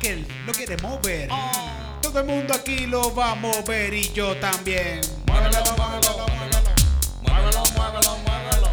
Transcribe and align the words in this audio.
Aquel 0.00 0.26
lo 0.46 0.52
quiere 0.54 0.78
mover. 0.78 1.28
Oh. 1.30 1.98
Todo 2.00 2.20
el 2.20 2.24
mundo 2.24 2.54
aquí 2.54 2.86
lo 2.86 3.14
va 3.14 3.32
a 3.32 3.34
mover 3.34 3.92
y 3.92 4.10
yo 4.14 4.34
también. 4.38 5.02
Muévelo, 5.26 5.62
muévelo, 5.76 6.26
muévelo. 6.26 6.70
Muévelo, 7.20 7.62
muévelo, 7.76 8.16
muévelo. 8.24 8.72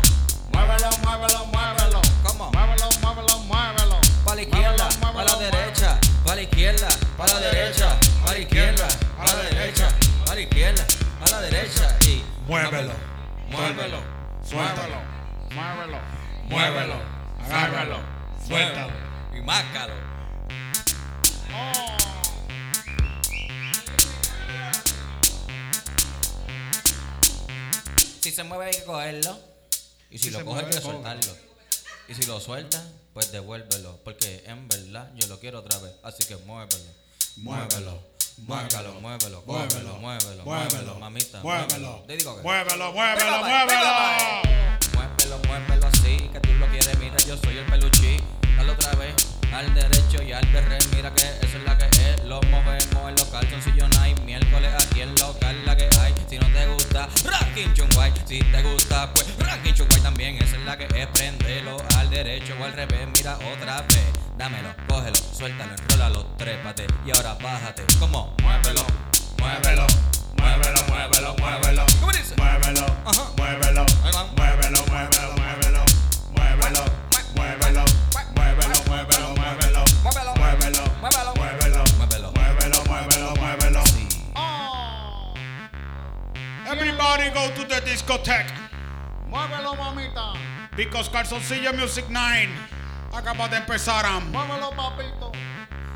Muévelo, 0.54 0.90
muévelo, 1.04 1.46
muévelo. 1.48 2.02
¿Cómo? 2.24 2.50
Muévelo, 2.54 2.90
muévelo, 3.02 3.40
muévelo. 3.40 4.00
Para 4.24 4.36
la 4.38 4.42
izquierda, 4.42 4.72
Muévelo, 4.72 5.00
para 5.02 5.26
la 5.26 5.36
muévelo, 5.36 5.52
derecha, 5.52 6.00
para 6.24 6.36
la 6.38 6.42
izquierda, 6.44 6.88
para 7.18 7.34
la 7.34 7.40
derecha, 7.42 8.00
para 8.24 8.34
la 8.34 8.40
izquierda, 8.40 8.88
para 9.18 9.34
la 9.34 9.44
derecha, 9.50 9.90
para 10.24 10.36
la 10.36 10.42
izquierda, 10.42 10.86
para 11.20 11.32
la 11.32 11.42
derecha 11.42 11.98
y 12.08 12.24
Muévelo. 12.48 12.94
muévelo, 13.52 14.00
Suéltalo. 14.50 15.02
Muévelo. 15.52 16.00
Muévelo. 16.48 16.96
Agárralo. 17.46 18.00
Suéltalo. 18.48 18.94
y 19.38 19.42
máscalo. 19.42 19.94
Si 28.22 28.32
se 28.32 28.44
mueve 28.44 28.66
hay 28.66 28.72
que 28.74 28.84
cogerlo 28.84 29.40
y 30.10 30.18
si, 30.18 30.26
Si 30.26 30.32
lo 30.32 30.44
coge 30.46 30.66
hay 30.66 30.72
que 30.72 30.82
soltarlo. 30.82 31.34
Y 32.10 32.14
si 32.14 32.24
lo 32.26 32.40
suelta, 32.40 32.84
pues 33.14 33.32
devuélvelo, 33.32 34.00
porque 34.04 34.44
en 34.46 34.68
verdad 34.68 35.12
yo 35.16 35.28
lo 35.28 35.40
quiero 35.40 35.60
otra 35.60 35.78
vez, 35.80 35.94
así 36.04 36.24
que 36.26 36.36
muévelo. 36.38 36.92
Muévelo, 37.38 38.02
muévelo, 38.38 38.94
muévelo, 39.02 39.44
muévelo, 39.46 39.98
muévelo, 39.98 40.44
muévelo, 40.44 41.00
mamita, 41.00 41.42
Muévelo. 41.42 42.04
Te 42.08 42.18
digo 42.18 42.36
que 42.38 42.42
Muévelo, 42.42 42.92
muévelo, 42.94 43.40
muévelo. 43.40 43.68
venga, 43.68 44.42
Muévelo, 44.94 45.40
muévelo 45.48 45.88
así, 45.88 46.18
que 46.32 46.40
tú 46.40 46.54
lo 46.54 46.68
quieres. 46.68 46.98
Mira, 47.00 47.18
yo 47.28 47.38
soy 47.38 47.58
el 47.58 47.66
peluchín. 47.66 48.22
Dale 48.58 48.72
otra 48.72 48.92
vez 48.96 49.14
al 49.54 49.74
derecho 49.74 50.22
y 50.24 50.32
al 50.32 50.46
perre. 50.48 50.78
Mira 50.96 51.14
que 51.14 51.22
esa 51.22 51.58
es 51.58 51.64
la 51.66 51.78
que 51.78 51.86
es. 51.86 52.24
Lo 52.26 52.42
movemos 52.44 53.10
en 53.10 53.16
los 53.16 53.26
calzoncillos 53.26 53.90
night. 54.00 54.20
Miércoles 54.22 54.72
aquí 54.76 55.02
en 55.02 55.16
local 55.16 55.56
la 55.66 55.76
que 55.76 55.90
hay. 56.00 56.14
Si 56.30 56.38
no 56.38 56.48
te 56.48 56.68
gusta, 56.68 57.08
Ranking 57.24 57.74
Chungway. 57.74 58.14
Si 58.26 58.40
te 58.40 58.62
gusta, 58.64 59.14
pues 59.14 59.28
Ranking 59.38 59.74
Chungway 59.74 60.02
también. 60.02 60.36
Esa 60.42 60.56
es 60.58 60.66
la 60.66 60.78
que 60.78 60.86
es. 60.86 61.08
Prendelo 61.08 61.78
al 61.98 62.10
derecho 62.10 62.56
o 62.60 62.66
al 62.66 62.74
revés. 62.74 63.08
Mira 63.16 63.38
otra 63.54 63.82
vez. 63.84 64.04
Dámelo, 64.38 64.70
cógelo, 64.88 65.16
suéltalo, 65.16 65.74
enrólalo, 65.74 66.26
trépate. 66.38 66.86
Y 67.06 67.12
ahora 67.16 67.36
bájate. 67.42 67.84
¿Cómo? 68.00 68.36
Muévelo, 68.44 68.86
Muévelo. 69.40 69.88
Muévelo, 70.38 70.84
muévelo, 70.88 71.36
muévelo. 71.40 71.86
¿Cómo 72.00 72.12
dice? 72.12 72.36
Muévelo. 72.38 72.86
Ajá. 73.06 73.32
Muévelo, 73.38 73.86
muévelo, 74.04 74.28
muévelo. 74.36 74.86
Muévelo. 74.86 75.47
Go 87.34 87.50
to 87.56 87.66
the 87.68 87.82
discotheque. 87.82 88.52
Muévelo, 89.30 89.76
mamita. 89.76 90.34
Because 90.76 91.10
Calzoncillo 91.10 91.74
Music 91.76 92.06
9 92.10 92.50
acaba 93.14 93.48
de 93.50 93.58
empezar. 93.58 94.04
Muévelo, 94.32 94.72
papito. 94.76 95.32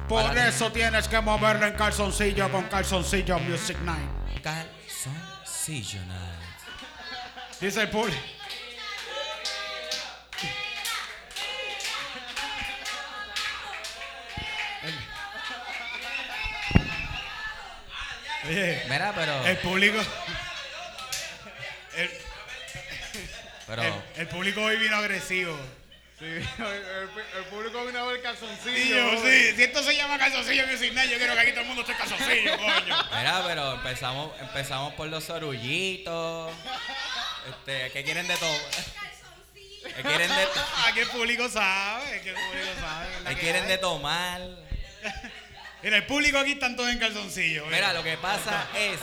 Por 0.08 0.24
Para- 0.24 0.48
eso 0.48 0.70
tienes 0.72 1.08
que 1.08 1.20
moverlo 1.22 1.66
en 1.68 1.74
calzoncillo 1.74 2.50
con 2.52 2.64
Calzoncillo 2.66 3.40
Music 3.40 3.78
9. 3.84 4.00
Calzoncillo 4.44 6.02
night. 6.06 7.60
Dice 7.62 7.82
el 7.84 7.90
público. 7.90 8.18
Mira, 18.90 19.14
pero. 19.16 19.46
el 19.46 19.58
público. 19.58 20.00
Pero. 23.68 23.84
el- 23.84 23.94
el 24.22 24.28
público 24.28 24.62
hoy 24.62 24.78
vino 24.78 24.96
agresivo. 24.98 25.58
Sí, 26.20 26.26
el, 26.26 26.36
el- 26.38 27.10
el 27.38 27.44
público 27.50 27.84
vino 27.86 28.00
a 28.00 28.04
ver 28.06 28.18
Sí, 28.18 28.22
calzoncillo. 28.24 28.96
yo, 29.14 29.24
sí, 29.26 29.56
si 29.56 29.64
esto 29.64 29.82
se 29.84 29.96
llama 29.96 30.20
calzoncillo 30.20 30.64
9, 30.68 31.10
yo 31.10 31.18
quiero 31.18 31.34
que 31.34 31.40
aquí 31.40 31.52
todo 31.52 31.62
el 31.62 31.68
mundo 31.68 31.82
esté 31.82 31.96
calzoncillo, 31.96 32.58
coño. 32.58 32.98
Mira, 33.18 33.44
pero 33.48 33.74
empezamos, 33.74 34.40
empezamos 34.40 34.94
por 34.94 35.08
los 35.08 35.30
orullitos. 35.32 36.52
Este, 37.50 37.90
¿qué 37.92 38.04
quieren 38.04 38.28
de 38.28 38.38
todo? 38.38 38.58
¿Qué 39.96 40.04
quieren 40.04 40.30
de, 40.30 40.48
Aquí 40.88 41.00
el 41.00 41.08
público 41.08 41.50
sabe, 41.50 42.18
aquí 42.20 42.30
el 42.30 42.36
público 42.36 42.68
sabe. 42.80 43.08
¿verdad 43.10 43.30
¿qué 43.30 43.36
que 43.36 43.42
quieren 43.42 43.68
de 43.68 43.78
tomar? 43.80 44.42
Mira, 45.82 45.98
el 45.98 46.06
público 46.06 46.38
aquí 46.38 46.52
están 46.52 46.76
todos 46.76 46.90
en 46.92 47.00
calzoncillo. 47.00 47.66
Mira, 47.66 47.94
lo 47.94 48.04
que 48.04 48.16
pasa 48.18 48.68
es. 48.78 49.00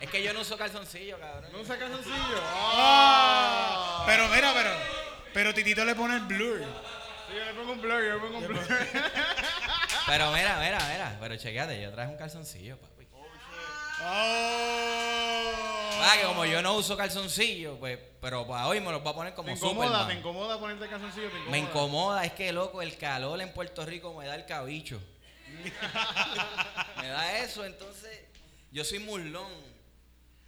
Es 0.00 0.10
que 0.10 0.22
yo 0.22 0.32
no 0.32 0.40
uso 0.40 0.56
calzoncillo, 0.56 1.18
cabrón. 1.18 1.52
¿No 1.52 1.60
usa 1.60 1.78
calzoncillo? 1.78 2.40
Ah. 2.42 4.04
Pero 4.06 4.28
mira, 4.28 4.52
pero. 4.52 4.70
Pero 5.32 5.54
Titito 5.54 5.84
le 5.84 5.94
pone 5.94 6.16
el 6.16 6.22
blur. 6.22 6.60
Sí, 7.28 7.34
yo 7.36 7.44
le 7.44 7.54
pongo 7.54 7.72
un 7.72 7.80
blur, 7.80 8.02
yo 8.02 8.14
le 8.14 8.20
pongo 8.20 8.38
un 8.38 8.46
blur. 8.46 8.62
Pero 10.06 10.32
mira, 10.32 10.58
mira, 10.58 10.78
mira. 10.90 11.16
Pero 11.20 11.36
chequeate, 11.36 11.80
yo 11.80 11.92
traje 11.92 12.10
un 12.10 12.18
calzoncillo, 12.18 12.76
papi. 12.76 13.06
Oh. 14.04 15.52
Ah, 16.04 16.14
que 16.20 16.26
como 16.26 16.44
yo 16.44 16.60
no 16.60 16.74
uso 16.74 16.96
calzoncillo, 16.96 17.76
pues. 17.78 17.98
Pero 18.20 18.46
para 18.46 18.66
hoy 18.66 18.80
me 18.80 18.90
los 18.90 19.02
voy 19.02 19.12
a 19.12 19.14
poner 19.14 19.32
Te 19.32 19.36
como 19.36 19.50
incomoda, 19.50 19.86
Superman. 19.86 20.08
te 20.08 20.14
incomoda 20.14 20.58
ponerte 20.58 20.88
calzoncillo, 20.88 21.28
te 21.28 21.36
incomoda. 21.36 21.50
Me 21.50 21.58
incomoda, 21.58 22.24
es 22.24 22.32
que 22.32 22.52
loco, 22.52 22.82
el 22.82 22.96
calor 22.96 23.40
en 23.40 23.52
Puerto 23.52 23.86
Rico 23.86 24.12
me 24.14 24.26
da 24.26 24.34
el 24.34 24.44
cabicho. 24.44 25.00
me 27.00 27.08
da 27.08 27.38
eso, 27.38 27.64
entonces 27.64 28.20
yo 28.72 28.84
soy 28.84 28.98
murlón. 28.98 29.52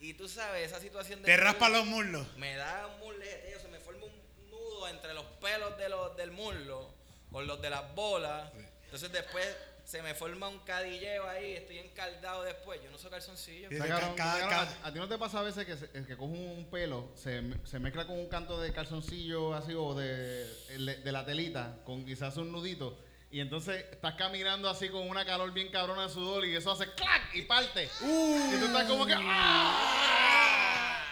Y 0.00 0.14
tú 0.14 0.28
sabes, 0.28 0.70
esa 0.70 0.80
situación 0.80 1.22
de. 1.22 1.26
Te 1.26 1.36
raspa 1.36 1.68
los 1.68 1.86
muslos. 1.86 2.26
Me 2.36 2.56
da 2.56 2.86
un 2.88 2.98
mulete, 3.06 3.56
se 3.60 3.68
me 3.68 3.78
forma 3.78 4.04
un 4.04 4.50
nudo 4.50 4.88
entre 4.88 5.14
los 5.14 5.24
pelos 5.40 5.78
de 5.78 5.88
los, 5.88 6.16
del 6.16 6.30
muslo 6.30 6.92
con 7.30 7.46
los 7.46 7.60
de 7.62 7.70
las 7.70 7.94
bolas. 7.94 8.50
Entonces 8.84 9.10
después 9.12 9.56
se 9.84 10.02
me 10.02 10.14
forma 10.14 10.48
un 10.48 10.58
cadilleo 10.60 11.26
ahí, 11.28 11.52
estoy 11.54 11.78
encaldado 11.78 12.42
después. 12.42 12.80
Yo 12.82 12.90
no 12.90 12.98
soy 12.98 13.10
calzoncillo. 13.10 13.68
Sí. 13.70 13.76
Cada- 13.78 14.60
a, 14.62 14.86
a 14.88 14.92
ti 14.92 14.98
no 14.98 15.08
te 15.08 15.16
pasa 15.18 15.40
a 15.40 15.42
veces 15.42 15.64
que, 15.66 15.76
se- 15.76 15.88
que 16.06 16.16
coge 16.16 16.32
un 16.32 16.68
pelo, 16.70 17.10
se, 17.16 17.42
se 17.64 17.78
mezcla 17.78 18.06
con 18.06 18.18
un 18.18 18.28
canto 18.28 18.60
de 18.60 18.72
calzoncillo 18.72 19.54
así 19.54 19.72
o 19.74 19.94
de, 19.94 20.46
de 20.78 21.12
la 21.12 21.24
telita 21.24 21.78
con, 21.84 22.04
hace 22.22 22.40
un 22.40 22.52
nudito. 22.52 22.98
Y 23.34 23.40
entonces 23.40 23.84
estás 23.90 24.14
caminando 24.14 24.70
así 24.70 24.88
con 24.88 25.10
una 25.10 25.24
calor 25.24 25.52
bien 25.52 25.68
cabrona 25.68 26.04
de 26.04 26.08
sudor 26.08 26.46
y 26.46 26.54
eso 26.54 26.70
hace 26.70 26.94
clac 26.94 27.34
y 27.34 27.42
parte. 27.42 27.86
y 28.00 28.58
tú 28.60 28.66
estás 28.66 28.84
como 28.84 29.04
que. 29.04 29.14
¡ah! 29.16 31.02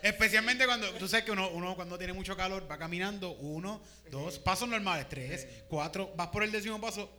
Especialmente 0.00 0.64
cuando 0.64 0.90
tú 0.92 1.06
sabes 1.06 1.26
que 1.26 1.32
uno, 1.32 1.50
uno 1.50 1.76
cuando 1.76 1.98
tiene 1.98 2.14
mucho 2.14 2.34
calor 2.34 2.66
va 2.70 2.78
caminando, 2.78 3.32
uno, 3.32 3.82
dos, 4.10 4.38
pasos 4.38 4.66
normales, 4.70 5.06
tres, 5.10 5.46
cuatro, 5.68 6.14
vas 6.16 6.28
por 6.28 6.44
el 6.44 6.50
décimo 6.50 6.80
paso. 6.80 7.12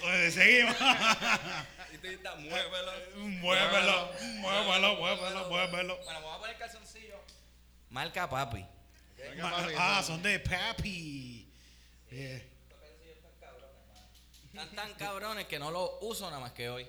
Pues 0.00 0.34
seguimos. 0.34 0.76
Y 1.92 1.98
tú 1.98 2.06
dices, 2.06 2.30
muévelo. 2.38 2.92
muévelo, 3.16 4.12
muévelo, 4.36 4.96
muévelo, 4.98 5.48
muévelo. 5.48 5.98
Bueno, 6.04 6.20
voy 6.20 6.32
a 6.32 6.38
poner 6.38 6.56
calzoncillo. 6.58 7.16
Marca 7.90 8.30
papi. 8.30 8.64
Ah, 9.76 10.00
son 10.06 10.22
de 10.22 10.38
papi. 10.38 11.44
Yeah. 12.12 12.57
Están 14.52 14.74
tan 14.74 14.94
cabrones 14.94 15.46
que 15.46 15.58
no 15.58 15.70
lo 15.70 15.98
uso 16.00 16.26
nada 16.30 16.40
más 16.40 16.52
que 16.52 16.68
hoy. 16.70 16.86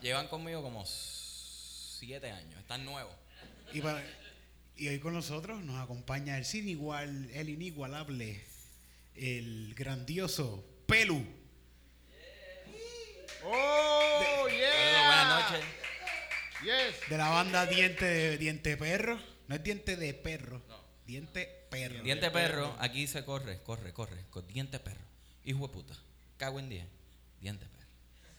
Llevan 0.00 0.28
conmigo 0.28 0.62
como 0.62 0.84
siete 0.86 2.30
años. 2.30 2.58
Están 2.60 2.84
nuevos. 2.84 3.14
Y, 3.72 3.80
para- 3.80 4.02
y 4.76 4.88
hoy 4.88 4.98
con 4.98 5.14
nosotros 5.14 5.62
nos 5.62 5.82
acompaña 5.82 6.36
el 6.38 6.44
sin 6.44 6.68
igual, 6.68 7.30
el 7.32 7.48
inigualable, 7.48 8.44
el 9.14 9.74
grandioso 9.76 10.64
Pelu. 10.86 11.24
¡Oh, 13.46 14.48
yeah! 14.48 15.06
Buenas 15.06 15.50
noches. 15.52 15.64
Yes. 16.62 17.08
De 17.10 17.18
la 17.18 17.28
banda 17.28 17.66
Diente 17.66 18.04
de 18.06 18.38
Diente 18.38 18.76
Perro. 18.76 19.20
No 19.48 19.54
es 19.54 19.62
Diente 19.62 19.96
de 19.96 20.14
Perro. 20.14 20.62
No, 20.68 20.82
Diente 21.06 21.44
perro. 21.70 22.02
Diente 22.02 22.30
perro, 22.30 22.74
aquí 22.78 23.06
se 23.06 23.24
corre, 23.26 23.62
corre, 23.62 23.92
corre, 23.92 24.24
con 24.30 24.46
diente 24.46 24.78
perro. 24.78 25.04
Hijo 25.44 25.66
de 25.66 25.72
puta. 25.74 25.94
Cago 26.44 26.58
en 26.58 26.68
10. 26.68 26.86
Diente 27.40 27.64
perro. 27.64 27.88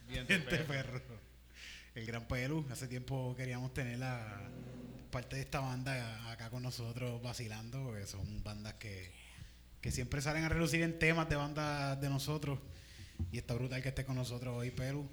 Bien, 0.08 0.28
Diente 0.28 0.58
perro. 0.58 0.68
perro. 0.68 1.02
El 1.96 2.06
gran 2.06 2.28
Pelu. 2.28 2.64
Hace 2.72 2.88
tiempo 2.88 3.34
queríamos 3.36 3.74
tener 3.74 3.98
la 3.98 4.48
parte 5.10 5.38
de 5.38 5.42
esta 5.42 5.60
banda 5.60 6.32
acá 6.32 6.52
con 6.52 6.62
nosotros 6.62 7.20
vacilando, 7.24 7.84
porque 7.84 8.06
son 8.06 8.44
bandas 8.44 8.76
que, 8.76 9.12
que 9.82 9.90
siempre 9.92 10.22
salen 10.22 10.44
a 10.44 10.50
relucir 10.50 10.84
en 10.84 11.00
temas 11.00 11.28
de 11.30 11.36
bandas 11.36 12.00
de 12.00 12.08
nosotros. 12.08 12.60
Y 13.32 13.40
está 13.40 13.56
brutal 13.56 13.82
que 13.82 13.90
esté 13.90 14.06
con 14.06 14.18
nosotros 14.18 14.56
hoy, 14.56 14.70
Pelu. 14.70 15.10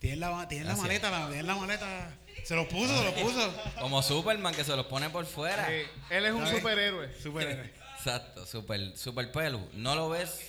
Tienen 0.00 0.18
la, 0.18 0.48
tienen 0.48 0.66
la 0.66 0.74
maleta, 0.74 1.10
la, 1.10 1.28
tienen 1.28 1.46
la 1.46 1.54
maleta. 1.54 2.18
Se 2.42 2.56
los 2.56 2.66
puso, 2.66 2.98
se 2.98 3.04
los 3.04 3.14
puso. 3.14 3.54
Como 3.78 4.02
Superman 4.02 4.52
que 4.52 4.64
se 4.64 4.74
los 4.74 4.86
pone 4.86 5.10
por 5.10 5.26
fuera. 5.26 5.68
Sí, 5.68 5.74
él 6.10 6.26
es 6.26 6.32
un 6.32 6.40
¿Sabes? 6.40 6.56
superhéroe. 6.56 7.20
Superhéroe. 7.22 7.70
Exacto, 7.98 8.44
super, 8.46 8.98
super 8.98 9.30
pelo. 9.30 9.60
¿No 9.74 9.94
lo 9.94 10.08
ves? 10.08 10.40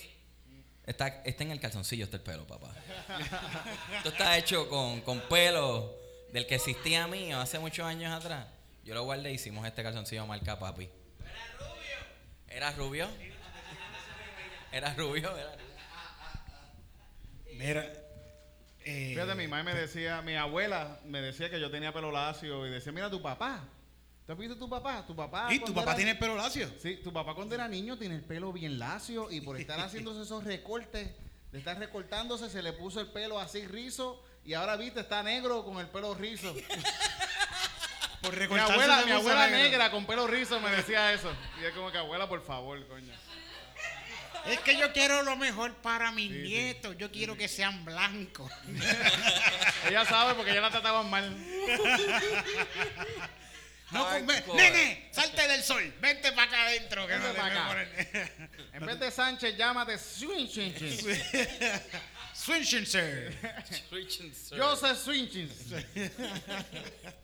Está, 0.86 1.08
está 1.24 1.44
en 1.44 1.50
el 1.50 1.60
calzoncillo 1.60 2.04
está 2.04 2.16
el 2.18 2.22
pelo, 2.22 2.46
papá. 2.46 2.74
Esto 3.96 4.10
está 4.10 4.36
hecho 4.36 4.68
con, 4.68 5.00
con 5.00 5.20
pelo 5.28 5.96
del 6.32 6.46
que 6.46 6.56
existía 6.56 7.06
mío 7.06 7.40
hace 7.40 7.58
muchos 7.58 7.86
años 7.86 8.12
atrás. 8.12 8.46
Yo 8.84 8.92
lo 8.94 9.02
guardé 9.04 9.30
y 9.30 9.34
hicimos 9.34 9.66
este 9.66 9.82
calzoncillo 9.82 10.26
marca 10.26 10.58
papi. 10.58 10.90
¿Era 12.48 12.70
rubio? 12.72 13.08
¿Era 14.70 14.94
rubio? 14.94 15.36
¿Era 15.38 15.52
rubio? 15.56 15.74
Mira. 17.54 17.92
eh, 18.84 19.10
Fíjate, 19.14 19.34
mi 19.36 19.46
madre 19.48 19.72
me 19.72 19.74
decía, 19.74 20.20
mi 20.22 20.34
abuela 20.34 21.00
me 21.04 21.20
decía 21.22 21.48
que 21.48 21.60
yo 21.60 21.70
tenía 21.70 21.92
pelo 21.92 22.10
lacio 22.10 22.66
y 22.66 22.70
decía, 22.70 22.92
mira 22.92 23.08
tu 23.10 23.22
papá. 23.22 23.64
¿Te 24.26 24.32
has 24.32 24.38
visto 24.38 24.56
tu 24.56 24.68
papá? 24.68 25.04
Tu 25.06 25.14
papá. 25.14 25.52
¿Y 25.52 25.58
tu 25.58 25.74
papá 25.74 25.90
era- 25.90 25.96
tiene 25.96 26.10
el 26.12 26.18
pelo 26.18 26.34
lacio? 26.36 26.70
Sí, 26.80 26.96
tu 26.96 27.12
papá 27.12 27.34
cuando 27.34 27.54
era 27.54 27.68
niño 27.68 27.98
tiene 27.98 28.14
el 28.14 28.22
pelo 28.22 28.52
bien 28.52 28.78
lacio 28.78 29.30
y 29.30 29.40
por 29.42 29.58
estar 29.60 29.78
haciéndose 29.80 30.22
esos 30.22 30.44
recortes, 30.44 31.10
de 31.52 31.58
estar 31.58 31.78
recortándose, 31.78 32.48
se 32.50 32.62
le 32.62 32.72
puso 32.72 33.00
el 33.00 33.08
pelo 33.08 33.38
así 33.38 33.66
rizo 33.66 34.22
y 34.44 34.54
ahora 34.54 34.76
viste, 34.76 35.00
está 35.00 35.22
negro 35.22 35.64
con 35.64 35.78
el 35.78 35.88
pelo 35.88 36.14
rizo. 36.14 36.54
Por 38.22 38.32
Mi 38.32 38.38
recortarse 38.38 38.72
abuela, 38.72 39.02
mi 39.04 39.10
abuela 39.12 39.46
negro. 39.48 39.62
negra 39.64 39.90
con 39.90 40.06
pelo 40.06 40.26
rizo 40.26 40.58
me 40.58 40.70
decía 40.70 41.12
eso. 41.12 41.30
Y 41.60 41.64
es 41.66 41.72
como 41.74 41.92
que 41.92 41.98
abuela, 41.98 42.26
por 42.26 42.42
favor, 42.42 42.82
coño. 42.88 43.12
Es 44.46 44.60
que 44.60 44.78
yo 44.78 44.90
quiero 44.94 45.22
lo 45.22 45.36
mejor 45.36 45.74
para 45.74 46.10
mis 46.10 46.30
nietos. 46.30 46.96
Yo 46.96 47.10
quiero 47.12 47.36
que 47.36 47.48
sean 47.48 47.84
blancos. 47.84 48.50
Ella 49.88 50.06
sabe 50.06 50.32
porque 50.34 50.54
ya 50.54 50.62
la 50.62 50.70
trataban 50.70 51.10
mal. 51.10 51.36
No, 53.90 54.06
coño. 54.06 54.54
nene, 54.54 55.08
salte 55.12 55.46
del 55.46 55.62
sol. 55.62 55.94
Vente 56.00 56.32
para 56.32 56.44
acá 56.44 56.66
adentro. 56.66 57.06
Que 57.06 57.16
no 57.16 57.32
te 57.32 57.40
acá. 57.40 57.86
En 58.72 58.86
vez 58.86 58.98
de 58.98 59.10
Sánchez, 59.10 59.56
llámate 59.56 59.98
Swinchins. 59.98 61.04
Swinchensir. 62.34 63.36
Yo 64.56 64.76
soy 64.76 64.96
Swinchins. 64.96 65.70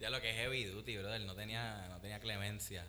Ya 0.01 0.11
lo 0.11 0.21
que 0.21 0.31
es 0.31 0.37
heavy 0.37 0.65
duty, 0.65 0.99
brother. 0.99 1.21
No 1.23 1.35
tenía, 1.35 1.87
no 1.89 2.01
tenía 2.01 2.21
clemencia. 2.21 2.87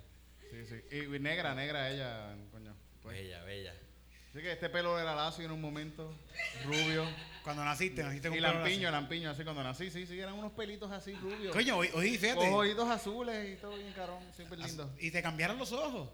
Sí, 0.51 0.65
sí. 0.67 0.75
Y, 0.91 1.15
y 1.15 1.19
negra, 1.19 1.55
negra 1.55 1.89
ella, 1.89 2.35
coño. 2.51 2.75
Pues. 3.01 3.17
Bella, 3.17 3.43
bella. 3.43 3.73
Así 4.31 4.41
que 4.41 4.51
este 4.53 4.69
pelo 4.69 4.97
era 4.97 5.13
lacio 5.13 5.43
en 5.43 5.51
un 5.51 5.59
momento, 5.59 6.13
rubio. 6.65 7.05
Cuando 7.43 7.65
naciste, 7.65 8.01
naciste 8.01 8.29
con 8.29 8.37
Y 8.37 8.41
pelo 8.41 8.53
lampiño, 8.53 8.83
lacio. 8.83 8.91
lampiño, 8.91 9.29
así 9.31 9.43
cuando 9.43 9.61
nací, 9.63 9.91
sí, 9.91 10.05
sí, 10.05 10.19
eran 10.19 10.35
unos 10.35 10.53
pelitos 10.53 10.89
así 10.91 11.13
rubios. 11.15 11.53
Coño, 11.53 11.75
hoy, 11.77 11.89
hoy 11.93 12.11
Con 12.11 12.19
fíjate. 12.19 12.49
ojitos 12.49 12.89
azules 12.89 13.49
y 13.57 13.61
todo 13.61 13.75
bien 13.75 13.91
carón, 13.93 14.23
súper 14.35 14.59
lindo. 14.59 14.89
Y 14.99 15.11
te 15.11 15.21
cambiaron 15.21 15.57
los 15.57 15.71
ojos. 15.73 16.09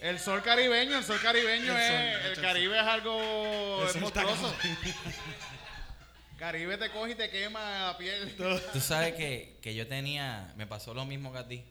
El 0.00 0.18
sol 0.18 0.42
caribeño, 0.42 0.96
el 0.98 1.04
sol 1.04 1.18
caribeño 1.22 1.76
El 1.76 1.86
sol, 1.86 1.96
es. 1.96 2.24
El 2.24 2.32
el 2.32 2.40
Caribe 2.40 2.78
es 2.80 2.86
algo 2.86 3.86
El 3.94 4.00
monstruoso. 4.00 4.54
Caribe 6.38 6.76
te 6.76 6.90
coge 6.90 7.12
y 7.12 7.14
te 7.14 7.30
quema 7.30 7.60
la 7.92 7.98
piel. 7.98 8.34
Tú 8.72 8.80
sabes 8.80 9.14
que, 9.14 9.58
que 9.62 9.74
yo 9.74 9.86
tenía, 9.86 10.52
me 10.56 10.66
pasó 10.66 10.92
lo 10.92 11.04
mismo 11.04 11.32
que 11.32 11.38
a 11.38 11.46
ti. 11.48 11.64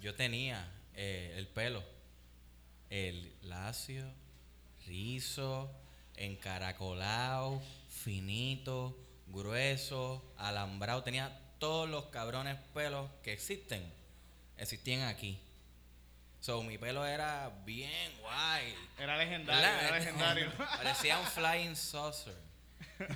Yo 0.00 0.14
tenía 0.14 0.68
eh, 0.94 1.34
el 1.36 1.46
pelo, 1.48 1.82
el 2.90 3.32
lacio, 3.42 4.04
rizo, 4.86 5.70
encaracolado, 6.16 7.62
finito, 7.88 8.96
grueso, 9.28 10.22
alambrado. 10.36 11.02
Tenía 11.02 11.38
todos 11.58 11.88
los 11.88 12.06
cabrones 12.06 12.56
pelos 12.74 13.08
que 13.22 13.32
existen, 13.32 13.82
existían 14.58 15.02
aquí. 15.02 15.40
So, 16.40 16.62
mi 16.64 16.76
pelo 16.76 17.06
era 17.06 17.52
bien 17.64 18.12
guay. 18.20 18.74
Era 18.98 19.16
legendario, 19.16 19.62
¿Verdad? 19.62 19.86
era 19.86 19.98
legendario. 19.98 20.52
Parecía 20.58 21.18
un 21.20 21.26
flying 21.26 21.76
saucer. 21.76 22.34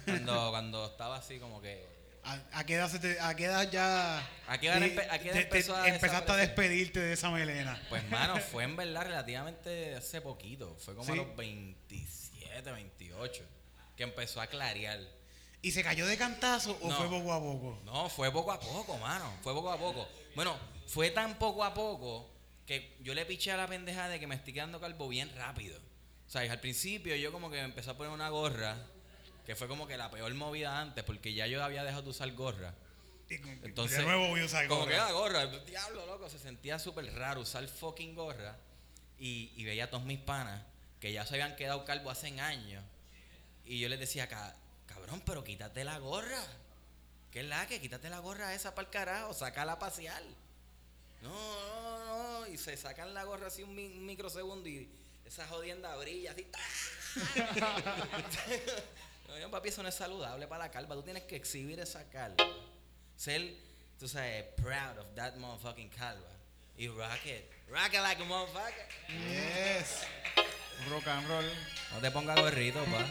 Cuando, 0.05 0.51
cuando 0.51 0.87
estaba 0.87 1.17
así 1.17 1.39
como 1.41 1.61
que... 1.61 1.96
¿A, 2.29 2.59
a 2.59 2.67
qué 2.67 2.75
edad, 2.75 2.91
se 2.91 2.99
te- 2.99 3.21
a 3.21 3.35
qué 3.37 3.45
edad 3.45 3.71
ya 3.71 4.19
¿A 4.49 4.59
qué 4.59 4.67
edad 4.67 4.81
te- 4.81 4.97
empe- 4.97 5.07
a 5.11 5.19
qué 5.21 5.29
edad 5.29 5.35
te- 5.35 5.39
te- 5.39 5.43
empezó 5.43 5.77
a 5.77 5.87
empezaste 5.89 6.33
a 6.33 6.37
despedirte 6.37 6.99
de 7.01 7.13
esa 7.13 7.31
melena? 7.31 7.81
Pues, 7.89 8.07
mano, 8.11 8.37
fue 8.53 8.65
en 8.65 8.75
verdad 8.75 9.03
relativamente 9.03 9.95
hace 9.95 10.21
poquito. 10.21 10.77
Fue 10.81 10.95
como 10.97 11.07
Sí. 11.07 11.13
a 11.13 11.23
los 11.23 11.37
27, 11.37 12.73
28. 12.73 13.45
Que 13.97 14.03
empezó 14.03 14.41
a 14.41 14.47
clarear. 14.49 14.99
¿Y 15.63 15.71
se 15.71 15.83
cayó 15.83 16.07
de 16.07 16.17
cantazo 16.17 16.77
o 16.83 16.89
No. 16.89 16.97
fue 16.97 17.09
poco 17.09 17.33
a 17.33 17.41
poco? 17.41 17.81
No, 17.85 18.09
fue 18.09 18.31
poco 18.33 18.53
a 18.53 18.61
poco, 18.61 18.99
mano. 18.99 19.33
Fue 19.43 19.53
poco 19.55 19.71
a 19.73 19.79
poco. 19.79 20.09
Bueno, 20.35 20.57
fue 20.87 21.11
tan 21.11 21.39
poco 21.39 21.65
a 21.65 21.73
poco 21.75 22.31
que 22.67 22.97
yo 23.03 23.15
le 23.15 23.25
piché 23.25 23.53
a 23.53 23.57
la 23.57 23.67
pendeja 23.69 24.09
de 24.09 24.19
que 24.21 24.27
me 24.27 24.35
estoy 24.35 24.53
quedando 24.53 24.81
calvo 24.81 25.09
bien 25.09 25.33
rápido. 25.37 25.79
O 26.27 26.29
sea, 26.31 26.43
al 26.51 26.61
principio 26.61 27.15
yo 27.17 27.31
como 27.33 27.51
que 27.51 27.57
me 27.59 27.63
empecé 27.65 27.91
a 27.91 27.97
poner 27.97 28.13
una 28.13 28.29
gorra, 28.29 28.77
que 29.47 29.55
fue 29.57 29.69
como 29.69 29.87
que 29.87 29.97
la 29.97 30.11
peor 30.11 30.33
movida 30.35 30.81
antes, 30.81 31.05
porque 31.05 31.33
ya 31.33 31.47
yo 31.47 31.63
había 31.65 31.85
dejado 31.85 32.03
de 32.03 32.11
usar 32.11 32.31
gorra. 32.33 32.75
Entonces, 33.63 33.99
de 33.99 34.05
nuevo 34.05 34.29
voy 34.29 34.41
a 34.41 34.45
usar 34.45 34.67
como 34.69 34.81
gorra. 34.81 34.93
que 34.93 34.99
la 34.99 35.13
gorra, 35.13 35.47
diablo, 35.47 36.07
loco, 36.07 36.29
se 36.29 36.39
sentía 36.39 36.79
súper 36.79 37.13
raro 37.15 37.41
usar 37.41 37.67
fucking 37.67 38.15
gorra. 38.15 38.57
Y, 39.19 39.53
y 39.57 39.65
veía 39.65 39.85
a 39.85 39.91
todos 39.91 40.05
mis 40.05 40.19
panas 40.19 40.63
que 41.01 41.13
ya 41.13 41.25
se 41.25 41.35
habían 41.35 41.57
quedado 41.57 41.85
calvos 41.85 42.13
hace 42.19 42.39
años. 42.41 42.85
Y 43.65 43.79
yo 43.81 43.89
les 43.89 43.99
decía, 43.99 44.29
"Ca- 44.29 44.55
cabrón, 44.87 45.23
pero 45.25 45.43
quítate 45.43 45.83
la 45.85 45.99
gorra. 45.99 46.43
¿Qué 47.33 47.41
es 47.41 47.47
la 47.47 47.67
que? 47.67 47.81
Quítate 47.81 48.09
la 48.11 48.19
gorra 48.21 48.55
esa 48.55 48.75
para 48.75 48.87
el 48.87 48.93
carajo, 48.93 49.35
sácala 49.35 49.73
a 49.73 49.79
pasear. 49.79 50.23
No, 51.23 51.31
no, 51.31 52.41
no. 52.41 52.47
Y 52.47 52.59
se 52.59 52.77
sacan 52.77 53.13
la 53.15 53.25
gorra 53.25 53.49
así 53.49 53.63
un, 53.63 53.75
mi- 53.75 53.87
un 53.87 54.07
microsegundo 54.07 54.69
y 54.69 54.89
esa 55.25 55.47
jodienda 55.49 55.97
brilla 55.97 56.33
así. 56.33 56.47
No, 59.29 59.51
papi, 59.51 59.69
eso 59.69 59.83
no 59.83 59.89
es 59.89 59.95
saludable 59.95 60.47
para 60.47 60.65
la 60.65 60.71
calva. 60.71 60.95
Tú 60.95 61.03
tienes 61.03 61.25
que 61.25 61.37
exhibir 61.37 61.79
esa 61.81 62.09
calva. 62.09 62.47
Ser, 63.17 63.55
tú 63.99 64.09
sabes, 64.09 64.45
proud 64.57 64.99
of 64.99 65.07
that 65.15 65.37
motherfucking 65.37 65.91
calva. 65.91 66.31
Y 66.79 66.89
rock 66.89 67.25
it. 67.25 67.51
Rock 67.71 67.95
it 67.95 68.03
like 68.03 68.21
a 68.21 68.25
motherfucker. 68.25 68.87
Yes. 69.09 70.05
Rock 70.91 71.07
and 71.07 71.29
roll. 71.29 71.45
No 71.95 72.01
te 72.01 72.11
pongas 72.11 72.39
gorrito, 72.39 72.85
pa. 72.85 73.03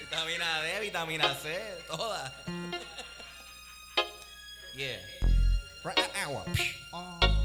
Vitamina 0.00 0.62
D, 0.62 0.80
vitamina 0.80 1.34
C, 1.34 1.58
todas. 1.88 2.32
yeah. 4.76 4.98
Agua. 6.22 6.44
¿Cómo 6.90 7.37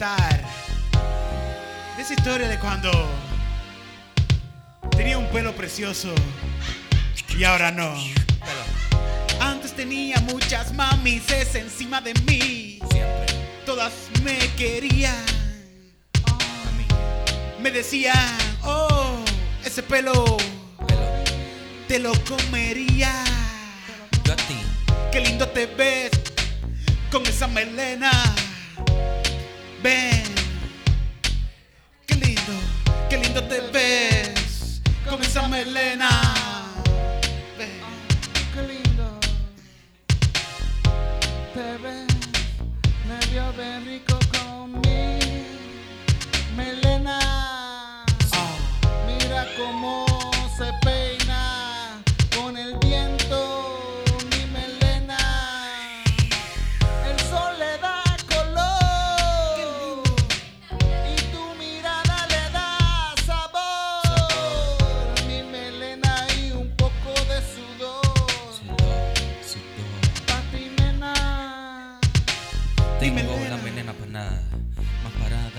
contar 0.00 0.40
esa 1.98 2.14
historia 2.14 2.48
de 2.48 2.58
cuando 2.58 2.90
tenía 4.96 5.18
un 5.18 5.26
pelo 5.26 5.54
precioso 5.54 6.14
y 7.36 7.44
ahora 7.44 7.70
no. 7.70 7.94
Antes 9.40 9.74
tenía 9.74 10.18
muchas 10.20 10.72
mamis 10.72 11.30
encima 11.54 12.00
de 12.00 12.14
mí, 12.26 12.78
Siempre. 12.90 13.26
todas 13.66 13.92
me 14.22 14.38
querían. 14.56 15.22
Me 17.60 17.70
decían, 17.70 18.38
oh, 18.62 19.22
ese 19.62 19.82
pelo 19.82 20.38
Pelo. 20.88 21.24
te 21.88 21.98
lo 21.98 22.12
comería. 22.24 23.12
Yo 24.24 24.32
a 24.32 24.36
ti. 24.36 24.56
Qué 25.12 25.20
lindo 25.20 25.46
te 25.48 25.66
ves 25.66 26.10
con 27.10 27.26
esa 27.26 27.46
melena. 27.46 28.10
Ven. 29.82 30.22
Qué 32.06 32.14
lindo, 32.16 32.52
qué 33.08 33.16
lindo 33.16 33.42
te 33.44 33.60
ves 33.72 34.82
con 35.08 35.22
esa 35.22 35.48
melena. 35.48 36.39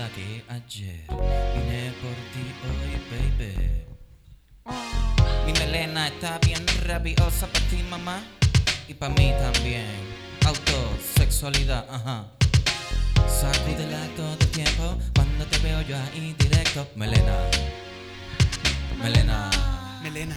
Aquí 0.04 0.42
ayer, 0.48 1.04
vine 1.08 1.92
por 2.00 2.16
ti 2.32 2.44
hoy, 2.64 2.92
baby. 3.10 3.52
Mi 5.46 5.52
melena 5.52 6.08
está 6.08 6.38
bien 6.38 6.64
rabiosa 6.84 7.46
para 7.46 7.64
ti, 7.66 7.82
mamá. 7.88 8.22
Y 8.88 8.94
para 8.94 9.14
mí 9.14 9.32
también. 9.38 9.86
Autosexualidad, 10.46 11.86
ajá. 11.88 12.26
Sacúdela 13.28 14.06
todo 14.16 14.32
el 14.32 14.48
tiempo 14.48 14.98
cuando 15.14 15.46
te 15.46 15.58
veo 15.58 15.80
yo 15.82 15.96
ahí 15.96 16.34
directo. 16.38 16.86
Melena. 16.96 17.36
Melena. 19.02 19.50
Melena. 20.02 20.36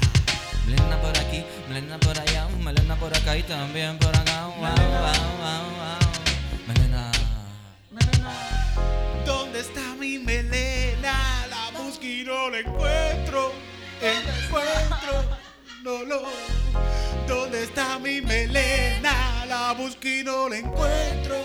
Melena 0.65 0.99
por 1.01 1.17
aquí, 1.19 1.43
melena 1.69 1.99
por 1.99 2.19
allá, 2.19 2.47
melena 2.63 2.95
por 2.95 3.15
acá 3.15 3.37
y 3.37 3.43
también 3.43 3.97
por 3.99 4.15
acá. 4.15 4.47
Wow, 4.47 4.61
wow, 4.61 5.25
wow, 5.41 5.84
no 12.45 12.51
la 12.51 12.59
encuentro. 12.59 13.51
Encuentro. 14.01 15.25
No 15.83 16.03
lo. 16.03 16.23
¿Dónde 17.27 17.63
está 17.63 17.97
mi 17.97 18.21
melena? 18.21 19.45
La 19.47 19.73
busco 19.73 20.07
y 20.07 20.23
no 20.23 20.49
la 20.49 20.57
encuentro. 20.57 21.37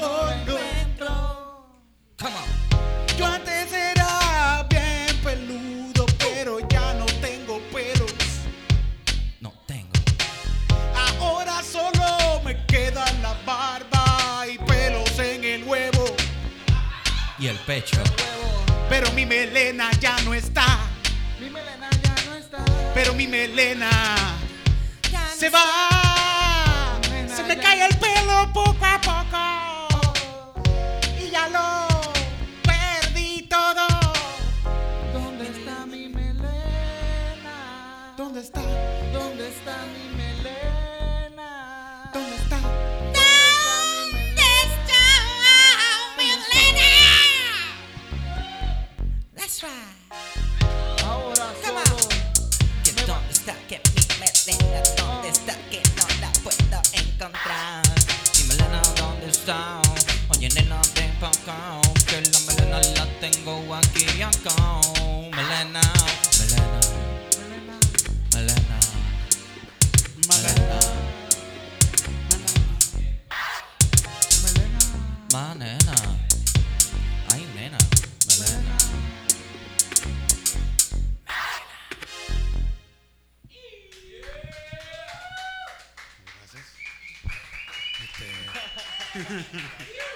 Oh, 0.00 0.30
no. 0.46 1.66
Come 2.18 2.34
on. 2.34 3.16
Yo 3.16 3.26
antes 3.26 3.72
era 3.72 4.66
bien 4.68 5.16
peludo, 5.22 6.06
pero 6.18 6.58
ya 6.68 6.94
no 6.94 7.06
tengo 7.06 7.58
pelos. 7.72 8.12
No 9.40 9.52
tengo. 9.66 9.92
Ahora 11.20 11.62
solo 11.62 12.42
me 12.44 12.66
queda 12.66 13.04
la 13.22 13.34
barba 13.46 14.46
y 14.46 14.58
pelos 14.58 15.18
en 15.18 15.44
el 15.44 15.64
huevo. 15.64 16.04
Y 17.38 17.46
el 17.46 17.56
pecho. 17.60 18.02
Pero 18.96 19.10
mi 19.10 19.26
melena 19.26 19.90
ya 19.98 20.16
no 20.24 20.32
está. 20.34 20.64
Mi 21.40 21.50
melena 21.50 21.90
ya 22.04 22.14
no 22.26 22.34
está. 22.36 22.58
Pero 22.94 23.12
mi 23.12 23.26
melena 23.26 23.90
se 25.36 25.50
va. 25.50 27.00
Se 27.26 27.42
me 27.42 27.58
cae 27.58 27.86
el 27.86 27.98
pelo 27.98 28.52
poco 28.52 28.86
a 28.86 29.00
poco. 29.00 29.63
Ma 75.34 75.52
nena, 75.52 75.94
ay 77.32 77.42
nena, 77.56 77.78
melena. 78.28 78.76
Gracias. 86.38 86.62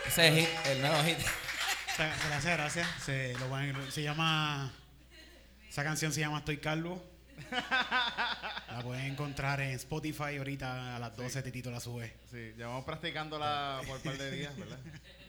Ese 0.06 0.28
es 0.28 0.34
hit, 0.36 0.48
el 0.66 0.82
nuevo 0.82 1.02
hit. 1.02 1.18
Este, 1.18 2.04
gracias, 2.28 2.56
gracias. 2.56 2.86
Se, 3.04 3.34
lo 3.40 3.50
van 3.50 3.74
se 3.90 4.04
llama. 4.04 4.70
Esa 5.68 5.82
canción 5.82 6.12
se 6.12 6.20
llama 6.20 6.38
Estoy 6.38 6.58
Calvo. 6.58 7.04
La 8.78 8.84
pueden 8.84 9.06
encontrar 9.06 9.60
en 9.60 9.70
Spotify 9.70 10.36
ahorita 10.38 10.94
a 10.94 10.98
las 11.00 11.16
12 11.16 11.42
Titito 11.42 11.68
la 11.68 11.80
sube. 11.80 12.14
Sí, 12.30 12.52
llevamos 12.56 12.84
practicándola 12.84 13.80
por 13.88 13.96
un 13.96 14.02
par 14.04 14.16
de 14.16 14.30
días, 14.30 14.56
¿verdad? 14.56 14.78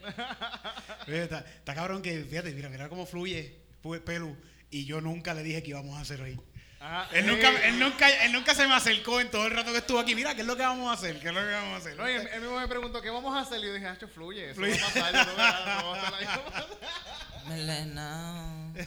Oye, 1.08 1.24
Está, 1.24 1.39
está 1.39 1.74
cabrón 1.74 2.03
que, 2.03 2.24
fíjate, 2.25 2.51
mira, 2.51 2.70
mira 2.70 2.88
cómo 2.89 3.08
fluye 3.08 3.58
Pelu. 4.06 4.38
Y 4.70 4.86
yo 4.86 5.01
nunca 5.01 5.34
le 5.34 5.41
dije 5.41 5.63
que 5.63 5.72
íbamos 5.72 5.98
a 5.98 6.01
hacer 6.01 6.22
hoy. 6.22 6.39
Ajá, 6.79 7.10
Él 7.12 7.25
sí. 7.25 7.32
nunca, 7.32 7.50
él, 7.68 7.79
nunca, 7.79 8.24
él 8.24 8.32
nunca 8.34 8.53
se 8.53 8.68
me 8.68 8.75
acercó 8.75 9.20
en 9.20 9.32
todo 9.32 9.48
el 9.48 9.51
rato 9.51 9.72
que 9.72 9.79
estuvo 9.79 9.98
aquí. 9.98 10.13
Mira, 10.13 10.36
¿qué 10.36 10.41
es 10.41 10.48
lo 10.48 10.56
que 10.56 10.62
vamos 10.62 10.88
a 10.88 10.94
hacer? 10.94 11.20
¿Qué 11.20 11.29
es 11.29 11.34
lo 11.34 11.41
que 11.41 11.51
vamos 11.51 11.74
a 11.74 11.77
hacer? 11.77 11.98
No, 11.98 12.08
y 12.08 12.13
él, 12.13 12.29
él 12.32 12.41
mismo 12.41 12.60
me 12.60 12.68
preguntó, 12.68 13.01
¿qué 13.01 13.10
vamos 13.10 13.36
a 13.36 13.39
hacer? 13.41 13.58
Y 13.62 13.63
yo 13.63 13.74
dije, 13.74 13.88
Hacho, 13.88 14.08
fluye. 14.08 14.51
Eso 14.51 14.62
Fluye. 14.62 14.79
va 14.79 14.88
a 14.88 14.94
pasar. 14.94 15.27
No 15.27 15.96
no. 15.96 17.50
Melena. 17.50 18.74
Ay, 18.75 18.86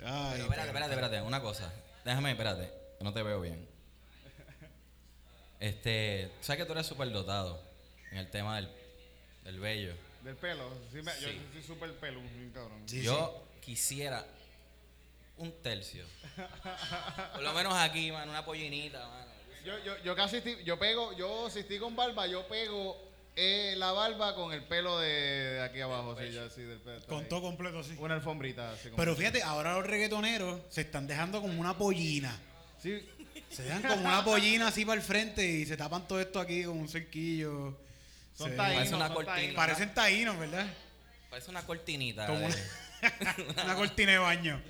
Pero 0.00 0.42
espérate, 0.44 0.66
espérate, 0.68 0.90
espérate, 0.92 1.22
una 1.22 1.40
cosa. 1.40 1.72
Déjame, 2.04 2.32
espérate, 2.32 2.81
no 3.02 3.12
te 3.12 3.22
veo 3.22 3.40
bien. 3.40 3.68
Este, 5.60 6.30
sabes 6.40 6.60
que 6.62 6.66
tú 6.66 6.72
eres 6.72 6.86
súper 6.86 7.10
dotado 7.12 7.62
en 8.10 8.18
el 8.18 8.30
tema 8.30 8.56
del, 8.56 8.68
del 9.44 9.60
vello. 9.60 9.94
Del 10.24 10.36
pelo. 10.36 10.68
Sí, 10.92 10.96
me- 11.02 11.12
Yo 11.20 11.28
Sí. 11.28 11.40
soy 11.52 11.62
súper 11.62 11.92
pelo, 11.96 12.20
bien 12.20 12.50
cabrón. 12.52 12.82
Sí, 12.86 13.02
Yo 13.02 13.44
quisiera 13.60 14.24
un 15.36 15.52
tercio. 15.62 16.04
Por 17.32 17.42
lo 17.42 17.52
menos 17.52 17.74
aquí, 17.74 18.10
mano, 18.12 18.30
una 18.30 18.44
pollinita, 18.44 19.06
mano. 19.08 19.32
Yo, 19.64 19.78
yo, 19.84 19.96
yo 20.02 20.16
casi 20.16 20.38
estoy, 20.38 20.62
yo 20.64 20.76
pego, 20.78 21.16
yo 21.16 21.48
si 21.48 21.60
estoy 21.60 21.78
con 21.78 21.94
barba, 21.94 22.26
yo 22.26 22.46
pego 22.48 23.00
eh, 23.36 23.74
la 23.76 23.92
barba 23.92 24.34
con 24.34 24.52
el 24.52 24.64
pelo 24.64 24.98
de, 24.98 25.08
de 25.08 25.62
aquí 25.62 25.80
abajo, 25.80 26.16
sí, 26.18 26.32
ya, 26.32 26.50
sí, 26.50 26.62
del 26.62 26.80
pelo. 26.80 27.00
Con 27.06 27.20
ahí. 27.22 27.28
todo 27.28 27.42
completo, 27.42 27.82
sí. 27.84 27.94
Una 27.98 28.14
alfombrita, 28.14 28.72
así 28.72 28.84
como. 28.90 28.96
Pero 28.96 29.14
fíjate, 29.14 29.42
ahora 29.44 29.74
los 29.74 29.86
reggaetoneros 29.86 30.60
se 30.68 30.80
están 30.80 31.06
dejando 31.06 31.40
como 31.40 31.60
una 31.60 31.78
pollina. 31.78 32.36
Sí, 32.82 33.08
Se 33.50 33.62
dejan 33.62 33.82
como 33.82 34.02
una 34.08 34.24
pollina 34.24 34.68
así 34.68 34.84
para 34.84 35.00
el 35.00 35.06
frente 35.06 35.46
y 35.46 35.66
se 35.66 35.76
tapan 35.76 36.06
todo 36.08 36.20
esto 36.20 36.40
aquí 36.40 36.64
con 36.64 36.78
un 36.78 36.88
cerquillo. 36.88 37.78
son 38.36 38.50
Se- 38.50 38.56
taínos, 38.56 38.76
Parece 38.76 38.94
una 38.94 39.06
son 39.06 39.14
cortina. 39.14 39.34
taínos. 39.36 39.56
Parecen 39.56 39.94
taínos, 39.94 40.38
¿verdad? 40.38 40.66
Parece 41.30 41.50
una 41.50 41.62
cortinita. 41.62 42.26
Como 42.26 42.40
de- 42.40 42.54
una, 43.20 43.36
una 43.64 43.74
cortina 43.76 44.12
de 44.12 44.18
baño. 44.18 44.62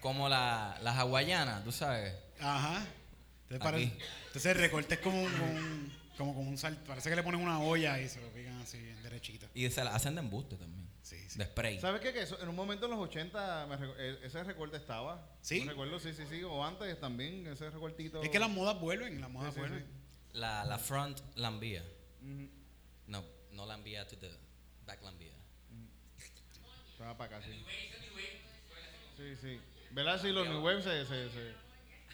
como 0.00 0.28
la, 0.28 0.78
la 0.82 0.92
hawaiana, 0.98 1.62
tú 1.64 1.72
sabes. 1.72 2.14
Ajá. 2.40 2.84
Entonces, 3.50 3.58
pare- 3.64 3.76
Aquí. 3.86 3.98
entonces 4.26 4.46
el 4.52 4.58
recorte 4.58 4.94
es 4.94 5.00
como 5.00 5.22
un, 5.22 5.32
como 5.32 5.46
un- 5.50 5.98
como, 6.18 6.34
como 6.34 6.50
un 6.50 6.58
sal. 6.58 6.76
Parece 6.86 7.10
que 7.10 7.16
le 7.16 7.22
ponen 7.22 7.40
una 7.40 7.60
olla 7.60 8.00
y 8.00 8.08
se 8.08 8.20
lo 8.20 8.28
pican 8.28 8.60
así, 8.60 8.78
bien 8.78 9.02
derechito. 9.02 9.46
Y 9.54 9.68
se 9.70 9.84
la 9.84 9.94
hacen 9.94 10.14
de 10.14 10.20
embuste 10.20 10.56
también. 10.56 10.87
Sí, 11.08 11.16
sí. 11.26 11.38
De 11.38 11.46
spray. 11.46 11.80
¿Sabes 11.80 12.02
qué? 12.02 12.12
Que 12.12 12.20
eso, 12.20 12.38
en 12.42 12.50
un 12.50 12.54
momento 12.54 12.84
en 12.84 12.90
los 12.90 13.00
80 13.00 13.66
me 13.66 13.76
eh, 13.96 14.18
ese 14.24 14.44
recorte 14.44 14.76
estaba. 14.76 15.26
¿Sí? 15.40 15.64
No 15.64 15.70
recuerdo, 15.70 15.98
sí, 15.98 16.12
sí, 16.12 16.24
sí. 16.28 16.42
O 16.42 16.62
antes 16.62 17.00
también, 17.00 17.46
ese 17.46 17.70
recortito. 17.70 18.22
Es 18.22 18.28
que 18.28 18.38
las 18.38 18.50
modas 18.50 18.78
vuelven, 18.78 19.18
las 19.18 19.30
modas 19.30 19.54
Sí, 19.54 19.60
sí, 19.60 19.60
vuelven. 19.60 19.86
La, 20.32 20.64
la 20.66 20.76
front 20.78 21.18
lambía. 21.36 21.82
Ujú. 22.20 22.50
No, 23.06 23.24
no 23.52 23.64
lambía 23.64 24.06
to 24.06 24.18
the 24.18 24.30
back 24.84 25.02
lambía. 25.02 25.32
Estaba 26.92 27.16
para 27.16 27.38
acá, 27.38 27.46
sí. 27.46 27.64
Sí, 29.16 29.36
sí. 29.40 29.60
¿Verdad? 29.92 30.20
Sí, 30.20 30.28
los 30.30 30.46
New 30.46 30.62
Wave 30.62 30.82
se, 30.82 31.06
se, 31.06 31.30
se- 31.30 31.54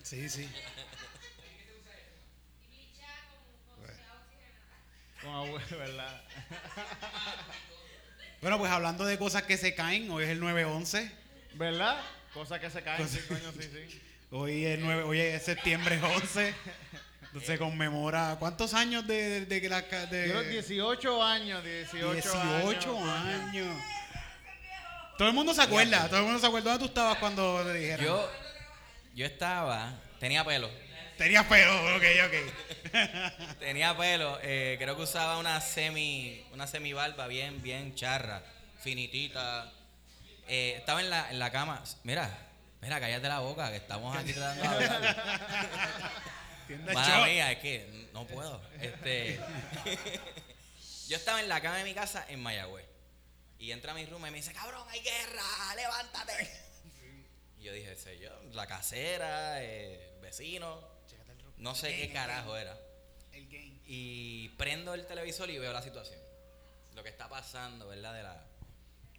Sí, 0.04 0.28
sí. 0.28 0.48
Con 5.20 5.30
abue- 5.32 5.68
¿verdad? 5.78 6.22
Bueno, 8.44 8.58
pues 8.58 8.70
hablando 8.70 9.06
de 9.06 9.16
cosas 9.16 9.44
que 9.44 9.56
se 9.56 9.74
caen, 9.74 10.10
hoy 10.10 10.24
es 10.24 10.28
el 10.28 10.38
9-11. 10.42 11.10
¿Verdad? 11.54 11.96
Cosas 12.34 12.60
que 12.60 12.68
se 12.68 12.82
caen, 12.82 13.02
Cosa- 13.02 13.16
sí, 13.16 13.24
coño, 13.26 13.50
sí, 13.52 13.62
sí. 13.72 14.00
Hoy 14.30 14.66
es, 14.66 14.78
9, 14.80 15.02
hoy 15.04 15.18
es 15.18 15.42
septiembre 15.44 15.98
11. 16.02 16.54
Se 17.42 17.56
conmemora. 17.56 18.36
¿Cuántos 18.38 18.74
años 18.74 19.06
de, 19.06 19.14
de, 19.30 19.46
de 19.46 19.60
que 19.62 19.68
la. 19.70 19.88
ca- 19.88 20.04
De, 20.04 20.28
Yo, 20.28 20.42
18 20.42 21.22
años, 21.24 21.64
18, 21.64 22.12
18 22.12 22.98
años. 22.98 23.08
años. 23.48 23.76
Todo 25.16 25.28
el 25.28 25.34
mundo 25.34 25.54
se 25.54 25.62
acuerda, 25.62 26.06
todo 26.08 26.18
el 26.18 26.24
mundo 26.26 26.38
se 26.38 26.46
acuerda. 26.46 26.72
¿Dónde 26.72 26.84
tú 26.86 26.88
estabas 26.90 27.16
cuando 27.16 27.62
te 27.64 27.72
dijeron? 27.72 28.04
Yo, 28.04 28.30
yo 29.14 29.24
estaba, 29.24 29.94
tenía 30.20 30.44
pelo. 30.44 30.68
Tenías 31.16 31.46
pelo, 31.46 31.96
ok, 31.96 32.02
ok. 32.26 33.58
Tenía 33.60 33.96
pelo, 33.96 34.38
eh, 34.42 34.76
creo 34.78 34.96
que 34.96 35.02
usaba 35.02 35.38
una 35.38 35.60
semi, 35.60 36.44
una 36.52 36.66
semi 36.66 36.92
barba 36.92 37.28
bien, 37.28 37.62
bien 37.62 37.94
charra, 37.94 38.42
finitita. 38.80 39.72
Eh, 40.48 40.74
estaba 40.78 41.00
en 41.00 41.10
la, 41.10 41.30
en 41.30 41.38
la 41.38 41.52
cama. 41.52 41.82
Mira, 42.02 42.28
mira, 42.80 42.98
cállate 42.98 43.28
la 43.28 43.38
boca, 43.38 43.70
que 43.70 43.76
estamos 43.76 44.16
aquí 44.16 44.32
tratando 44.32 44.62
de 44.62 44.86
hablar. 44.86 46.12
Shop. 46.68 47.26
mía, 47.26 47.52
es 47.52 47.58
que 47.58 48.08
no 48.12 48.26
puedo. 48.26 48.60
Este, 48.80 49.38
yo 51.08 51.16
estaba 51.16 51.40
en 51.40 51.48
la 51.48 51.60
cama 51.60 51.76
de 51.76 51.84
mi 51.84 51.94
casa 51.94 52.24
en 52.28 52.42
Mayagüez. 52.42 52.86
Y 53.58 53.72
entra 53.72 53.92
a 53.92 53.94
mi 53.94 54.04
room 54.04 54.26
y 54.26 54.30
me 54.30 54.36
dice, 54.36 54.52
cabrón, 54.52 54.86
hay 54.90 55.00
guerra, 55.00 55.42
levántate. 55.76 56.64
Y 57.58 57.66
yo 57.68 57.72
dije, 57.72 57.96
sé 57.96 58.18
yo, 58.18 58.28
la 58.52 58.66
casera, 58.66 59.62
eh, 59.62 60.16
el 60.16 60.20
vecino, 60.20 60.93
No 61.64 61.74
sé 61.74 61.88
El 61.88 61.94
qué 61.94 62.00
game, 62.08 62.12
carajo 62.12 62.56
era. 62.58 62.78
El 63.32 63.48
game. 63.48 63.80
Y 63.86 64.50
prendo 64.50 64.92
el 64.92 65.06
televisor 65.06 65.48
y 65.48 65.58
veo 65.58 65.72
la 65.72 65.80
situación. 65.80 66.20
Lo 66.94 67.02
que 67.02 67.08
está 67.08 67.26
pasando, 67.26 67.88
¿verdad? 67.88 68.12
De 68.12 68.22
la, 68.22 68.46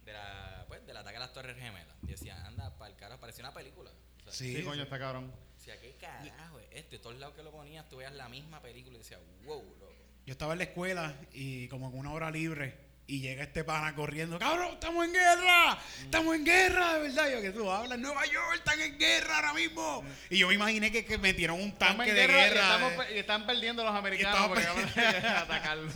de 0.04 0.12
la, 0.12 0.64
pues, 0.68 0.86
del 0.86 0.96
ataque 0.96 1.16
a 1.16 1.20
las 1.20 1.32
Torres 1.32 1.56
Gemelas. 1.56 1.96
Y 2.04 2.06
decía, 2.06 2.40
anda, 2.46 2.72
para 2.78 2.92
el 2.92 2.96
carajo, 2.96 3.20
parecía 3.20 3.42
una 3.42 3.52
película. 3.52 3.90
O 4.20 4.22
sea, 4.22 4.32
Sí, 4.32 4.54
Sí, 4.58 4.62
coño, 4.62 4.84
está 4.84 4.96
cabrón. 4.96 5.32
Decía, 5.58 5.80
¿qué 5.80 5.90
carajo 6.00 6.60
es 6.60 6.66
esto? 6.70 6.94
Y 6.94 6.98
todos 7.00 7.16
lados 7.16 7.34
que 7.34 7.42
lo 7.42 7.50
ponías, 7.50 7.88
tú 7.88 7.96
veías 7.96 8.14
la 8.14 8.28
misma 8.28 8.62
película 8.62 8.94
y 8.94 8.98
decía, 8.98 9.18
wow, 9.44 9.64
loco. 9.80 9.92
Yo 10.24 10.30
estaba 10.30 10.52
en 10.52 10.58
la 10.58 10.64
escuela 10.64 11.16
y 11.32 11.66
como 11.66 11.90
con 11.90 11.98
una 11.98 12.12
hora 12.12 12.30
libre 12.30 12.85
y 13.08 13.20
llega 13.20 13.44
este 13.44 13.62
pana 13.62 13.94
corriendo, 13.94 14.38
cabrón, 14.38 14.74
estamos 14.74 15.04
en 15.04 15.12
guerra, 15.12 15.78
estamos 16.02 16.34
en 16.34 16.44
guerra, 16.44 16.94
de 16.94 17.00
verdad. 17.02 17.30
Yo 17.30 17.40
que 17.40 17.50
tú 17.52 17.70
hablas, 17.70 17.98
Nueva 17.98 18.26
York 18.26 18.54
están 18.56 18.80
en 18.80 18.98
guerra 18.98 19.36
ahora 19.36 19.52
mismo. 19.54 20.04
Y 20.28 20.38
yo 20.38 20.48
me 20.48 20.54
imaginé 20.54 20.90
que, 20.90 21.04
que 21.04 21.16
metieron 21.18 21.60
un 21.60 21.72
tanque 21.78 22.12
de 22.12 22.26
guerra, 22.26 22.46
y, 22.46 22.50
guerra. 22.50 22.60
estamos 22.74 22.92
eh, 23.06 23.14
y 23.14 23.18
están 23.18 23.46
perdiendo 23.46 23.84
los 23.84 23.94
americanos 23.94 24.48
porque 24.48 24.64
van 24.66 25.24
a 25.24 25.40
atacarlo. 25.42 25.92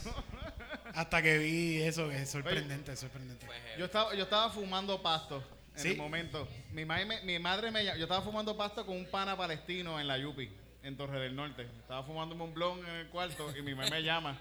hasta 0.95 1.23
que 1.23 1.39
vi 1.39 1.83
eso, 1.83 2.11
es 2.11 2.31
sorprendente, 2.31 2.95
sorprendente. 2.97 3.47
Yo 3.79 3.87
estaba, 3.87 4.15
yo 4.15 4.23
estaba 4.25 4.51
fumando 4.51 5.03
pasto 5.03 5.43
en 5.77 5.83
¿Sí? 5.83 5.89
el 5.91 5.97
momento. 5.97 6.49
Mi, 6.73 6.85
madre 6.85 7.07
me- 7.07 7.21
mi 7.23 7.39
madre 7.39 7.71
me. 7.71 7.85
Yo 7.85 7.93
estaba 7.95 8.23
fumando 8.23 8.57
pasto 8.57 8.85
con 8.87 8.97
un 8.97 9.07
pana 9.07 9.37
palestino 9.37 9.99
en 9.99 10.07
la 10.07 10.17
Yupi, 10.19 10.49
en 10.83 10.97
Torre 10.97 11.19
del 11.21 11.35
Norte. 11.35 11.63
Estaba 11.81 12.03
fumándome 12.05 12.45
un 12.45 12.55
blon 12.55 12.79
en 12.87 12.95
el 12.95 13.09
cuarto 13.09 13.53
y 13.57 13.63
mi 13.63 13.75
mamá 13.75 13.91
me 13.91 14.03
llama. 14.03 14.39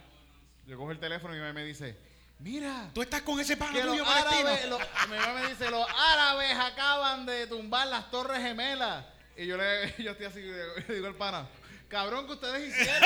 Yo 0.68 0.78
cojo 0.78 0.92
el 0.92 1.00
teléfono 1.00 1.34
y 1.34 1.38
mi 1.38 1.42
mamá 1.42 1.54
me 1.54 1.64
dice: 1.66 1.96
Mira, 2.40 2.90
Tú 2.94 3.02
estás 3.02 3.22
con 3.24 3.40
ese 3.40 3.58
pana 3.58 3.74
que 3.74 3.84
los 3.84 3.92
tuyo 3.92 4.06
palestino. 4.06 4.40
árabes, 4.50 4.66
los- 4.70 4.82
mi 5.10 5.18
mamá 5.18 5.34
me 5.42 5.48
dice: 5.50 5.70
Los 5.70 5.86
árabes 5.90 6.54
acaban 6.58 7.26
de 7.26 7.48
tumbar 7.48 7.88
las 7.88 8.10
Torres 8.12 8.40
Gemelas. 8.42 9.06
Y 9.36 9.46
yo 9.46 9.58
le 9.58 9.94
yo 10.04 10.12
estoy 10.12 10.26
así, 10.28 10.42
le 10.42 10.94
digo 10.96 11.08
al 11.08 11.16
pana. 11.16 11.48
Cabrón, 11.90 12.28
¿qué 12.28 12.34
ustedes 12.34 12.70
hicieron? 12.70 13.02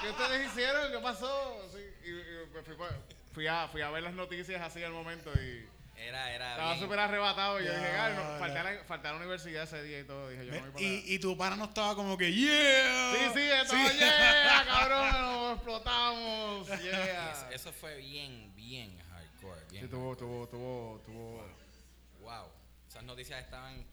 ¿Qué 0.00 0.10
ustedes 0.10 0.46
hicieron? 0.50 0.90
¿Qué 0.92 0.98
pasó? 1.00 1.60
Sí, 1.72 1.78
y, 2.04 2.08
y 2.10 2.46
me 2.54 2.62
fui, 2.62 2.74
fui 3.34 3.46
a, 3.46 3.68
fui 3.68 3.82
a 3.82 3.90
ver 3.90 4.02
las 4.04 4.14
noticias 4.14 4.62
así 4.62 4.82
al 4.84 4.92
momento 4.92 5.30
y 5.34 5.68
Era, 6.00 6.34
era. 6.34 6.50
estaba 6.52 6.78
súper 6.78 6.98
arrebatado. 6.98 7.60
Y 7.60 7.64
yo 7.66 7.72
dije, 7.72 7.86
"Ay, 7.86 8.14
no, 8.14 8.22
ya. 8.22 8.38
falté, 8.38 8.58
a 8.58 8.62
la, 8.64 8.84
falté 8.84 9.08
a 9.08 9.10
la 9.12 9.16
universidad 9.18 9.62
ese 9.64 9.82
día 9.82 10.00
y 10.00 10.04
todo. 10.04 10.28
Dije, 10.30 10.46
yo 10.46 10.52
no 10.52 10.60
voy 10.60 10.70
para 10.70 10.78
allá". 10.78 10.88
y, 10.88 11.14
y 11.14 11.18
tu 11.18 11.36
pana 11.36 11.56
no 11.56 11.64
estaba 11.66 11.94
como 11.94 12.16
que, 12.16 12.32
yeah. 12.32 13.12
Sí, 13.14 13.20
sí, 13.34 13.40
esto, 13.40 13.76
yeah, 13.98 14.64
cabrón, 14.68 15.22
nos 15.22 15.52
explotamos, 15.56 16.68
yeah. 16.82 17.32
Eso, 17.32 17.50
eso 17.50 17.72
fue 17.72 17.96
bien, 17.98 18.52
bien 18.56 18.98
hardcore. 19.10 19.60
Bien 19.70 19.84
Sí, 19.84 19.90
tuvo, 19.90 20.16
tuvo, 20.16 20.48
tuvo, 20.48 21.02
tuvo. 21.04 21.46
Wow. 22.20 22.46
Esas 22.88 23.02
noticias 23.04 23.40
estaban 23.42 23.84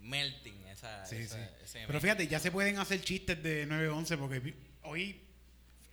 melting. 0.00 0.66
Esa, 0.68 1.04
Sí, 1.06 1.16
esa- 1.16 1.36
sí. 1.36 1.42
ese 1.64 1.84
Pero 1.86 2.00
fíjate, 2.00 2.26
ya 2.28 2.38
se 2.40 2.50
pueden 2.50 2.78
hacer 2.78 3.00
chistes 3.02 3.42
de 3.42 3.66
9-11 3.66 4.16
porque 4.18 4.54
hoy 4.82 5.20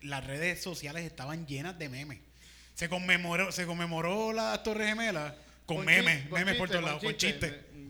las 0.01 0.25
redes 0.25 0.61
sociales 0.61 1.03
estaban 1.05 1.45
llenas 1.47 1.77
de 1.77 1.89
memes. 1.89 2.19
Se 2.79 2.87
conmemoró, 2.87 3.51
se 3.51 3.65
conmemoró 3.65 4.31
las 4.31 4.63
Torres 4.63 4.87
Gemelas 4.87 5.33
con, 5.65 5.83
memes, 5.83 6.29
con 6.29 6.39
memes 6.39 6.55
por 6.55 6.69
chiste, 6.69 6.79
todos 6.79 6.85
lados, 6.85 7.03
con 7.03 7.17
chiste 7.17 7.49
chistes. 7.49 7.89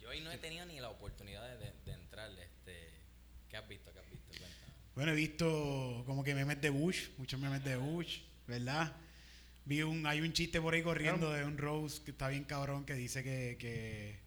Yo 0.00 0.08
hoy 0.08 0.20
no 0.20 0.32
he 0.32 0.38
tenido 0.38 0.66
ni 0.66 0.80
la 0.80 0.88
oportunidad 0.88 1.48
de, 1.60 1.72
de, 1.84 1.92
entrar. 1.92 2.28
Este, 2.28 2.90
¿Qué 3.48 3.56
has 3.56 3.68
visto? 3.68 3.92
¿Qué 3.92 4.00
has 4.00 4.10
visto? 4.10 4.32
Cuéntame. 4.36 4.52
Bueno, 4.96 5.12
he 5.12 5.14
visto 5.14 6.02
como 6.06 6.24
que 6.24 6.34
memes 6.34 6.60
de 6.60 6.70
Bush, 6.70 7.10
muchos 7.18 7.38
memes 7.38 7.62
de 7.62 7.76
Bush, 7.76 8.18
¿verdad? 8.48 8.96
Vi 9.64 9.82
un, 9.82 10.04
hay 10.08 10.22
un 10.22 10.32
chiste 10.32 10.60
por 10.60 10.74
ahí 10.74 10.82
corriendo 10.82 11.32
de 11.32 11.44
un 11.44 11.56
Rose 11.56 12.02
que 12.04 12.10
está 12.10 12.26
bien 12.30 12.42
cabrón 12.42 12.84
que 12.84 12.94
dice 12.94 13.22
que, 13.22 13.58
que, 13.60 14.18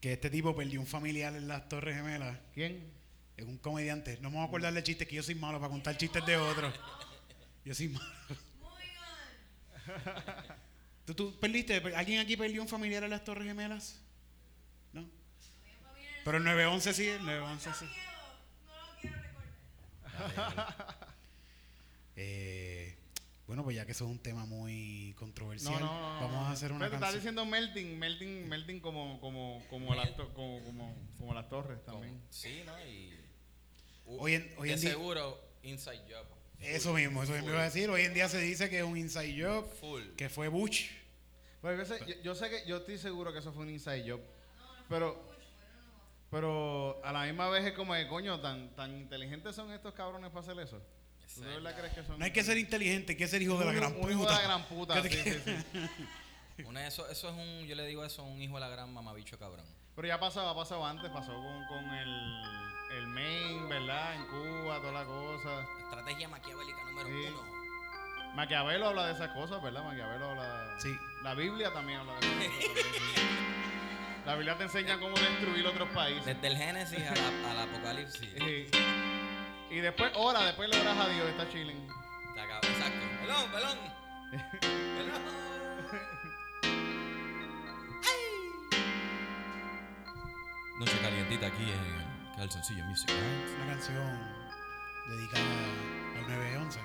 que 0.00 0.14
este 0.14 0.30
tipo 0.30 0.56
perdió 0.56 0.80
un 0.80 0.88
familiar 0.88 1.36
en 1.36 1.46
las 1.46 1.68
Torres 1.68 1.94
Gemelas. 1.94 2.40
¿Quién? 2.54 2.90
Es 3.36 3.44
un 3.44 3.58
comediante. 3.58 4.18
No 4.20 4.30
me 4.30 4.38
voy 4.38 4.46
a 4.46 4.48
acordar 4.48 4.74
de 4.74 4.82
chistes, 4.82 5.06
que 5.06 5.14
yo 5.14 5.22
soy 5.22 5.36
malo 5.36 5.60
para 5.60 5.70
contar 5.70 5.96
chistes 5.96 6.26
de 6.26 6.36
otros. 6.36 6.74
Yo 7.64 7.74
soy 7.74 7.88
malo. 7.88 8.06
¿Tú, 11.06 11.14
tú 11.14 11.38
perdiste? 11.38 11.76
¿Alguien 11.94 12.20
aquí 12.20 12.36
perdió 12.36 12.62
un 12.62 12.68
familiar 12.68 13.04
en 13.04 13.10
las 13.10 13.24
Torres 13.24 13.44
Gemelas? 13.46 14.00
¿No? 14.92 15.04
Pero 16.24 16.38
el 16.38 16.44
911 16.44 16.94
sí, 16.94 17.06
el 17.08 17.24
911 17.24 17.70
sí. 17.78 17.86
Eh, 22.16 22.96
bueno, 23.48 23.64
pues 23.64 23.74
ya 23.74 23.84
que 23.84 23.90
eso 23.92 24.04
es 24.04 24.10
un 24.12 24.20
tema 24.20 24.46
muy 24.46 25.14
controversial, 25.18 25.80
No, 25.80 25.80
no, 25.80 26.14
no. 26.14 26.20
vamos 26.28 26.46
a 26.48 26.52
hacer 26.52 26.70
una 26.70 26.84
Pero 26.84 26.94
estás 26.94 27.12
diciendo 27.14 27.44
melting, 27.44 27.98
melting, 27.98 28.48
melting 28.48 28.78
como, 28.80 29.20
como, 29.20 29.64
como, 29.68 29.94
las, 29.96 30.14
to- 30.14 30.32
como, 30.32 30.62
como, 30.64 30.94
como 31.18 31.34
las 31.34 31.48
torres 31.48 31.84
también. 31.84 32.22
sí, 32.30 32.62
¿no? 32.64 32.78
Y. 32.86 33.18
Hoy 34.06 34.34
en- 34.34 34.54
hoy 34.58 34.70
en 34.70 34.80
día- 34.80 34.90
seguro, 34.90 35.40
Inside 35.64 36.02
Job. 36.08 36.26
Eso 36.60 36.92
mismo, 36.94 37.22
eso 37.22 37.32
mismo 37.32 37.50
iba 37.50 37.60
a 37.60 37.64
decir. 37.64 37.90
Hoy 37.90 38.02
en 38.02 38.14
día 38.14 38.28
se 38.28 38.38
dice 38.40 38.70
que 38.70 38.78
es 38.78 38.84
un 38.84 38.96
inside 38.96 39.42
job, 39.42 39.66
Full. 39.80 40.02
que 40.16 40.28
fue 40.28 40.48
Bush. 40.48 40.88
Pues 41.60 41.78
yo, 41.78 41.84
sé, 41.96 42.04
yo, 42.06 42.22
yo 42.22 42.34
sé 42.34 42.50
que 42.50 42.66
yo 42.66 42.76
estoy 42.78 42.98
seguro 42.98 43.32
que 43.32 43.38
eso 43.40 43.52
fue 43.52 43.62
un 43.64 43.70
inside 43.70 44.04
job. 44.10 44.20
Pero, 44.88 45.22
pero 46.30 47.00
a 47.04 47.12
la 47.12 47.24
misma 47.24 47.48
vez 47.48 47.64
es 47.64 47.72
como 47.72 47.94
de 47.94 48.06
coño, 48.08 48.40
tan, 48.40 48.74
tan 48.74 48.94
inteligentes 48.96 49.54
son 49.54 49.70
estos 49.72 49.94
cabrones 49.94 50.30
para 50.30 50.40
hacer 50.40 50.58
eso. 50.58 50.80
¿Tú 51.34 51.40
de 51.42 51.48
verdad 51.48 51.74
crees 51.76 51.94
que 51.94 52.04
son? 52.04 52.18
No 52.18 52.24
hay 52.24 52.30
que 52.32 52.44
ser 52.44 52.58
inteligente, 52.58 53.12
hay 53.12 53.18
que 53.18 53.26
ser 53.28 53.42
hijo 53.42 53.58
de 53.58 53.64
la 53.64 53.72
gran 53.72 53.92
un 53.94 54.00
puta. 54.00 54.12
hijo 54.12 54.26
de 54.26 54.32
la 54.32 54.42
gran 54.42 54.64
puta, 54.66 55.02
¿Qué 55.02 55.08
sí, 55.08 55.22
te- 55.22 55.40
sí, 55.40 55.56
sí. 56.56 56.64
Una, 56.66 56.86
eso, 56.86 57.08
eso 57.08 57.28
es 57.30 57.34
un. 57.34 57.66
Yo 57.66 57.74
le 57.74 57.84
digo 57.86 58.04
eso 58.04 58.22
un 58.22 58.40
hijo 58.40 58.54
de 58.54 58.60
la 58.60 58.68
gran 58.68 58.92
mamabicho 58.92 59.36
cabrón. 59.38 59.64
Pero 59.96 60.06
ya 60.08 60.20
pasaba, 60.20 60.50
ha 60.50 60.54
pasado 60.54 60.84
antes, 60.86 61.10
pasó 61.10 61.32
con, 61.32 61.66
con 61.66 61.84
el, 61.94 62.08
el 62.96 63.06
main, 63.08 63.68
¿verdad? 63.68 64.14
En 64.14 64.24
Cuba, 64.26 64.80
toda 64.80 64.92
la 64.92 65.04
cosa. 65.04 65.62
Estrategia 65.84 66.28
maquiavélica 66.28 66.84
número 66.84 67.08
Sí. 67.08 67.28
uno. 67.28 67.54
Maquiavelo 68.34 68.88
habla 68.88 69.06
de 69.06 69.12
esas 69.12 69.30
cosas, 69.30 69.62
¿verdad? 69.62 69.84
Maquiavelo 69.84 70.30
habla... 70.30 70.74
Sí. 70.80 70.96
La 71.22 71.34
Biblia 71.34 71.72
también 71.72 72.00
habla 72.00 72.14
de 72.14 72.26
esas 72.26 72.54
cosas. 72.68 72.84
La 74.26 74.34
Biblia 74.36 74.56
te 74.56 74.64
enseña 74.64 74.98
cómo 74.98 75.14
destruir 75.16 75.66
otros 75.66 75.88
países. 75.90 76.24
Desde 76.24 76.46
el 76.46 76.56
Génesis 76.56 77.06
a 77.06 77.14
la- 77.14 77.50
al 77.50 77.68
Apocalipsis. 77.68 78.30
Sí. 78.38 78.66
Y 79.70 79.76
después 79.80 80.10
ora, 80.14 80.46
después 80.46 80.68
le 80.70 80.80
oras 80.80 80.96
a 80.96 81.08
Dios, 81.08 81.28
está 81.28 81.46
chilling. 81.50 81.86
Está 82.30 82.48
cabrón. 82.48 82.72
Exacto. 82.72 83.06
Pelón, 83.20 83.50
pelón. 83.52 83.78
pelón. 84.60 85.22
Noche 90.78 90.98
calientita 91.02 91.46
aquí 91.46 91.70
en 91.70 92.13
Calzoncillo 92.36 92.84
Music 92.86 93.10
Night. 93.10 93.48
Una 93.56 93.66
canción 93.74 94.18
dedicada 95.08 95.44
al 96.16 96.28
911. 96.28 96.80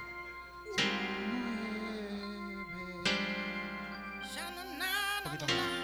Un 5.17 5.23
poquito 5.23 5.45
más. 5.47 5.78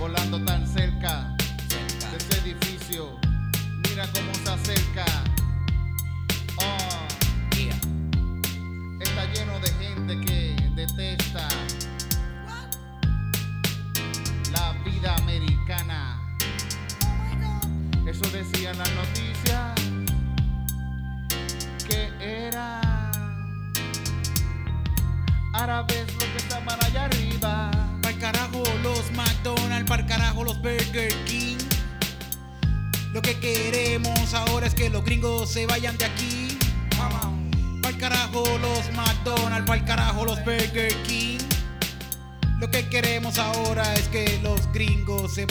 volando 0.00 0.38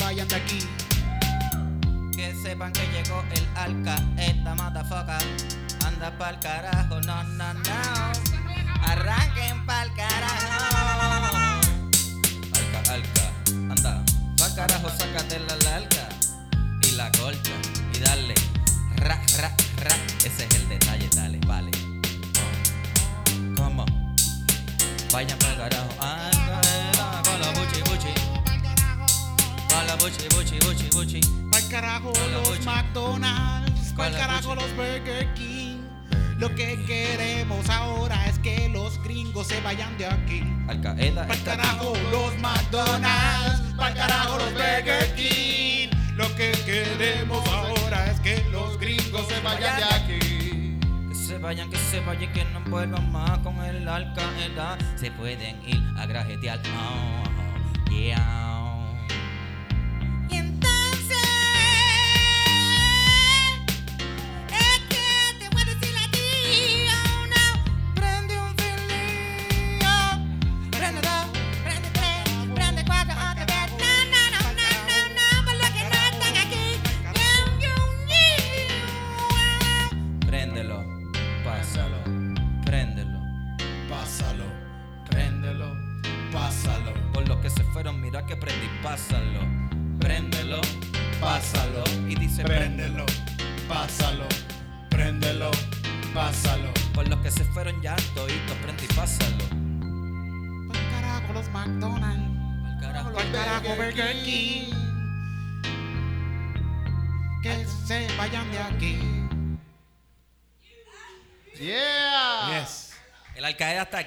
se 0.00 0.04
vayan 0.04 0.28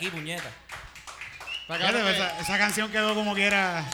aquí, 0.08 0.16
puñeta. 0.16 0.52
Fíjate, 1.68 1.94
que- 2.04 2.12
esa, 2.12 2.40
esa 2.42 2.58
canción 2.58 2.92
quedó 2.92 3.16
como 3.16 3.34
que 3.36 3.46
era. 3.46 3.86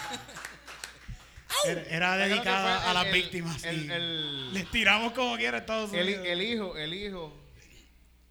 Dedicada 1.65 2.89
a 2.89 2.93
las 2.93 3.05
el- 3.07 3.13
víctimas. 3.13 3.63
el- 3.63 3.85
y 3.85 3.91
el- 3.91 4.53
les 4.53 4.69
tiramos 4.71 5.13
como 5.13 5.35
quiera 5.35 5.57
a 5.57 5.59
Estados 5.61 5.91
El, 5.93 6.03
Unidos. 6.07 6.25
el 6.27 6.41
hijo, 6.41 6.77
el 6.77 6.93
hijo 6.93 7.33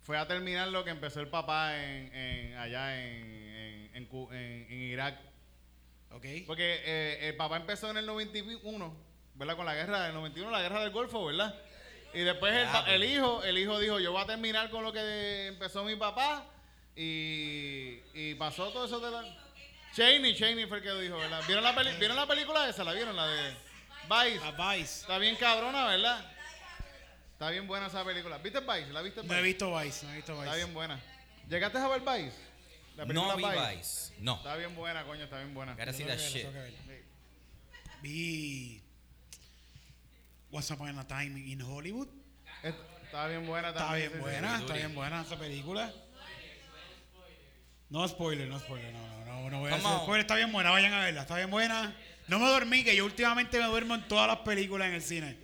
fue 0.02 0.16
a 0.16 0.26
terminar 0.26 0.68
lo 0.68 0.82
que 0.84 0.90
empezó 0.90 1.20
el 1.20 1.28
papá 1.28 1.76
en, 1.76 2.14
en- 2.14 2.56
allá 2.56 2.98
en, 2.98 3.14
en, 3.14 3.90
en 3.96 4.06
Cu- 4.06 4.30
en- 4.32 4.66
en 4.70 4.80
Irak. 4.80 5.18
Porque 6.46 6.80
eh, 6.84 7.28
el 7.28 7.36
papá 7.36 7.58
empezó 7.58 7.90
en 7.90 7.98
el 7.98 8.06
91, 8.06 8.96
¿verdad? 9.34 9.56
Con 9.56 9.66
la 9.66 9.74
guerra 9.74 10.04
del 10.04 10.14
91, 10.14 10.50
la 10.50 10.62
guerra 10.62 10.80
del 10.80 10.90
Golfo, 10.90 11.26
¿verdad? 11.26 11.54
Y 12.14 12.20
después 12.20 12.54
el 12.86 13.04
hijo, 13.04 13.44
el 13.44 13.58
hijo 13.58 13.78
dijo, 13.78 14.00
yo 14.00 14.10
voy 14.12 14.22
a 14.22 14.26
terminar 14.26 14.70
con 14.70 14.82
lo 14.82 14.92
que 14.92 15.48
empezó 15.48 15.84
mi 15.84 15.96
papá. 15.96 16.46
Y, 17.00 18.02
y 18.12 18.34
pasó 18.34 18.70
todo 18.72 18.86
eso 18.86 18.98
de 18.98 19.10
la... 19.12 19.22
Cheney, 19.94 20.34
Cheney 20.34 20.66
fue 20.66 20.78
el 20.78 20.82
que 20.82 20.88
lo 20.88 20.98
dijo, 21.00 21.16
¿verdad? 21.16 21.42
¿Vieron 21.46 21.62
la, 21.62 21.72
peli- 21.74 21.96
¿Vieron 21.96 22.16
la 22.16 22.26
película 22.26 22.68
esa? 22.68 22.82
¿La 22.82 22.92
vieron? 22.92 23.14
La 23.14 23.26
de 23.28 23.50
Vice. 24.08 24.44
A 24.44 24.50
Vice. 24.74 25.00
Está 25.02 25.18
bien 25.18 25.36
cabrona, 25.36 25.86
¿verdad? 25.86 26.24
Está 27.34 27.50
bien 27.50 27.68
buena 27.68 27.86
esa 27.86 28.04
película. 28.04 28.38
¿Viste 28.38 28.58
Vice? 28.60 28.88
¿La 28.92 29.00
viste 29.02 29.22
No 29.22 29.32
he 29.34 29.42
visto 29.42 29.78
Vice. 29.78 30.04
No 30.06 30.12
he 30.12 30.16
visto 30.16 30.32
Vice. 30.34 30.44
Está 30.46 30.56
bien 30.56 30.74
buena. 30.74 31.00
¿Llegaste 31.48 31.78
a 31.78 31.88
ver 31.88 32.00
Vice? 32.00 32.36
La 32.96 33.04
No 33.06 33.36
vi 33.36 33.44
Vice. 33.44 34.12
No. 34.18 34.34
Está 34.38 34.56
bien 34.56 34.74
buena, 34.74 35.04
coño, 35.04 35.22
está 35.22 35.36
bien 35.38 35.54
buena. 35.54 35.74
Gotta 35.76 35.92
see 35.92 36.04
that 36.04 36.18
shit. 36.18 36.46
Vi. 38.02 38.82
Once 40.50 40.72
Upon 40.72 40.98
a 40.98 41.06
Time 41.06 41.38
in 41.38 41.60
Hollywood. 41.62 42.08
Es- 42.64 42.74
Está 43.04 43.26
bien 43.28 43.46
buena 43.46 43.68
Está 43.68 43.86
también. 43.86 44.10
bien 44.10 44.12
sí, 44.12 44.16
sí, 44.18 44.20
buena, 44.22 44.58
está 44.58 44.74
bien 44.74 44.94
buena 44.94 45.22
esa 45.22 45.38
película. 45.38 45.92
No 47.90 48.06
spoiler, 48.06 48.46
no 48.48 48.58
spoiler, 48.60 48.92
no, 48.92 49.24
no, 49.24 49.24
no, 49.42 49.50
no 49.50 49.58
voy 49.60 49.70
a 49.72 49.76
hacer 49.76 49.90
spoiler, 50.02 50.20
está 50.20 50.34
bien 50.36 50.52
buena, 50.52 50.70
vayan 50.70 50.92
a 50.92 51.00
verla, 51.04 51.22
está 51.22 51.36
bien 51.36 51.50
buena. 51.50 51.94
No 52.26 52.38
me 52.38 52.46
dormí, 52.46 52.84
que 52.84 52.94
yo 52.94 53.04
últimamente 53.06 53.58
me 53.58 53.64
duermo 53.66 53.94
en 53.94 54.06
todas 54.06 54.26
las 54.28 54.38
películas 54.40 54.88
en 54.88 54.94
el 54.94 55.02
cine. 55.02 55.36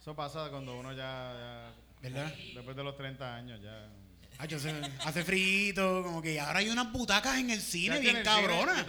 Eso 0.00 0.14
pasa 0.16 0.48
cuando 0.50 0.76
uno 0.76 0.92
ya, 0.92 0.96
ya- 1.02 1.74
¿Verdad? 2.02 2.34
Después 2.54 2.76
de 2.76 2.84
los 2.84 2.96
30 2.96 3.34
años 3.36 3.60
ya... 3.62 3.88
Ay, 4.36 4.48
yo 4.48 4.58
sé, 4.58 4.74
hace 5.04 5.24
frito, 5.24 6.02
como 6.02 6.20
que 6.20 6.38
ahora 6.40 6.58
hay 6.58 6.68
unas 6.68 6.90
butacas 6.92 7.38
en 7.38 7.50
el 7.50 7.60
cine 7.60 7.94
bien 8.00 8.16
cabronas. 8.24 8.84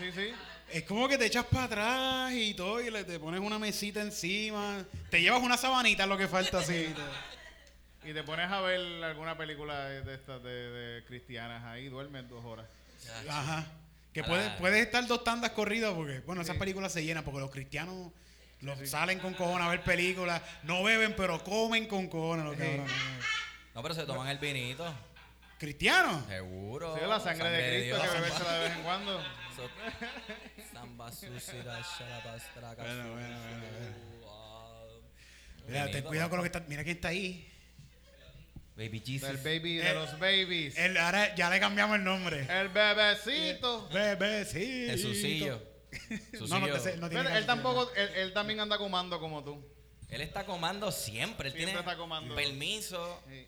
Sí, 0.00 0.10
sí. 0.14 0.26
Es 0.70 0.82
como 0.82 1.08
que 1.08 1.16
te 1.16 1.26
echas 1.26 1.46
para 1.46 1.64
atrás 1.64 2.32
y 2.34 2.52
todo, 2.54 2.80
y 2.82 2.90
le 2.90 3.04
te 3.04 3.18
pones 3.20 3.40
una 3.40 3.58
mesita 3.60 4.02
encima. 4.02 4.84
Te 5.08 5.22
llevas 5.22 5.40
una 5.40 5.56
sabanita, 5.56 6.04
lo 6.04 6.18
que 6.18 6.26
falta 6.28 6.58
así. 6.58 6.92
Y 8.08 8.14
te 8.14 8.22
pones 8.22 8.50
a 8.50 8.62
ver 8.62 9.04
alguna 9.04 9.36
película 9.36 9.84
de 9.84 10.14
estas 10.14 10.42
de, 10.42 10.50
de 10.50 11.04
cristianas 11.04 11.62
ahí, 11.64 11.90
duermes 11.90 12.26
dos 12.26 12.42
horas. 12.42 12.64
Ajá. 13.28 13.66
Que 14.14 14.24
puedes, 14.24 14.48
puedes 14.52 14.80
estar 14.86 15.06
dos 15.06 15.22
tandas 15.24 15.50
corridas 15.50 15.92
porque, 15.92 16.20
bueno, 16.20 16.40
esas 16.40 16.56
películas 16.56 16.90
se 16.90 17.04
llenan 17.04 17.22
porque 17.22 17.40
los 17.40 17.50
cristianos 17.50 18.10
los 18.62 18.88
salen 18.88 19.18
con 19.18 19.34
cojones 19.34 19.66
a 19.66 19.68
ver 19.70 19.82
películas, 19.82 20.40
no 20.62 20.82
beben, 20.82 21.14
pero 21.16 21.44
comen 21.44 21.86
con 21.86 22.08
cojones 22.08 22.46
los 22.46 22.56
cabrones. 22.56 22.90
No, 23.74 23.82
pero 23.82 23.94
se 23.94 24.04
toman 24.06 24.28
el 24.28 24.38
vinito. 24.38 24.90
¿Cristianos? 25.58 26.24
Seguro. 26.28 26.94
Sí, 26.96 27.02
la 27.06 27.20
sangre, 27.20 27.50
de 27.50 27.76
Cristo, 27.80 27.96
Dios. 27.96 28.08
que 28.08 28.20
bebérsela 28.20 28.52
de 28.54 28.68
vez 28.68 28.76
en 28.78 28.82
cuando. 28.84 29.20
So- 29.54 29.70
Samba 30.72 31.12
suicida, 31.12 31.82
shalabastra, 31.82 32.74
Bueno, 32.74 33.12
bueno, 33.12 33.12
bueno, 33.12 34.08
Ah, 34.30 34.84
Mira, 35.66 35.90
ten 35.90 36.04
cuidado 36.04 36.30
con 36.30 36.38
lo 36.38 36.42
que 36.42 36.46
está. 36.46 36.60
Mira 36.68 36.82
quién 36.82 36.96
está 36.96 37.08
ahí. 37.08 37.52
Baby 38.78 39.02
Jesus. 39.04 39.28
Del 39.28 39.36
baby, 39.38 39.76
de 39.78 39.90
Eh, 39.90 39.94
los 39.94 40.18
babies. 40.20 40.78
Él, 40.78 40.96
ahora 40.96 41.34
ya 41.34 41.50
le 41.50 41.58
cambiamos 41.58 41.96
el 41.98 42.04
nombre. 42.04 42.46
El 42.48 42.68
bebecito. 42.68 43.88
Bebecito. 43.92 44.92
Jesucillo. 44.92 45.62
No, 45.90 46.16
no, 46.20 46.28
te 46.28 46.38
Sucillo. 46.38 46.78
sé, 46.80 46.96
no 46.98 47.08
tiene 47.08 47.24
Pero 47.24 47.36
él 47.36 47.46
tampoco, 47.46 47.90
él, 47.94 48.08
él 48.16 48.32
también 48.34 48.60
anda 48.60 48.76
comando 48.78 49.18
como 49.18 49.42
tú. 49.42 49.66
Él 50.10 50.20
está 50.20 50.44
comando 50.46 50.92
siempre. 50.92 51.48
Él 51.48 51.54
Siempre 51.54 51.72
tiene 51.72 51.80
está 51.80 51.96
comando. 51.96 52.34
permiso 52.34 53.22
Sí. 53.28 53.46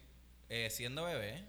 eh, 0.49 0.69
siendo 0.71 1.05
bebé. 1.05 1.45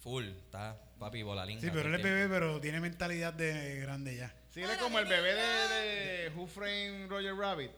Full. 0.00 0.26
Está 0.26 0.78
papi 0.98 1.22
bolalín. 1.22 1.60
Sí, 1.60 1.68
pero 1.72 1.88
él 1.88 1.94
es 1.94 2.02
bebé, 2.02 2.28
pero 2.28 2.60
tiene 2.60 2.80
mentalidad 2.80 3.32
de 3.32 3.76
grande 3.80 4.16
ya. 4.16 4.34
Sí, 4.52 4.62
él 4.62 4.70
es 4.70 4.78
como 4.78 4.98
el 4.98 5.06
bebé 5.06 5.32
de, 5.34 5.42
de 5.68 6.30
Who 6.34 6.46
Framed 6.48 7.08
Roger 7.08 7.34
Rabbit. 7.36 7.70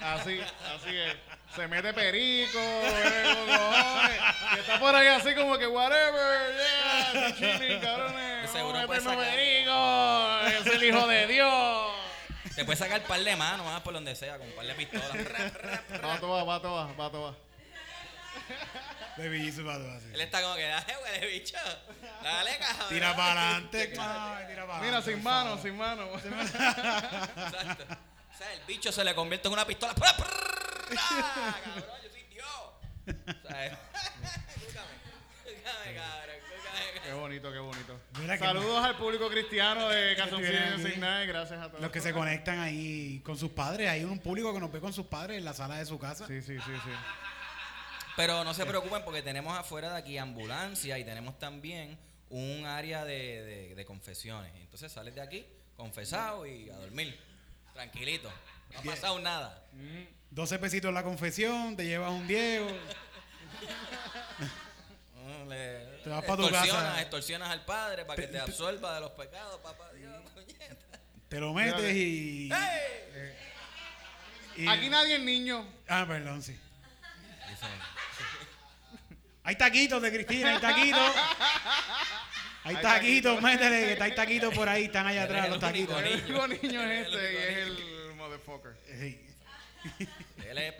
Así, 0.00 0.40
así 0.40 0.96
es. 0.96 1.16
Se 1.54 1.68
mete 1.68 1.92
perico, 1.92 2.58
cojones, 2.58 4.20
y 4.56 4.58
está 4.60 4.78
por 4.80 4.94
ahí 4.94 5.06
así 5.08 5.34
como 5.34 5.58
que 5.58 5.66
whatever, 5.66 6.54
yeah, 6.56 7.34
chilling, 7.36 7.80
cabrones. 7.80 8.42
De 8.42 8.48
seguro 8.48 8.86
puede 8.86 9.00
sacar- 9.02 9.18
perico, 9.34 10.40
es 10.46 10.66
el 10.66 10.84
hijo 10.84 11.06
de 11.06 11.26
Dios. 11.26 11.92
Te 12.56 12.64
puede 12.64 12.78
sacar 12.78 13.02
par 13.02 13.20
de 13.20 13.36
manos, 13.36 13.66
más 13.66 13.80
por 13.82 13.92
donde 13.92 14.14
sea, 14.16 14.38
con 14.38 14.46
un 14.46 14.54
par 14.54 14.66
de 14.66 14.74
pistolas. 14.74 15.12
Rap, 15.12 15.54
rap, 15.56 15.90
rap. 15.90 16.04
Va, 16.04 16.18
toa, 16.20 16.44
va, 16.44 16.60
toa, 16.62 16.92
va, 16.98 17.10
toa. 17.10 17.36
Baby 19.18 19.44
Jesus 19.44 19.66
va 19.66 19.74
a 19.74 19.96
así. 19.96 20.06
Él 20.14 20.20
está 20.22 20.40
como 20.40 20.54
que, 20.54 20.66
dale, 20.66 20.96
huele 21.02 21.26
bicho. 21.26 21.58
Dale, 22.22 22.56
cabrón. 22.58 22.88
Tira 22.88 23.14
para 23.14 23.32
adelante, 23.32 23.86
tira 24.48 24.66
para 24.66 24.80
Mira, 24.80 25.02
sin 25.02 25.22
mano, 25.22 25.60
sin 25.60 25.76
mano. 25.76 26.08
Exacto. 26.16 27.84
Sea, 28.42 28.52
el 28.54 28.60
bicho 28.66 28.90
se 28.92 29.04
le 29.04 29.14
convierte 29.14 29.48
en 29.48 29.54
una 29.54 29.66
pistola. 29.66 29.94
¡Prr, 29.94 30.16
prr! 30.16 30.96
¡Ah, 30.98 31.58
cabrón, 31.64 31.84
yo 32.04 32.10
soy 32.10 32.22
Dios. 32.24 32.46
O 32.46 33.48
sea, 33.48 33.66
escúchame, 33.66 34.92
escúchame, 35.46 35.94
cabrón, 35.94 36.36
Qué 37.04 37.12
bonito, 37.14 37.52
qué 37.52 37.58
bonito. 37.58 38.00
Mira 38.20 38.38
que- 38.38 38.44
Saludos 38.44 38.84
al 38.84 38.96
público 38.96 39.28
cristiano 39.28 39.88
de 39.88 40.16
Calzoncillo 40.16 40.98
Night. 40.98 41.28
Gracias 41.28 41.60
a 41.60 41.68
todos. 41.68 41.80
Los 41.80 41.90
que 41.90 42.00
se 42.00 42.12
conectan 42.12 42.58
ahí 42.60 43.20
con 43.24 43.36
sus 43.36 43.50
padres. 43.50 43.88
Hay 43.90 44.04
un 44.04 44.18
público 44.18 44.52
que 44.54 44.60
nos 44.60 44.70
ve 44.72 44.80
con 44.80 44.92
sus 44.92 45.06
padres 45.06 45.38
en 45.38 45.44
la 45.44 45.52
sala 45.52 45.76
de 45.78 45.86
su 45.86 45.98
casa. 45.98 46.26
Sí, 46.26 46.40
sí, 46.42 46.56
sí, 46.58 46.72
sí. 46.84 46.90
Pero 48.16 48.44
no 48.44 48.54
se 48.54 48.64
preocupen 48.66 49.02
porque 49.04 49.22
tenemos 49.22 49.56
afuera 49.58 49.90
de 49.92 49.98
aquí 49.98 50.18
ambulancia 50.18 50.98
y 50.98 51.04
tenemos 51.04 51.38
también 51.38 51.98
un 52.30 52.66
área 52.66 53.04
de, 53.04 53.42
de- 53.42 53.74
de 53.74 53.84
confesiones. 53.84 54.52
Entonces 54.56 54.92
sales 54.92 55.14
de 55.14 55.20
aquí 55.22 55.46
confesado 55.76 56.46
y 56.46 56.70
a 56.70 56.76
dormir. 56.76 57.18
Tranquilito. 57.74 58.30
No 58.72 58.78
ha 58.78 58.82
pasado 58.82 59.18
nada. 59.20 59.64
12 60.30 60.58
pesitos 60.58 60.92
la 60.92 61.02
confesión, 61.02 61.76
te 61.76 61.84
llevas 61.84 62.10
un 62.10 62.26
Diego. 62.26 62.68
Mm, 65.24 65.48
le- 65.48 65.98
Te 66.02 66.10
vas 66.10 66.24
pa' 66.24 66.36
tu 66.36 66.42
extorsionas, 66.44 66.82
casa. 66.84 67.00
extorsionas 67.02 67.50
al 67.50 67.64
padre 67.64 68.04
para 68.04 68.20
que 68.20 68.28
te 68.28 68.38
absuelva 68.38 68.94
de 68.94 69.00
los 69.00 69.10
pecados, 69.12 69.60
papá 69.60 69.92
Dios, 69.92 70.12
puñeta. 70.34 70.98
Te 71.28 71.38
lo 71.40 71.52
metes 71.54 71.94
y, 71.94 72.50
¡Ey! 72.52 73.34
y- 74.64 74.68
Aquí 74.68 74.88
nadie 74.88 75.16
es 75.16 75.22
niño. 75.22 75.66
Ah, 75.88 76.04
perdón, 76.06 76.42
sí. 76.42 76.58
Hay 79.44 79.56
taquitos 79.56 80.00
de 80.00 80.12
Cristina, 80.12 80.54
hay 80.54 80.60
taquitos. 80.60 81.00
Hay 82.64 82.76
taquitos, 82.76 83.42
métele, 83.42 83.96
que 83.96 84.02
hay 84.02 84.14
taquitos 84.14 84.54
por 84.54 84.68
ahí, 84.68 84.84
están 84.84 85.06
allá 85.06 85.24
atrás 85.24 85.48
los 85.48 85.58
taquitos. 85.58 86.00
El 86.02 86.20
único 86.22 86.46
niño 86.48 86.82
es 86.82 87.06
El 87.08 87.14
este 87.14 87.32
y 87.32 87.36
es 87.36 87.56
el 87.58 88.14
motherfucker. 88.14 88.72
Él 90.46 90.58
es 90.58 90.74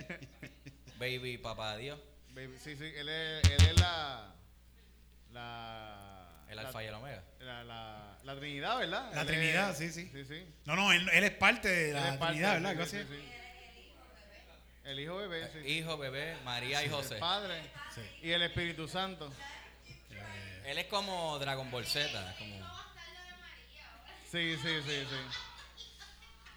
baby 0.98 1.38
papá 1.38 1.76
Dios, 1.76 1.98
Baby, 2.30 2.54
sí, 2.62 2.76
sí, 2.76 2.84
él 2.96 3.08
es, 3.08 3.44
él 3.50 3.68
es 3.68 3.80
la. 3.80 4.34
La. 5.32 6.44
el 6.48 6.56
la- 6.56 6.62
alfa 6.62 6.82
y 6.82 6.86
el 6.86 6.94
omega. 6.94 7.22
La, 7.40 7.64
la, 7.64 8.18
la 8.22 8.36
Trinidad, 8.36 8.78
¿verdad? 8.78 9.10
La 9.14 9.20
Él 9.22 9.26
Trinidad, 9.26 9.70
es- 9.70 9.78
sí, 9.78 9.90
sí. 9.90 10.10
Sí, 10.12 10.24
sí. 10.24 10.46
No, 10.64 10.76
no, 10.76 10.92
él, 10.92 11.08
él 11.12 11.24
es 11.24 11.30
parte 11.32 11.68
de 11.68 11.92
la 11.92 12.18
parte, 12.18 12.26
Trinidad, 12.36 12.60
¿verdad? 12.62 12.86
sí. 12.86 12.98
El 14.84 14.98
hijo 15.00 15.16
bebé, 15.16 15.48
sí. 15.52 15.58
Hijo, 15.68 15.96
bebé, 15.98 16.36
María 16.44 16.84
y 16.84 16.88
José. 16.88 17.14
El 17.14 17.20
Padre 17.20 17.60
Sí. 17.94 18.00
y 18.22 18.30
el 18.30 18.42
Espíritu 18.42 18.88
Santo. 18.88 19.32
Él 20.64 20.78
es 20.78 20.86
como 20.86 21.38
Dragon 21.38 21.70
Ball 21.70 21.86
Z. 21.86 22.30
es 22.30 22.36
como- 22.36 22.62
Sí, 24.30 24.56
sí, 24.62 24.68
sí, 24.86 25.06
sí. 25.10 25.84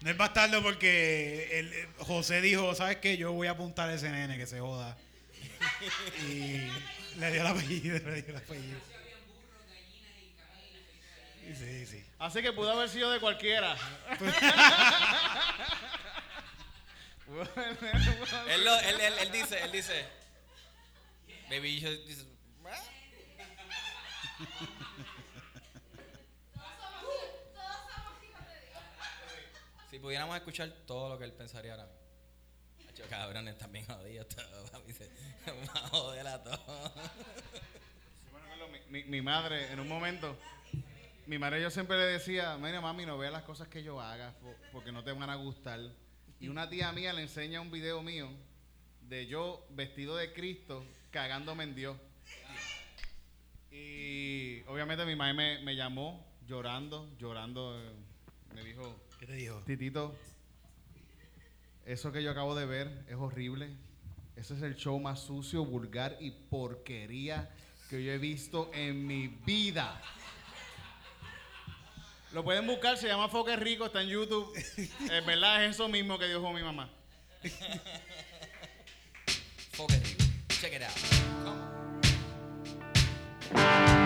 No 0.00 0.10
es 0.10 0.16
bastardo 0.16 0.62
porque 0.62 1.58
el, 1.58 1.88
José 1.98 2.40
dijo, 2.40 2.74
¿sabes 2.74 2.98
qué? 2.98 3.16
Yo 3.16 3.32
voy 3.32 3.48
a 3.48 3.52
apuntar 3.52 3.88
a 3.90 3.94
ese 3.94 4.08
nene 4.10 4.36
que 4.38 4.46
se 4.46 4.60
joda. 4.60 4.96
y 6.28 6.58
le 7.18 7.32
dio 7.32 7.40
el 7.40 7.46
apellido, 7.46 7.98
le 8.10 8.22
dio 8.22 8.30
el 8.30 8.36
apellido. 8.36 8.80
Sí, 11.58 11.86
sí. 11.86 12.04
Así 12.18 12.42
que 12.42 12.52
pudo 12.52 12.72
haber 12.72 12.88
sido 12.88 13.10
de 13.10 13.20
cualquiera. 13.20 13.76
Él, 18.48 18.64
lo- 18.64 18.78
él, 18.80 19.00
él, 19.00 19.14
él 19.20 19.32
dice, 19.32 19.62
él 19.62 19.72
dice, 19.72 20.06
baby, 21.50 21.80
yo 21.80 21.90
dice, 21.90 22.22
"¿Ah?". 22.22 22.35
Si 29.90 29.98
pudiéramos 29.98 30.36
escuchar 30.36 30.70
todo 30.86 31.10
lo 31.10 31.18
que 31.18 31.24
él 31.24 31.32
pensaría 31.32 31.72
ahora 31.72 31.86
mismo. 31.86 32.00
Cabrones, 33.10 33.58
también 33.58 33.84
Carlos, 33.86 34.06
mi, 38.88 39.20
madre, 39.20 39.70
en 39.70 39.80
un 39.80 39.88
momento, 39.88 40.36
mi 41.26 41.38
madre 41.38 41.60
yo 41.60 41.70
siempre 41.70 41.98
le 41.98 42.04
decía, 42.04 42.56
mira 42.56 42.80
mami, 42.80 43.04
no 43.04 43.18
veas 43.18 43.32
las 43.32 43.42
cosas 43.42 43.68
que 43.68 43.82
yo 43.82 44.00
haga 44.00 44.32
po- 44.40 44.54
porque 44.72 44.92
no 44.92 45.04
te 45.04 45.12
van 45.12 45.28
a 45.28 45.34
gustar. 45.36 45.80
Y 46.40 46.48
una 46.48 46.68
tía 46.70 46.90
mía 46.92 47.12
le 47.12 47.22
enseña 47.22 47.60
un 47.60 47.70
video 47.70 48.02
mío 48.02 48.30
de 49.02 49.26
yo 49.26 49.64
vestido 49.70 50.16
de 50.16 50.32
Cristo 50.32 50.84
cagándome 51.10 51.64
en 51.64 51.74
Dios. 51.74 51.96
Y 53.76 54.62
obviamente 54.68 55.04
mi 55.04 55.14
madre 55.16 55.34
me, 55.34 55.58
me 55.60 55.76
llamó 55.76 56.24
llorando, 56.46 57.10
llorando. 57.18 57.78
eh, 57.78 57.92
Me 58.54 58.64
dijo, 58.64 58.96
¿Qué 59.20 59.26
te 59.26 59.34
dijo? 59.34 59.62
Titito, 59.66 60.16
eso 61.84 62.10
que 62.12 62.22
yo 62.22 62.30
acabo 62.30 62.54
de 62.54 62.64
ver 62.66 63.04
es 63.08 63.16
horrible. 63.16 63.68
Ese 64.34 64.54
es 64.54 64.62
el 64.62 64.76
show 64.76 64.98
más 64.98 65.20
sucio, 65.20 65.64
vulgar 65.64 66.16
y 66.20 66.30
porquería 66.30 67.50
que 67.90 68.02
yo 68.02 68.12
he 68.12 68.18
visto 68.18 68.70
en 68.74 69.06
mi 69.06 69.28
vida. 69.28 70.00
Lo 72.32 72.42
pueden 72.44 72.66
buscar, 72.66 72.96
se 72.98 73.06
llama 73.08 73.28
Foque 73.28 73.56
Rico, 73.56 73.86
está 73.86 74.02
en 74.02 74.08
YouTube. 74.08 74.52
Es 75.10 75.26
verdad, 75.26 75.64
es 75.64 75.74
eso 75.76 75.88
mismo 75.88 76.18
que 76.18 76.26
dijo 76.26 76.52
mi 76.52 76.62
mamá. 76.62 76.90
It, 77.42 77.52
rico. 79.78 80.24
Check 80.60 80.72
it 80.74 80.82
out. 80.82 81.15
Come 83.48 83.60
on. 83.60 83.66
Sencilla 83.86 84.05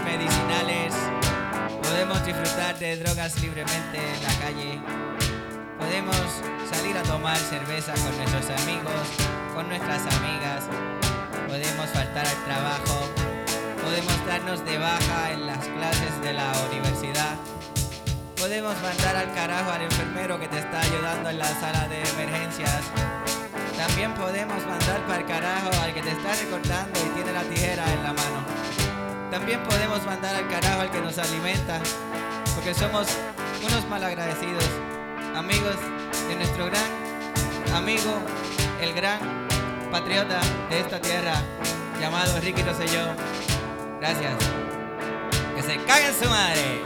medicinales, 0.00 0.94
podemos 1.82 2.24
disfrutar 2.24 2.78
de 2.78 2.96
drogas 2.96 3.40
libremente 3.40 3.98
en 3.98 4.22
la 4.22 4.34
calle, 4.40 4.80
Podemos 5.84 6.16
salir 6.72 6.96
a 6.96 7.02
tomar 7.02 7.36
cerveza 7.36 7.92
con 7.92 8.16
nuestros 8.16 8.62
amigos, 8.62 9.04
con 9.54 9.68
nuestras 9.68 10.00
amigas. 10.16 10.64
Podemos 11.46 11.90
faltar 11.90 12.26
al 12.26 12.44
trabajo. 12.44 13.10
Podemos 13.82 14.26
darnos 14.26 14.64
de 14.64 14.78
baja 14.78 15.32
en 15.32 15.46
las 15.46 15.58
clases 15.58 16.20
de 16.22 16.32
la 16.32 16.52
universidad. 16.70 17.36
Podemos 18.36 18.74
mandar 18.80 19.16
al 19.16 19.34
carajo 19.34 19.72
al 19.72 19.82
enfermero 19.82 20.40
que 20.40 20.48
te 20.48 20.58
está 20.58 20.80
ayudando 20.80 21.28
en 21.30 21.38
la 21.38 21.60
sala 21.60 21.86
de 21.88 22.00
emergencias. 22.02 22.80
También 23.76 24.14
podemos 24.14 24.64
mandar 24.66 25.06
para 25.06 25.18
el 25.18 25.26
carajo 25.26 25.70
al 25.82 25.92
que 25.92 26.02
te 26.02 26.10
está 26.10 26.34
recortando 26.34 26.98
y 26.98 27.14
tiene 27.14 27.32
la 27.32 27.42
tijera 27.42 27.84
en 27.92 28.02
la 28.02 28.12
mano. 28.12 28.63
También 29.34 29.58
podemos 29.64 30.06
mandar 30.06 30.36
al 30.36 30.46
carajo 30.46 30.82
al 30.82 30.92
que 30.92 31.00
nos 31.00 31.18
alimenta, 31.18 31.80
porque 32.54 32.72
somos 32.72 33.08
unos 33.66 33.84
malagradecidos. 33.88 34.62
amigos 35.34 35.74
de 36.28 36.36
nuestro 36.36 36.66
gran 36.66 36.86
amigo, 37.74 38.22
el 38.80 38.94
gran 38.94 39.18
patriota 39.90 40.38
de 40.70 40.78
esta 40.78 41.00
tierra, 41.00 41.34
llamado 42.00 42.40
Ricky 42.42 42.62
Rosselló. 42.62 43.08
Gracias. 44.00 44.34
Que 45.56 45.62
se 45.62 45.82
caguen 45.82 46.14
su 46.14 46.30
madre. 46.30 46.80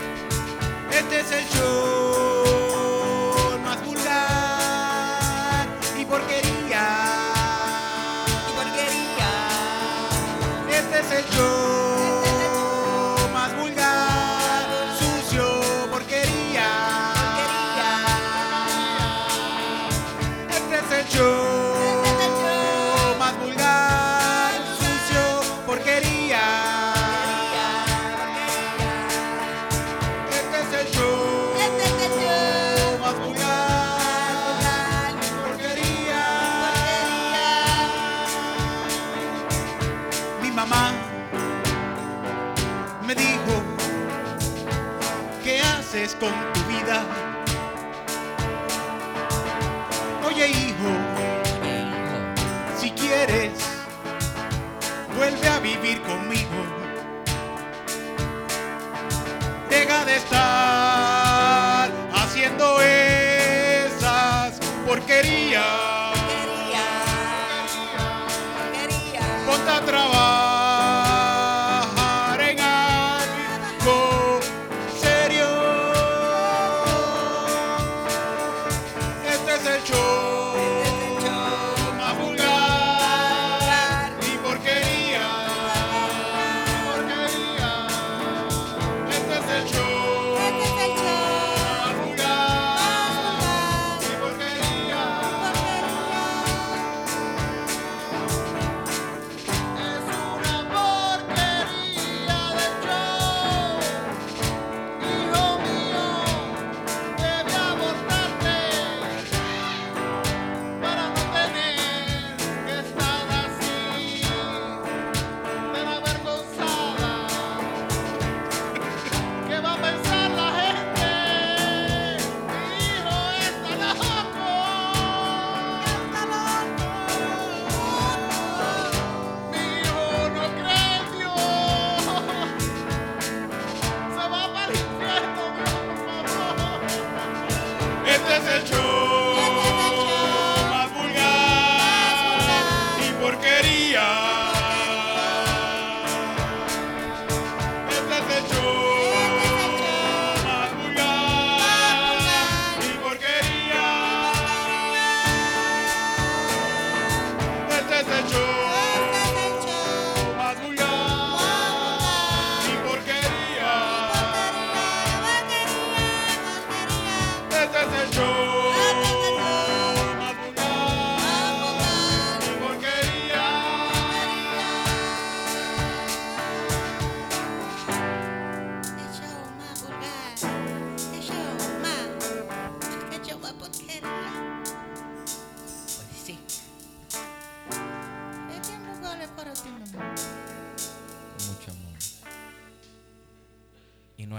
Este 0.89 1.19
es 1.19 1.31
el 1.31 1.47
show 1.49 3.59
más 3.63 3.85
vulgar 3.85 5.67
y 5.99 6.03
porquería. 6.03 7.05
Y 8.49 8.53
porquería. 8.55 9.29
Este 10.67 10.99
es 10.99 11.11
el 11.11 11.25
show 11.29 11.88
estar 60.15 61.91
haciendo 62.13 62.81
esas 62.81 64.59
porquerías. 64.85 65.88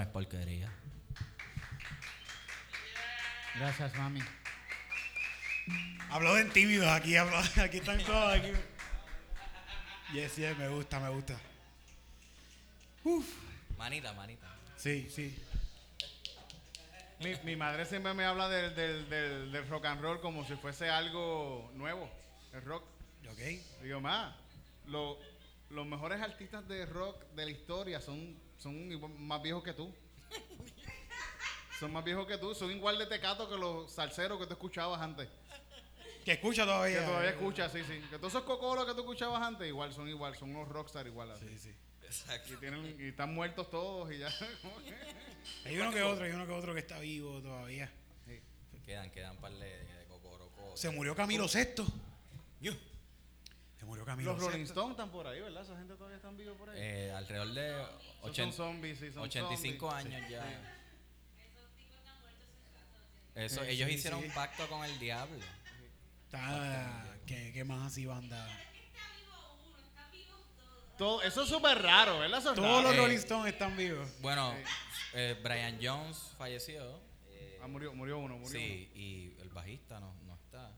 No 0.01 0.07
es 0.07 0.13
porquería. 0.13 0.73
Gracias, 3.57 3.95
mami. 3.97 4.21
Habló 6.11 6.35
de 6.35 6.45
tímidos 6.47 6.89
aquí, 6.89 7.17
aquí 7.17 7.77
están 7.79 7.99
todos 8.05 8.33
aquí. 8.35 8.51
Yes, 10.15 10.37
yes, 10.37 10.57
me 10.57 10.69
gusta, 10.69 10.99
me 11.01 11.09
gusta. 11.11 11.39
Uf. 13.05 13.27
Manita, 13.77 14.13
manita. 14.15 14.47
Sí, 14.77 15.09
sí. 15.11 15.39
Mi, 17.21 17.35
mi 17.45 17.55
madre 17.57 17.85
siempre 17.85 18.15
me 18.15 18.25
habla 18.25 18.49
del, 18.49 18.75
del, 18.75 19.09
del, 19.11 19.53
del 19.53 19.69
rock 19.69 19.85
and 19.87 20.01
roll 20.01 20.21
como 20.21 20.47
si 20.47 20.57
fuese 20.57 20.89
algo 20.89 21.71
nuevo, 21.75 22.11
el 22.55 22.63
rock. 22.63 22.85
Ok. 23.31 23.39
Digo, 23.83 24.01
ma, 24.01 24.35
lo- 24.87 25.19
los 25.69 25.87
mejores 25.87 26.21
artistas 26.23 26.67
de 26.67 26.87
rock 26.87 27.23
de 27.35 27.45
la 27.45 27.51
historia 27.51 28.01
son, 28.01 28.37
son 28.61 28.93
igual- 28.93 29.13
más 29.19 29.43
viejos 29.43 29.65
que 29.65 29.73
tú. 29.73 29.93
Son 31.81 31.93
más 31.93 32.05
viejos 32.05 32.27
que 32.27 32.37
tú, 32.39 32.55
son 32.55 32.71
igual 32.71 32.99
de 32.99 33.07
tecatos 33.07 33.49
que 33.49 33.57
los 33.57 33.91
salseros 33.91 34.39
que 34.39 34.47
tú 34.47 34.53
escuchabas 34.53 35.01
antes. 35.01 35.29
Que 36.25 36.33
escucha 36.33 36.65
todavía. 36.65 37.01
Que 37.01 37.07
todavía 37.07 37.31
escuchas, 37.31 37.73
sí, 37.73 37.81
sí. 37.89 38.01
Que 38.11 38.19
todos 38.19 38.35
esos 38.35 38.43
cocoros 38.45 38.85
que 38.85 38.93
tú 38.93 39.01
escuchabas 39.01 39.41
antes, 39.43 39.67
igual 39.67 39.93
son 39.93 40.07
igual, 40.09 40.37
son 40.37 40.55
unos 40.55 40.69
rockstar 40.69 41.07
igual 41.07 41.31
así. 41.31 41.47
Sí, 41.49 41.59
sí. 41.59 41.75
Exacto. 42.05 42.53
Y, 42.53 42.57
tienen, 42.59 42.97
y 43.01 43.09
están 43.09 43.33
muertos 43.35 43.71
todos 43.71 44.13
y 44.13 44.19
ya. 44.19 44.29
Hay 45.65 45.79
uno 45.79 45.91
que 45.91 46.03
otro, 46.03 46.25
hay 46.27 46.33
uno 46.33 46.47
que 46.47 46.53
otro 46.53 46.75
que 46.75 46.81
está 46.81 46.99
vivo 46.99 47.41
todavía. 47.41 47.91
Quedan, 48.85 49.11
quedan 49.11 49.37
par 49.39 49.53
de, 49.53 49.85
de 49.85 50.05
cocorocos. 50.09 50.79
Se 50.79 50.91
murió 50.91 51.15
Camilo 51.17 51.49
Sexto. 51.49 51.87
Murió 53.91 54.05
Camilo 54.05 54.33
Los 54.35 54.43
Rolling. 54.45 54.63
Stones 54.67 54.91
están 54.93 55.11
por 55.11 55.27
ahí, 55.27 55.41
¿verdad? 55.41 55.63
Esa 55.63 55.77
gente 55.77 55.95
todavía 55.95 56.17
están 56.17 56.37
vivos 56.37 56.57
por 56.57 56.71
ahí. 56.71 56.77
Eh, 56.81 57.13
alrededor 57.13 57.49
de 57.55 57.71
Esos 57.71 57.91
son 58.21 58.31
80 58.31 58.57
zombies, 58.57 58.99
sí, 59.01 59.11
son 59.13 59.23
85 59.25 59.91
zombies. 59.91 60.15
años 60.15 60.31
ya. 60.31 60.77
Eso, 63.35 63.63
ellos 63.65 63.89
sí, 63.89 63.95
hicieron 63.97 64.21
sí. 64.21 64.27
un 64.29 64.33
pacto 64.33 64.69
con 64.69 64.85
el 64.85 64.97
diablo. 65.01 65.39
Está, 66.27 67.05
¿qué, 67.27 67.51
¿Qué 67.53 67.65
más 67.65 67.89
así 67.93 68.07
banda? 68.07 68.47
Todo, 70.97 71.23
eso 71.23 71.43
es 71.43 71.49
súper 71.49 71.83
raro, 71.83 72.19
¿verdad? 72.21 72.39
Eso 72.39 72.51
es 72.51 72.57
Todos 72.57 72.69
raro. 72.69 72.83
los 72.83 72.95
Eh, 72.95 72.97
Rolling 72.99 73.17
Stones 73.17 73.53
están 73.53 73.77
vivos. 73.77 74.09
Bueno, 74.21 74.55
eh, 75.15 75.37
Brian 75.43 75.79
Jones 75.83 76.33
falleció. 76.39 77.01
eh, 77.31 77.59
Ah, 77.61 77.67
murió, 77.67 77.93
murió 77.95 78.19
uno, 78.19 78.37
murió 78.37 78.53
sí, 78.61 78.91
y 78.95 79.35
el 79.41 79.49
bajista 79.49 79.99
no, 79.99 80.15
no 80.27 80.35
está. 80.35 80.71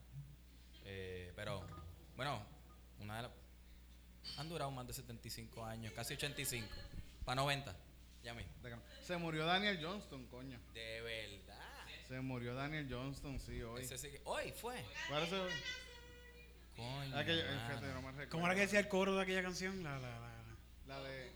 Eh, 0.84 1.32
pero, 1.36 1.66
bueno, 2.16 2.42
una 3.12 3.22
de 3.22 3.28
las. 3.28 4.38
Han 4.38 4.48
durado 4.48 4.70
más 4.70 4.86
de 4.86 4.92
75 4.94 5.64
años, 5.64 5.92
casi 5.94 6.14
85. 6.14 6.66
Para 7.24 7.36
90. 7.42 7.74
Ya 8.22 8.32
uno. 8.32 8.42
Se 9.04 9.16
murió 9.16 9.44
Daniel 9.46 9.78
Johnston, 9.82 10.26
coño. 10.26 10.58
De 10.74 11.00
verdad. 11.02 11.58
Se 12.06 12.20
murió 12.20 12.54
Daniel 12.54 12.86
Johnston, 12.90 13.40
sí, 13.40 13.60
hoy. 13.62 13.82
Ese 13.82 13.98
sí 13.98 14.10
que- 14.10 14.20
Hoy 14.24 14.52
fue. 14.52 14.84
Parece. 15.10 15.36
Coño. 16.76 17.24
Que 17.24 17.36
yo- 17.36 17.44
mano. 17.44 17.68
fíjate, 17.68 17.86
no 17.88 18.02
me 18.02 18.08
recuerdo. 18.08 18.30
¿Cómo 18.30 18.46
era 18.46 18.54
que 18.54 18.60
decía 18.62 18.80
el 18.80 18.88
coro 18.88 19.14
de 19.16 19.22
aquella 19.22 19.42
canción? 19.42 19.82
La, 19.82 19.98
la, 19.98 20.08
la, 20.10 20.20
la. 20.20 20.32
La 20.86 21.00
de. 21.02 21.32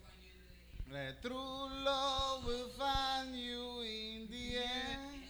La 0.88 0.98
de 1.00 1.12
True 1.14 1.34
Love 1.82 2.44
will 2.46 2.70
find 2.76 3.34
you 3.34 3.82
in 3.82 4.28
the 4.30 4.62
end. 4.62 5.24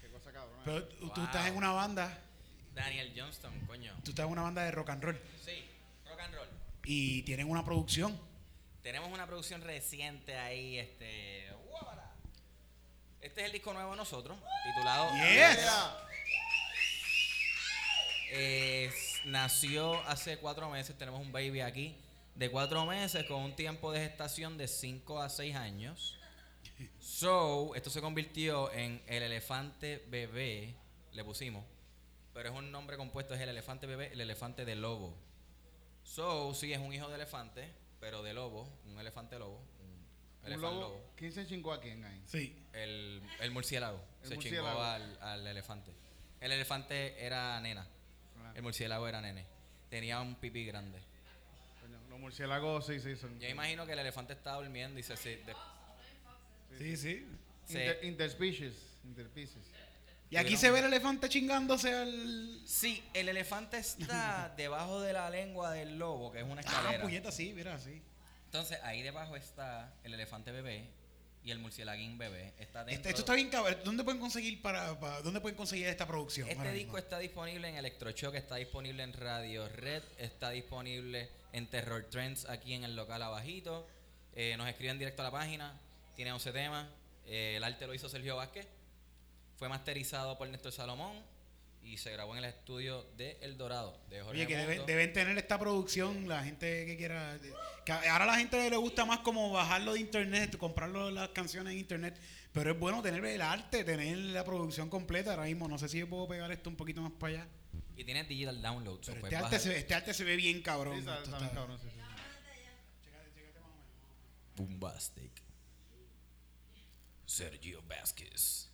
Qué 0.00 0.08
cosa 0.10 0.32
cabrón. 0.32 0.58
Pero 0.64 0.84
tú, 0.88 1.08
tú 1.10 1.14
Wow. 1.16 1.24
estás 1.24 1.46
en 1.46 1.56
una 1.56 1.72
banda, 1.72 2.18
Daniel 2.78 3.12
Johnston, 3.16 3.52
coño. 3.66 3.92
tú 4.04 4.10
estás 4.10 4.26
en 4.26 4.32
una 4.32 4.42
banda 4.42 4.62
de 4.64 4.70
rock 4.70 4.90
and 4.90 5.02
roll 5.04 5.20
Sí, 5.44 5.64
rock 6.08 6.20
and 6.20 6.34
roll. 6.34 6.48
y 6.84 7.22
tienen 7.22 7.48
una 7.50 7.64
producción. 7.64 8.18
Tenemos 8.82 9.10
una 9.12 9.26
producción 9.26 9.60
reciente 9.62 10.36
ahí, 10.38 10.78
este. 10.78 11.46
Este 13.20 13.40
es 13.40 13.46
el 13.46 13.52
disco 13.52 13.72
nuevo 13.72 13.90
de 13.90 13.96
nosotros, 13.96 14.38
titulado. 14.64 15.10
Yes. 15.16 15.58
Eh, 18.30 18.90
nació 19.24 20.00
hace 20.06 20.38
cuatro 20.38 20.68
meses, 20.70 20.96
tenemos 20.96 21.20
un 21.20 21.32
baby 21.32 21.60
aquí 21.60 21.96
de 22.34 22.50
cuatro 22.50 22.84
meses 22.86 23.24
con 23.26 23.42
un 23.42 23.56
tiempo 23.56 23.90
de 23.90 24.00
gestación 24.00 24.56
de 24.56 24.68
cinco 24.68 25.20
a 25.20 25.28
seis 25.28 25.56
años. 25.56 26.16
So, 27.00 27.74
esto 27.74 27.90
se 27.90 28.00
convirtió 28.00 28.70
en 28.72 29.02
el 29.08 29.24
elefante 29.24 30.04
bebé, 30.08 30.74
le 31.12 31.24
pusimos, 31.24 31.64
pero 32.38 32.50
es 32.50 32.54
un 32.54 32.70
nombre 32.70 32.96
compuesto, 32.96 33.34
es 33.34 33.40
el 33.40 33.48
elefante 33.48 33.88
bebé, 33.88 34.12
el 34.12 34.20
elefante 34.20 34.64
de 34.64 34.76
lobo. 34.76 35.12
So, 36.04 36.54
sí, 36.54 36.72
es 36.72 36.78
un 36.78 36.92
hijo 36.94 37.08
de 37.08 37.16
elefante, 37.16 37.68
pero 37.98 38.22
de 38.22 38.32
lobo, 38.32 38.68
un 38.86 38.96
elefante 39.00 39.40
lobo, 39.40 39.56
un 39.56 40.46
Un 40.46 40.46
elefante 40.46 40.76
lobo. 40.76 40.80
lobo. 40.80 41.10
¿Quién 41.16 41.32
se 41.32 41.48
chingó 41.48 41.72
a 41.72 41.80
quién 41.80 42.04
ahí? 42.04 42.22
Sí. 42.26 42.56
El, 42.72 43.20
el 43.40 43.50
murciélago 43.50 44.00
El 44.22 44.28
se 44.28 44.34
murciélago. 44.36 44.68
chingó 44.68 44.82
al, 44.84 45.18
al 45.20 45.46
elefante. 45.48 45.90
El 46.40 46.52
elefante 46.52 47.24
era 47.26 47.60
nena. 47.60 47.84
Ah, 48.40 48.52
El 48.54 48.62
murciélago 48.62 49.08
era 49.08 49.20
nene. 49.20 49.44
Tenía 49.90 50.20
un 50.20 50.36
pipí 50.36 50.64
grande. 50.64 51.00
Los 52.08 52.20
murciélagos, 52.20 52.86
sí, 52.86 53.00
sí, 53.00 53.16
son. 53.16 53.38
Yo 53.40 53.48
imagino 53.48 53.84
que 53.84 53.94
el 53.94 53.98
elefante 53.98 54.32
estaba 54.34 54.58
durmiendo 54.62 55.00
y 55.00 55.02
se... 55.02 55.16
se- 55.16 55.38
de- 55.38 55.56
Sí, 56.78 56.96
sí. 56.96 57.26
Inter- 57.68 57.98
interspecies. 58.04 58.74
Interspecies. 59.04 59.64
Y 60.30 60.36
aquí 60.36 60.56
se 60.56 60.70
ve 60.70 60.80
el 60.80 60.84
elefante 60.86 61.28
chingándose 61.28 61.92
al. 61.94 62.60
sí, 62.66 63.02
el 63.14 63.28
elefante 63.30 63.78
está 63.78 64.52
debajo 64.56 65.00
de 65.00 65.12
la 65.14 65.30
lengua 65.30 65.72
del 65.72 65.98
lobo, 65.98 66.30
que 66.32 66.38
es 66.40 66.44
una 66.44 66.60
Ah, 66.60 66.64
escalera. 66.66 67.02
puñeta, 67.02 67.32
sí, 67.32 67.52
mira, 67.54 67.78
sí. 67.78 68.02
Entonces, 68.44 68.78
ahí 68.82 69.02
debajo 69.02 69.36
está 69.36 69.92
el 70.04 70.14
elefante 70.14 70.52
bebé 70.52 70.84
y 71.44 71.50
el 71.50 71.58
murciélaguín 71.60 72.18
bebé. 72.18 72.52
Está 72.58 72.80
dentro 72.84 72.94
Este- 72.96 73.08
esto 73.10 73.20
está 73.22 73.34
bien 73.34 73.48
cabrón. 73.48 73.78
¿Dónde 73.84 74.04
pueden 74.04 74.20
conseguir 74.20 74.60
para, 74.60 74.98
para- 75.00 75.22
dónde 75.22 75.40
pueden 75.40 75.56
conseguir 75.56 75.86
esta 75.86 76.06
producción? 76.06 76.46
Este 76.48 76.62
disco 76.72 76.76
mismo? 76.92 76.98
está 76.98 77.18
disponible 77.18 77.68
en 77.68 77.76
Electrochoc, 77.76 78.34
está 78.34 78.56
disponible 78.56 79.02
en 79.02 79.12
Radio 79.14 79.66
Red, 79.68 80.02
está 80.18 80.50
disponible 80.50 81.30
en 81.52 81.66
Terror 81.68 82.04
Trends 82.10 82.46
aquí 82.50 82.74
en 82.74 82.84
el 82.84 82.96
local 82.96 83.22
abajito. 83.22 83.86
Eh, 84.34 84.56
nos 84.58 84.68
escriben 84.68 84.98
directo 84.98 85.22
a 85.22 85.26
la 85.26 85.30
página, 85.30 85.72
tiene 86.16 86.32
11 86.32 86.52
temas. 86.52 86.86
Eh, 87.26 87.54
el 87.56 87.64
arte 87.64 87.86
lo 87.86 87.94
hizo 87.94 88.08
Sergio 88.10 88.36
Vázquez. 88.36 88.66
Fue 89.58 89.68
masterizado 89.68 90.38
por 90.38 90.48
Néstor 90.48 90.72
Salomón 90.72 91.16
y 91.82 91.96
se 91.96 92.12
grabó 92.12 92.32
en 92.36 92.44
el 92.44 92.50
estudio 92.50 93.04
de 93.16 93.38
El 93.40 93.56
Dorado, 93.56 93.98
de 94.10 94.20
Jorge 94.20 94.38
Oye, 94.42 94.46
que 94.46 94.56
deben, 94.86 95.12
tener 95.12 95.36
esta 95.38 95.58
producción 95.58 96.28
la 96.28 96.44
gente 96.44 96.86
que 96.86 96.96
quiera. 96.96 97.38
Que 97.84 97.92
ahora 97.92 98.24
a 98.24 98.26
la 98.26 98.36
gente 98.36 98.68
le 98.70 98.76
gusta 98.76 99.04
más 99.04 99.20
como 99.20 99.50
bajarlo 99.50 99.94
de 99.94 100.00
internet, 100.00 100.56
comprarlo 100.58 101.10
las 101.10 101.30
canciones 101.30 101.72
en 101.72 101.78
internet. 101.80 102.20
Pero 102.52 102.72
es 102.72 102.78
bueno 102.78 103.02
tener 103.02 103.24
el 103.24 103.42
arte, 103.42 103.84
tener 103.84 104.16
la 104.16 104.44
producción 104.44 104.88
completa 104.88 105.30
ahora 105.30 105.44
mismo. 105.44 105.68
No 105.68 105.78
sé 105.78 105.88
si 105.88 105.98
yo 105.98 106.08
puedo 106.08 106.26
pegar 106.28 106.50
esto 106.52 106.70
un 106.70 106.76
poquito 106.76 107.00
más 107.02 107.12
para 107.12 107.34
allá. 107.34 107.48
Y 107.96 108.04
tiene 108.04 108.24
digital 108.24 108.60
download. 108.62 109.00
Pero 109.04 109.20
este 109.24 109.36
arte, 109.36 109.58
se, 109.58 109.68
ve- 109.70 109.78
este 109.78 109.94
arte 109.94 110.14
se 110.14 110.24
ve 110.24 110.36
bien 110.36 110.62
cabrón. 110.62 110.94
Sí, 110.94 111.00
está- 111.00 111.22
está 111.22 111.50
cabrón, 111.52 111.78
sí. 111.80 111.88
Bombastic. 114.56 115.30
Sergio 117.26 117.82
Vázquez. 117.86 118.70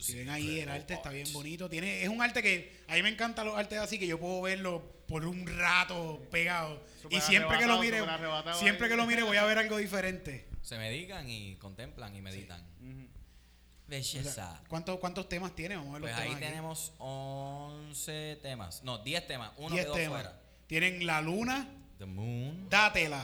Si 0.00 0.14
ven 0.16 0.30
ahí 0.30 0.60
el 0.60 0.68
arte 0.68 0.94
está 0.94 1.10
bien 1.10 1.32
bonito. 1.32 1.68
Tiene, 1.68 2.02
es 2.02 2.08
un 2.08 2.22
arte 2.22 2.42
que 2.42 2.84
a 2.88 2.94
mí 2.94 3.02
me 3.02 3.08
encantan 3.08 3.46
los 3.46 3.56
artes 3.58 3.78
así 3.78 3.98
que 3.98 4.06
yo 4.06 4.18
puedo 4.20 4.40
verlo 4.42 4.82
por 5.08 5.26
un 5.26 5.46
rato 5.46 6.22
pegado. 6.30 6.82
Y 7.10 7.20
siempre 7.20 7.58
que 7.58 7.66
lo 7.66 7.80
mire, 7.80 7.98
siempre 8.54 8.86
ahí. 8.86 8.90
que 8.90 8.96
lo 8.96 9.06
mire 9.06 9.22
voy 9.22 9.36
a 9.36 9.44
ver 9.44 9.58
algo 9.58 9.76
diferente. 9.76 10.48
Se 10.62 10.78
medican 10.78 11.28
y 11.28 11.56
contemplan 11.56 12.14
y 12.14 12.22
meditan. 12.22 12.64
Belleza. 13.86 14.62
¿Cuántos, 14.68 14.98
¿Cuántos 14.98 15.28
temas 15.28 15.54
tiene? 15.54 15.76
Vamos 15.76 15.90
a 15.90 15.92
ver 15.94 16.02
los 16.02 16.10
Pues 16.10 16.20
ahí 16.22 16.28
temas 16.28 16.42
aquí. 16.42 16.46
tenemos 16.46 16.92
11 16.98 18.38
temas. 18.42 18.82
No, 18.82 18.98
10 18.98 19.26
temas. 19.26 19.52
Uno 19.58 19.70
10 19.74 19.84
quedó 19.84 19.94
temas. 19.94 20.22
fuera. 20.22 20.40
Tienen 20.66 21.06
La 21.06 21.20
Luna, 21.20 21.68
The 21.98 22.06
Moon. 22.06 22.68
Dátela, 22.70 23.22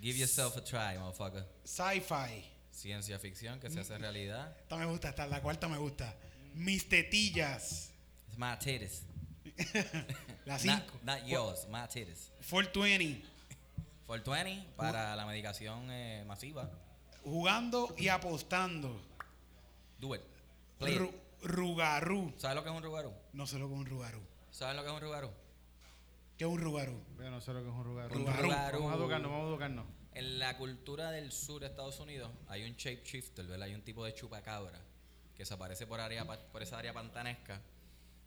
Give 0.00 0.16
yourself 0.18 0.56
a 0.56 0.62
try, 0.62 0.98
motherfucker. 0.98 1.44
Sci-Fi. 1.64 2.44
Ciencia 2.74 3.20
ficción 3.20 3.60
que 3.60 3.70
se 3.70 3.80
hace 3.80 3.96
realidad. 3.98 4.56
Esta 4.60 4.76
me 4.76 4.84
gusta, 4.84 5.10
esta, 5.10 5.26
la 5.28 5.40
cuarta 5.40 5.68
me 5.68 5.78
gusta. 5.78 6.12
Mis 6.54 6.88
tetillas. 6.88 7.92
My 8.36 8.58
titties. 8.58 9.04
La 10.44 10.54
Not, 10.54 10.60
5. 10.60 10.82
not 11.04 11.24
yours, 11.24 11.66
my 11.70 11.86
titties. 11.86 12.32
420. 12.50 13.22
420 14.06 14.74
para 14.76 15.14
la 15.14 15.24
medicación 15.24 15.88
eh, 15.90 16.24
masiva. 16.26 16.68
Jugando 17.22 17.94
y 17.96 18.08
apostando. 18.08 19.00
Do 20.00 20.16
it. 20.16 20.22
Play 20.78 20.96
it. 20.96 21.10
Rugarú. 21.44 22.34
¿Sabes 22.38 22.56
lo 22.56 22.64
que 22.64 22.70
es 22.70 22.76
un 22.76 22.82
rugarú? 22.82 23.12
No 23.32 23.46
sé 23.46 23.58
lo 23.58 23.68
que 23.68 23.74
es 23.74 23.80
un 23.80 23.86
rugarú. 23.86 24.20
¿Sabes 24.50 24.74
lo 24.74 24.82
que 24.82 24.88
es 24.88 24.94
un 24.94 25.00
rugarú? 25.00 25.30
¿Qué 26.36 26.44
es 26.44 26.50
un 26.50 26.58
rugarú? 26.58 27.00
Yo 27.18 27.30
no 27.30 27.40
sé 27.40 27.52
lo 27.52 27.62
que 27.62 27.68
es 27.68 27.74
un 27.74 27.84
rugarú. 27.84 28.14
Rugarú. 28.14 28.48
Vamos 28.48 28.92
a 28.92 28.96
educarnos, 28.96 29.30
vamos 29.30 29.44
a 29.44 29.48
educarnos. 29.48 29.86
En 30.14 30.38
la 30.38 30.56
cultura 30.56 31.10
del 31.10 31.32
sur 31.32 31.60
de 31.60 31.66
Estados 31.66 31.98
Unidos 31.98 32.30
hay 32.48 32.62
un 32.64 32.76
shapeshifter, 32.76 33.46
¿verdad? 33.46 33.66
Hay 33.66 33.74
un 33.74 33.82
tipo 33.82 34.04
de 34.04 34.14
chupacabra 34.14 34.80
que 35.36 35.44
se 35.44 35.54
aparece 35.54 35.86
por, 35.86 36.00
área, 36.00 36.24
por 36.24 36.62
esa 36.62 36.78
área 36.78 36.92
pantanesca 36.92 37.60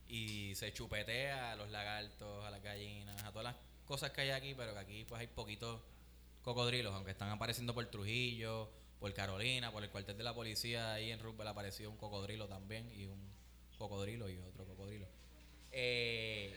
y 0.10 0.54
se 0.56 0.74
chupetea 0.74 1.54
a 1.54 1.56
los 1.56 1.70
lagartos, 1.70 2.44
a 2.46 2.52
las 2.52 2.62
gallinas, 2.62 3.24
a 3.24 3.32
todas 3.32 3.46
las 3.46 3.56
cosas 3.86 4.12
que 4.12 4.22
hay 4.22 4.30
aquí, 4.32 4.54
pero 4.54 4.74
que 4.74 4.80
aquí 4.80 5.06
pues 5.06 5.22
hay 5.22 5.28
poquitos 5.28 5.82
cocodrilos, 6.42 6.94
aunque 6.94 7.12
están 7.12 7.30
apareciendo 7.30 7.74
por 7.74 7.86
Trujillo, 7.86 8.70
por 9.00 9.14
Carolina, 9.14 9.72
por 9.72 9.84
el 9.84 9.90
cuartel 9.90 10.18
de 10.18 10.24
la 10.26 10.34
policía, 10.34 10.94
ahí 10.94 11.12
en 11.12 11.20
Rubel 11.20 11.48
apareció 11.48 11.90
un 11.90 11.98
cocodrilo 11.98 12.48
también 12.48 12.92
y 12.94 13.06
un 13.06 13.20
cocodrilo 13.78 14.30
y 14.30 14.40
otro 14.40 14.66
cocodrilo. 14.66 15.08
Eh, 15.72 16.54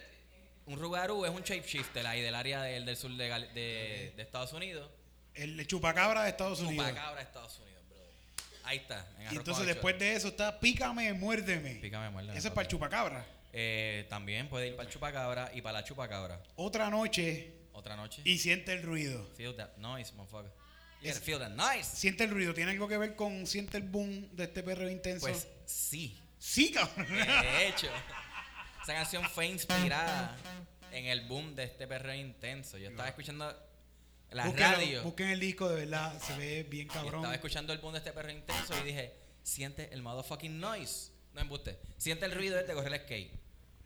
un 0.67 0.79
rugarú 0.81 1.25
es 1.25 1.31
un 1.31 1.43
shapeshifter 1.43 2.05
ahí 2.07 2.21
del 2.21 2.35
área 2.35 2.63
del, 2.63 2.97
sur 2.97 3.11
de, 3.13 3.29
de- 3.29 4.13
de 4.17 4.23
Estados 4.23 4.53
Unidos. 4.53 4.91
El 5.35 5.67
chupacabra 5.67 6.25
de 6.25 6.31
Estados 6.31 6.61
Unidos. 6.61 6.89
Chupacabra 6.89 7.17
de 7.17 7.27
Estados 7.27 7.59
Unidos, 7.59 7.83
brother. 7.89 8.09
Ahí 8.65 8.79
está. 8.79 9.07
en 9.19 9.33
Y 9.33 9.37
entonces 9.37 9.67
después 9.67 9.99
de 9.99 10.15
eso 10.15 10.29
está 10.29 10.59
Pícame, 10.61 11.13
muérdeme. 11.13 11.77
Pícame, 11.77 12.11
muérdeme, 12.11 12.39
Ese 12.39 12.49
es 12.49 12.55
para 12.55 12.67
el 12.67 12.69
chupacabra. 12.69 13.27
Eh, 13.53 14.07
también 14.09 14.49
puede 14.49 14.69
ir 14.69 14.77
para 14.77 14.89
el 14.89 14.93
chupacabra 14.93 15.51
y 15.55 15.63
para 15.63 15.81
la 15.81 15.85
chupacabra. 15.85 16.41
Otra 16.57 16.89
noche 16.91 17.53
Otra 17.73 17.97
noche. 17.97 18.23
y 18.25 18.39
siente 18.39 18.73
el 18.73 18.83
ruido. 18.83 19.27
Feel 19.37 19.57
that 19.57 19.77
noise, 19.77 20.13
motherfucker. 20.15 20.53
You 21.03 21.13
feel 21.13 21.39
that 21.39 21.51
noise. 21.51 21.85
Siente 21.85 22.25
el 22.25 22.31
ruido. 22.31 22.53
¿Tiene 22.53 22.73
algo 22.73 22.87
que 22.87 22.99
ver 22.99 23.17
con 23.17 23.47
siente 23.47 23.79
el 23.79 23.85
boom 23.85 24.29
de 24.37 24.45
este 24.45 24.63
perro 24.63 24.89
intenso? 24.89 25.27
Pues 25.27 25.49
sí. 25.65 26.21
sí, 26.39 26.71
cabrón. 26.71 27.07
De 27.09 27.69
hecho, 27.69 27.89
esa 28.83 28.95
canción 28.95 29.25
fue 29.31 29.47
inspirada 29.47 30.37
en 30.93 31.07
el 31.07 31.23
boom 31.27 31.55
de 31.55 31.65
este 31.65 31.87
perro 31.87 32.13
intenso. 32.15 32.77
Yo 32.77 32.91
estaba 32.91 33.09
escuchando 33.09 33.57
la 34.31 34.51
radio. 34.51 35.03
Busquen 35.03 35.29
el 35.31 35.41
disco, 35.41 35.69
de 35.69 35.77
verdad. 35.87 36.21
Se 36.21 36.37
ve 36.37 36.63
bien 36.65 36.87
y 36.87 36.91
cabrón. 36.91 37.17
estaba 37.17 37.35
escuchando 37.35 37.73
el 37.73 37.79
boom 37.79 37.93
de 37.93 37.99
este 37.99 38.13
perro 38.13 38.31
intenso 38.31 38.75
y 38.81 38.85
dije, 38.85 39.15
siente 39.43 39.93
el 39.93 40.03
motherfucking 40.03 40.59
noise. 40.59 41.11
No 41.35 41.41
embuste. 41.41 41.79
Siente 41.97 42.27
el 42.27 42.33
ruido 42.33 42.57
de 42.57 42.73
correr 42.75 42.93
el 42.93 43.01
skate. 43.01 43.33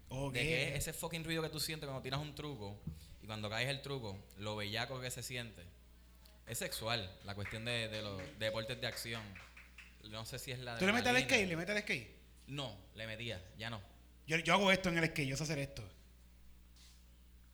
Ok. 0.08 0.34
De 0.34 0.40
que 0.40 0.68
es 0.68 0.78
ese 0.78 0.92
fucking 0.92 1.24
ruido 1.24 1.42
que 1.42 1.48
tú 1.48 1.60
sientes 1.60 1.86
cuando 1.86 2.02
tiras 2.02 2.20
un 2.20 2.34
truco 2.34 2.78
y 3.22 3.26
cuando 3.26 3.48
caes 3.48 3.68
el 3.68 3.80
truco, 3.82 4.18
lo 4.38 4.56
bellaco 4.56 5.00
que 5.00 5.10
se 5.10 5.22
siente. 5.22 5.62
Es 6.46 6.58
sexual, 6.58 7.10
la 7.24 7.34
cuestión 7.34 7.64
de, 7.64 7.88
de 7.88 8.02
los 8.02 8.20
deportes 8.38 8.80
de 8.80 8.86
acción. 8.86 9.22
No 10.10 10.26
sé 10.26 10.38
si 10.38 10.52
es 10.52 10.58
la 10.58 10.78
¿Tú 10.78 10.86
le 10.86 10.92
metes 10.92 11.08
al 11.08 11.22
skate? 11.22 11.48
¿Le 11.48 11.56
metes 11.56 11.74
al 11.74 11.82
skate? 11.82 12.14
No, 12.48 12.76
le 12.94 13.06
metía, 13.06 13.42
ya 13.56 13.70
no. 13.70 13.80
Yo, 14.26 14.36
yo 14.38 14.52
hago 14.54 14.70
esto 14.70 14.90
en 14.90 14.98
el 14.98 15.06
skate. 15.06 15.28
Yo 15.28 15.36
sé 15.36 15.44
hacer 15.44 15.58
esto. 15.58 15.82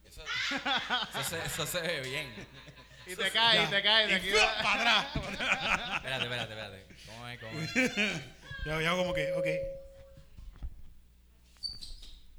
Eso, 0.04 0.24
eso, 0.24 1.30
se, 1.30 1.44
eso 1.44 1.66
se 1.66 1.80
ve 1.80 2.00
bien. 2.00 2.34
Y 3.12 3.16
te 3.16 3.30
caes, 3.30 3.68
y 3.68 3.70
te 3.70 3.82
caes. 3.82 4.08
De 4.08 4.14
aquí 4.14 4.30
va- 4.30 4.62
para 4.62 5.00
atrás. 5.00 5.06
Espérate, 5.96 6.24
espérate, 6.24 6.52
espérate. 6.52 6.86
¿Cómo 7.06 7.28
es? 7.28 7.40
¿Cómo 7.40 7.60
es? 7.60 7.74
Yo, 8.66 8.78
yo 8.82 8.96
como 8.96 9.14
que, 9.14 9.32
ok. 9.32 9.46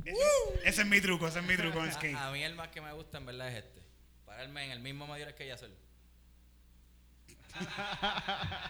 Ese, 0.05 0.19
ese 0.63 0.81
es 0.81 0.87
mi 0.87 1.01
truco, 1.01 1.27
ese 1.27 1.39
es 1.39 1.45
mi 1.45 1.57
truco 1.57 1.83
en 1.83 1.91
skate. 1.91 2.15
A, 2.15 2.27
a 2.27 2.31
mí 2.31 2.43
el 2.43 2.53
más 2.55 2.67
que 2.69 2.79
me 2.81 2.91
gusta 2.93 3.17
en 3.17 3.25
verdad 3.25 3.47
es 3.49 3.55
este. 3.63 3.81
Pararme 4.25 4.65
en 4.65 4.71
el 4.71 4.79
mismo 4.81 5.07
medio 5.07 5.33
que 5.35 5.43
ella 5.45 5.55
hacer. 5.55 5.71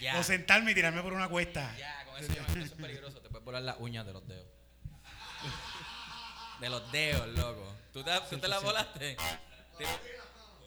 Ya. 0.00 0.18
O 0.18 0.22
sentarme 0.24 0.72
y 0.72 0.74
tirarme 0.74 1.00
por 1.00 1.12
una 1.12 1.28
cuesta. 1.28 1.76
Ya, 1.78 2.04
con 2.06 2.16
eso, 2.16 2.32
yo 2.34 2.42
me- 2.42 2.48
eso 2.64 2.74
es 2.74 2.80
peligroso. 2.80 3.20
Te 3.20 3.28
puedes 3.28 3.44
volar 3.44 3.62
las 3.62 3.76
uñas 3.78 4.04
de 4.04 4.12
los 4.12 4.26
dedos. 4.26 4.48
De 6.58 6.68
los 6.68 6.90
dedos, 6.90 7.28
loco. 7.28 7.72
¿Tú 7.92 8.02
te, 8.02 8.10
tú 8.28 8.36
te 8.38 8.48
la 8.48 8.58
volaste? 8.58 9.16
Tira- 9.78 10.00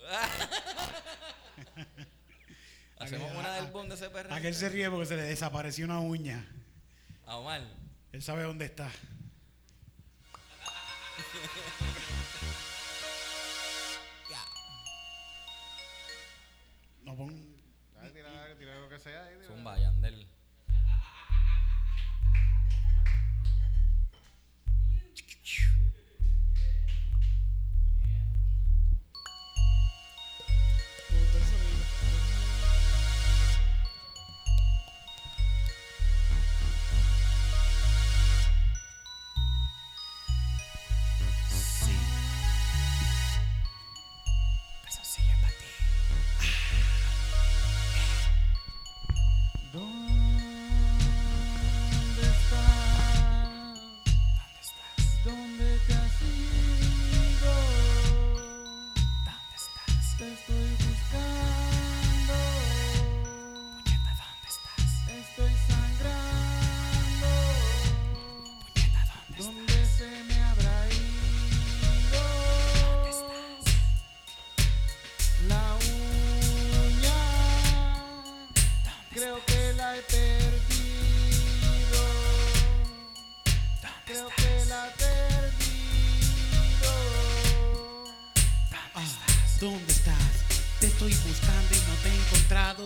Hacemos 2.99 3.27
Aquel- 3.29 3.39
una 3.39 3.53
del 3.55 3.67
boom 3.71 3.89
de 3.89 3.95
ese 3.95 4.09
perro. 4.09 4.33
Aquel 4.33 4.55
se 4.55 4.69
ríe 4.69 4.89
porque 4.89 5.05
se 5.05 5.15
le 5.17 5.23
desapareció 5.23 5.85
una 5.85 5.99
uña. 5.99 6.45
A 7.25 7.37
Omar. 7.37 7.61
Él 8.11 8.21
sabe 8.23 8.43
dónde 8.43 8.65
está. 8.65 8.89
No 17.03 17.15
pon... 17.15 17.29
Dale, 17.93 18.09
tira, 18.11 18.55
tira 18.57 18.79
lo 18.79 18.89
que 18.89 18.99
sea. 18.99 19.25
ahí. 19.25 19.35
Zumba, 19.47 19.77
Yandel. 19.79 20.27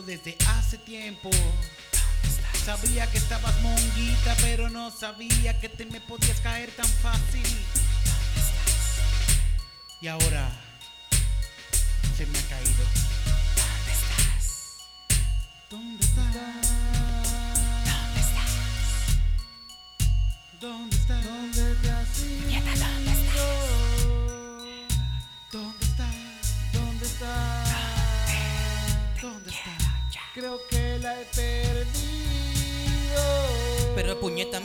Desde 0.10 0.36
hace 0.48 0.80
tiempo. 0.80 1.30
Sabía 2.66 3.06
que 3.12 3.20
estabas 3.20 3.62
monguita, 3.62 4.36
pero 4.42 4.68
no 4.68 4.90
sabía 4.90 5.60
que 5.60 5.70
te 5.70 5.86
me 5.86 6.02
podías 6.02 6.40
caer 6.42 6.72
tan 6.72 6.88
fácil. 6.88 7.46
Y 10.02 10.08
ahora 10.08 10.50
se 12.18 12.26
me 12.26 12.40
ha 12.40 12.42
caído. 12.42 13.09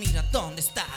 Mira, 0.07 0.25
¿dónde 0.31 0.61
estás? 0.61 0.94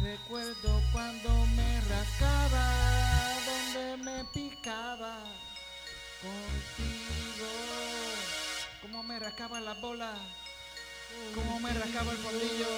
Recuerdo 0.00 0.82
cuando 0.92 1.46
me 1.56 1.80
rascaba, 1.80 2.70
donde 3.46 4.04
me 4.04 4.24
picaba 4.32 5.18
contigo. 6.20 7.50
Cómo 8.82 9.02
me 9.02 9.18
rascaba 9.18 9.60
la 9.60 9.74
bola, 9.74 10.12
cómo 11.34 11.60
me 11.60 11.72
rascaba 11.72 12.12
el 12.12 12.18
fondillo, 12.18 12.68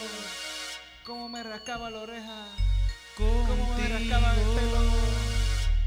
cómo 1.05 1.29
me 1.29 1.43
rascaba 1.43 1.91
la 1.91 1.99
oreja, 1.99 2.47
cómo 3.16 3.74
me 3.77 3.89
rascaba 3.89 4.35
el 4.35 4.41
pelo, 4.41 4.93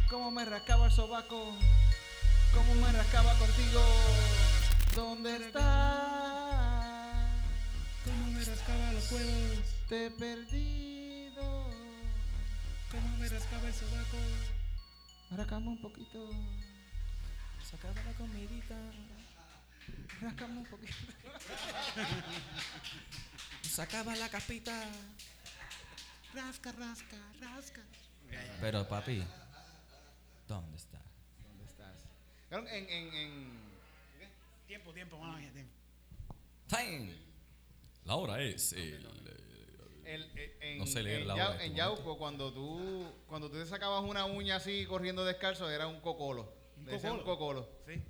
cómo 0.09 0.31
me 0.31 0.45
rascaba 0.45 0.85
el 0.85 0.91
sobaco, 0.91 1.53
cómo 2.53 2.75
me 2.75 2.91
rascaba 2.91 3.33
contigo. 3.39 3.81
¿Dónde 4.95 5.35
estás? 5.37 6.08
Huevos. 9.11 9.59
Te 9.87 10.07
he 10.07 10.11
perdido. 10.11 11.69
Cómo 12.91 13.17
me 13.17 13.27
rascaba 13.27 13.67
el 13.67 13.73
sobaco. 13.73 14.17
Rascame 15.31 15.67
un 15.67 15.81
poquito. 15.81 16.29
Sacaba 17.69 18.01
la 18.03 18.13
comidita. 18.13 18.75
Rascame 20.21 20.57
un 20.57 20.65
poquito. 20.65 20.93
Sacaba 23.61 24.15
la 24.15 24.29
capita. 24.29 24.85
Rasca, 26.33 26.71
rasca, 26.71 27.17
rasca. 27.41 27.81
Pero, 28.61 28.87
papi, 28.87 29.23
¿dónde 30.47 30.77
estás? 30.77 31.01
¿Dónde 31.47 31.65
estás? 31.65 31.95
En, 32.51 32.67
en, 32.89 33.13
en, 33.15 33.69
Tiempo, 34.67 34.93
tiempo, 34.93 35.19
ya, 35.41 35.51
tiempo. 35.51 35.73
Time. 36.67 37.28
La 38.05 38.15
hora 38.15 38.41
es 38.41 38.73
el... 38.73 39.05
el- 40.05 40.31
el- 40.35 40.51
en, 40.61 40.77
No 40.79 40.85
sé 40.87 41.03
leer 41.03 41.21
en 41.21 41.27
la 41.27 41.33
hora 41.35 41.45
en 41.55 41.59
en 41.61 41.61
este 41.67 41.77
Yauco, 41.77 42.17
cuando 42.17 42.51
tú, 42.51 43.05
cuando 43.27 43.49
tú 43.49 43.57
te 43.57 43.65
sacabas 43.65 44.03
una 44.03 44.25
uña 44.25 44.55
así 44.55 44.85
corriendo 44.85 45.23
descalzo, 45.23 45.69
era 45.69 45.87
un 45.87 45.99
cocolo. 46.01 46.51
¿Un 46.77 46.85
Le 46.85 46.93
decían 46.93 47.13
un 47.13 47.23
cocolo? 47.23 47.69
Sí. 47.85 48.01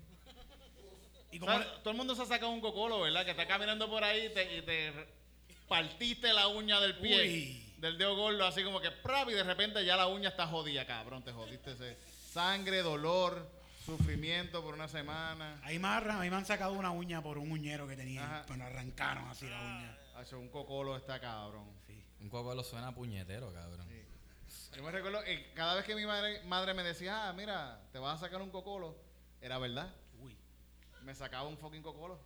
¿Y 1.32 1.38
O 1.38 1.40
cómo 1.42 1.52
sea, 1.52 1.60
le- 1.60 1.66
Todo 1.82 1.92
el 1.92 1.98
mundo 1.98 2.16
se 2.16 2.22
ha 2.22 2.26
sacado 2.26 2.52
un 2.52 2.62
cocolo, 2.62 3.02
¿verdad? 3.02 3.26
Que 3.26 3.32
está 3.32 3.46
caminando 3.48 3.90
por 3.90 4.04
ahí 4.04 4.28
y 4.28 4.30
te, 4.34 4.58
y 4.58 4.62
te 4.62 4.94
partiste 5.68 6.32
la 6.34 6.48
uña 6.48 6.80
del 6.80 6.98
pie, 6.98 7.22
Uy. 7.22 7.74
del 7.78 7.98
dedo 7.98 8.16
gordo, 8.16 8.46
así 8.46 8.64
como 8.64 8.80
que 8.80 8.92
¡prap! 8.92 9.30
y 9.30 9.34
de 9.34 9.44
repente 9.44 9.84
ya 9.86 9.96
la 9.98 10.08
uña 10.08 10.30
está 10.30 10.48
jodida, 10.48 10.86
cabrón. 10.88 11.24
Te 11.24 11.32
jodiste 11.34 11.74
ese 11.74 11.98
sangre, 12.32 12.82
dolor, 12.82 13.46
sufrimiento 13.98 14.62
por 14.64 14.74
una 14.74 14.88
semana. 14.88 15.60
Ahí 15.64 15.80
me, 15.80 15.88
arran- 15.88 16.20
ahí 16.20 16.30
me 16.30 16.36
han 16.36 16.46
sacado 16.46 16.74
una 16.74 16.92
uña 16.92 17.22
por 17.22 17.38
un 17.38 17.52
uñero 17.52 17.88
que 17.88 17.96
tenía. 17.96 18.24
Ajá. 18.24 18.44
Pues 18.48 18.60
arrancaron 18.62 19.28
así 19.28 19.48
la 19.50 19.60
uña. 19.60 19.98
Hacho, 20.16 20.40
un 20.40 20.50
cocolo 20.50 20.96
está 20.96 21.20
cabrón. 21.20 21.68
Sí. 21.88 22.04
Un 22.22 22.30
coco 22.30 22.54
lo 22.54 22.64
suena 22.64 22.94
puñetero, 22.94 23.54
cabrón. 23.54 23.88
Yo 24.76 24.84
me 24.84 24.92
recuerdo, 24.92 25.24
eh, 25.26 25.52
cada 25.56 25.76
vez 25.76 25.84
que 25.86 25.96
mi 25.96 26.06
madre, 26.06 26.42
madre 26.44 26.74
me 26.74 26.84
decía, 26.84 27.28
ah, 27.30 27.34
mira, 27.34 27.82
te 27.92 27.98
vas 28.00 28.18
a 28.18 28.26
sacar 28.26 28.42
un 28.42 28.50
cocolo, 28.52 28.96
era 29.42 29.58
verdad. 29.58 29.92
Uy. 30.22 30.38
Me 31.04 31.14
sacaba 31.16 31.48
un 31.48 31.58
fucking 31.58 31.82
cocolo. 31.82 32.20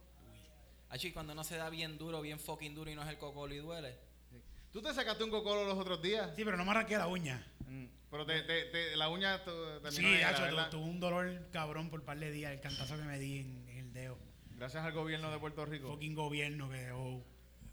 Achi, 0.90 1.12
cuando 1.12 1.34
no 1.34 1.44
se 1.44 1.56
da 1.58 1.70
bien 1.70 1.98
duro, 1.98 2.22
bien 2.22 2.40
fucking 2.40 2.76
duro 2.76 2.92
y 2.92 2.96
no 2.96 3.02
es 3.04 3.10
el 3.10 3.18
cocolo 3.18 3.54
y 3.54 3.58
duele. 3.58 3.98
¿Tú 4.74 4.82
te 4.82 4.94
sacaste 4.94 5.24
un 5.24 5.30
cocolo 5.30 5.66
los 5.66 5.78
otros 5.78 6.02
días? 6.02 6.32
Sí, 6.36 6.44
pero 6.44 6.58
no 6.58 6.66
me 6.66 6.72
arranqué 6.72 6.98
la 6.98 7.08
uña. 7.08 7.46
Mm, 7.68 7.86
Pero 8.10 8.26
te, 8.26 8.42
te- 8.42 8.66
te- 8.66 8.96
la 8.96 9.08
uña 9.10 9.44
terminó 9.44 9.92
Sí, 9.92 10.02
tu- 10.02 10.78
tuve 10.78 10.84
un 10.90 11.00
dolor 11.00 11.48
cabrón 11.52 11.90
por 11.90 12.04
par 12.04 12.18
de 12.20 12.32
días, 12.32 12.52
el 12.52 12.60
cantazo 12.60 12.96
que 12.98 13.04
me 13.04 13.20
di 13.20 13.40
en, 13.40 13.70
en 13.70 13.78
el 13.78 13.94
dedo. 13.94 14.18
Gracias 14.58 14.84
al 14.84 14.92
gobierno 14.94 15.32
de 15.32 15.38
Puerto 15.40 15.66
Rico. 15.66 15.90
Fucking 15.94 16.16
gobierno 16.16 16.70
que 16.70 16.78
dejó 16.78 17.24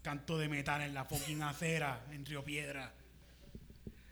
canto 0.03 0.37
de 0.37 0.47
metal 0.49 0.81
en 0.81 0.93
la 0.93 1.05
fucking 1.05 1.41
acera 1.43 2.03
en 2.11 2.25
Río 2.25 2.43
Piedra. 2.43 2.93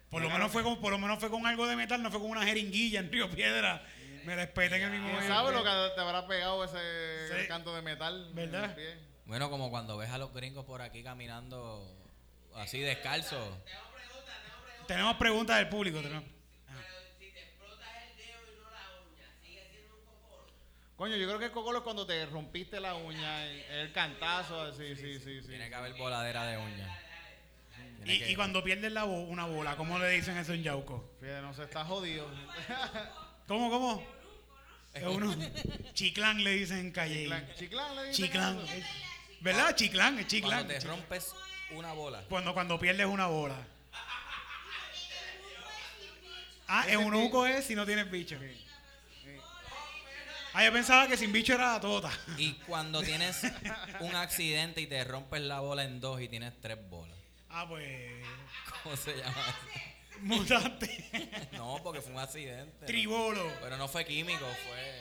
Por 0.10 0.22
lo 0.24 0.30
menos 0.30 0.52
fue 0.52 0.64
con, 0.64 0.80
por 0.82 0.92
lo 0.92 0.98
menos 0.98 1.20
fue 1.20 1.30
con 1.30 1.46
algo 1.46 1.68
de 1.68 1.76
metal, 1.76 2.02
no 2.02 2.10
fue 2.10 2.20
con 2.20 2.32
una 2.32 2.44
jeringuilla 2.44 3.00
en 3.02 3.12
Río 3.12 3.30
Piedra. 3.30 3.84
Me 4.26 4.36
respeté 4.36 4.76
en 4.78 4.84
el 4.84 4.92
mismo 4.92 5.06
¿Quién 5.08 5.16
momento. 5.22 5.34
sabe 5.36 5.52
lo 5.54 5.64
que 5.64 5.96
te 5.96 6.02
habrá 6.02 6.28
pegado 6.28 6.64
ese 6.64 7.42
Sí. 7.42 7.48
canto 7.48 7.74
de 7.76 7.82
metal? 7.84 8.32
¿Verdad? 8.34 8.64
en 8.66 8.70
el 8.72 8.76
pie? 8.76 8.98
Bueno, 9.26 9.50
como 9.52 9.70
cuando 9.70 9.98
ves 9.98 10.10
a 10.10 10.18
los 10.18 10.34
gringos 10.34 10.66
por 10.66 10.82
aquí 10.82 11.04
caminando 11.04 11.88
así 12.56 12.80
descalzos. 12.80 13.58
Tenemos 14.88 15.16
preguntas 15.18 15.58
del 15.58 15.70
público. 15.70 16.00
tenemos-. 16.02 16.24
Coño, 20.96 21.16
yo 21.16 21.28
creo 21.28 21.40
que 21.40 21.46
el 21.46 21.52
cocolo 21.52 21.78
es 21.78 21.84
cuando 21.86 22.06
te 22.06 22.26
rompiste 22.26 22.80
la 22.82 22.94
uña, 22.96 23.46
el, 23.46 23.60
el 23.72 23.92
cantazo, 23.94 24.74
sí, 24.74 24.96
sí, 24.98 25.18
sí, 25.20 25.42
sí. 25.42 25.48
Tiene 25.48 25.70
que 25.70 25.76
haber 25.76 25.94
voladera 25.94 26.46
de 26.46 26.58
uñas. 26.58 26.90
Tiene 27.98 28.16
Y, 28.16 28.20
que- 28.20 28.32
y 28.32 28.36
cuando 28.36 28.62
pierdes 28.64 28.92
la 28.92 29.06
bo- 29.06 29.22
una 29.22 29.46
bola, 29.46 29.78
¿cómo 29.78 29.98
le 29.98 30.10
dicen 30.10 30.38
eso 30.38 30.54
en 30.54 30.64
Yauco? 30.64 31.10
Fíjate, 31.22 31.42
no 31.42 31.54
se 31.54 31.64
está 31.64 31.86
jodido. 31.86 32.30
¿Cómo, 33.48 33.70
cómo? 33.70 34.06
Es 34.94 35.04
uno. 35.06 35.34
Chiclán 35.94 36.44
le 36.44 36.52
dicen 36.52 36.80
en 36.80 36.92
Calle. 36.92 37.22
Chiclán, 37.24 37.48
chiclán 37.56 37.96
le 37.96 38.04
dicen 38.08 38.26
Chiclán. 38.26 38.60
¿Verdad? 39.40 39.76
Chiclán, 39.76 40.20
es 40.20 40.28
chiclán. 40.28 40.66
Cuando 40.66 40.74
te 40.74 40.80
rompes 40.82 41.34
una 41.72 41.94
bola. 41.94 42.24
Cuando, 42.30 42.54
cuando 42.54 42.80
pierdes 42.80 43.06
una 43.06 43.28
bola. 43.28 43.56
Ah, 46.68 46.84
Ese 46.86 46.94
eunuco 46.94 47.48
es 47.48 47.66
si 47.66 47.76
no 47.76 47.86
tienes 47.86 48.10
bicho. 48.12 48.38
Ah, 50.54 50.64
yo 50.64 50.72
pensaba 50.74 51.08
que 51.08 51.18
sin 51.18 51.32
bicho 51.32 51.54
era 51.54 51.80
tota. 51.80 52.12
Y 52.38 52.54
cuando 52.68 53.02
tienes 53.02 53.42
un 54.00 54.16
accidente 54.16 54.82
y 54.82 54.88
te 54.88 55.04
rompes 55.04 55.42
la 55.42 55.60
bola 55.60 55.84
en 55.84 56.00
dos 56.00 56.22
y 56.22 56.28
tienes 56.28 56.54
tres 56.62 56.78
bolas. 56.90 57.18
Ah, 57.50 57.66
pues. 57.68 58.24
¿Cómo 58.84 58.96
se 58.96 59.16
llama? 59.18 59.44
Mutante. 60.22 61.50
No, 61.54 61.80
porque 61.84 62.02
fue 62.02 62.12
un 62.12 62.20
accidente. 62.20 62.86
Tribolo. 62.86 63.52
Pero 63.62 63.78
no 63.78 63.88
fue 63.88 64.06
químico, 64.06 64.46
fue. 64.68 65.00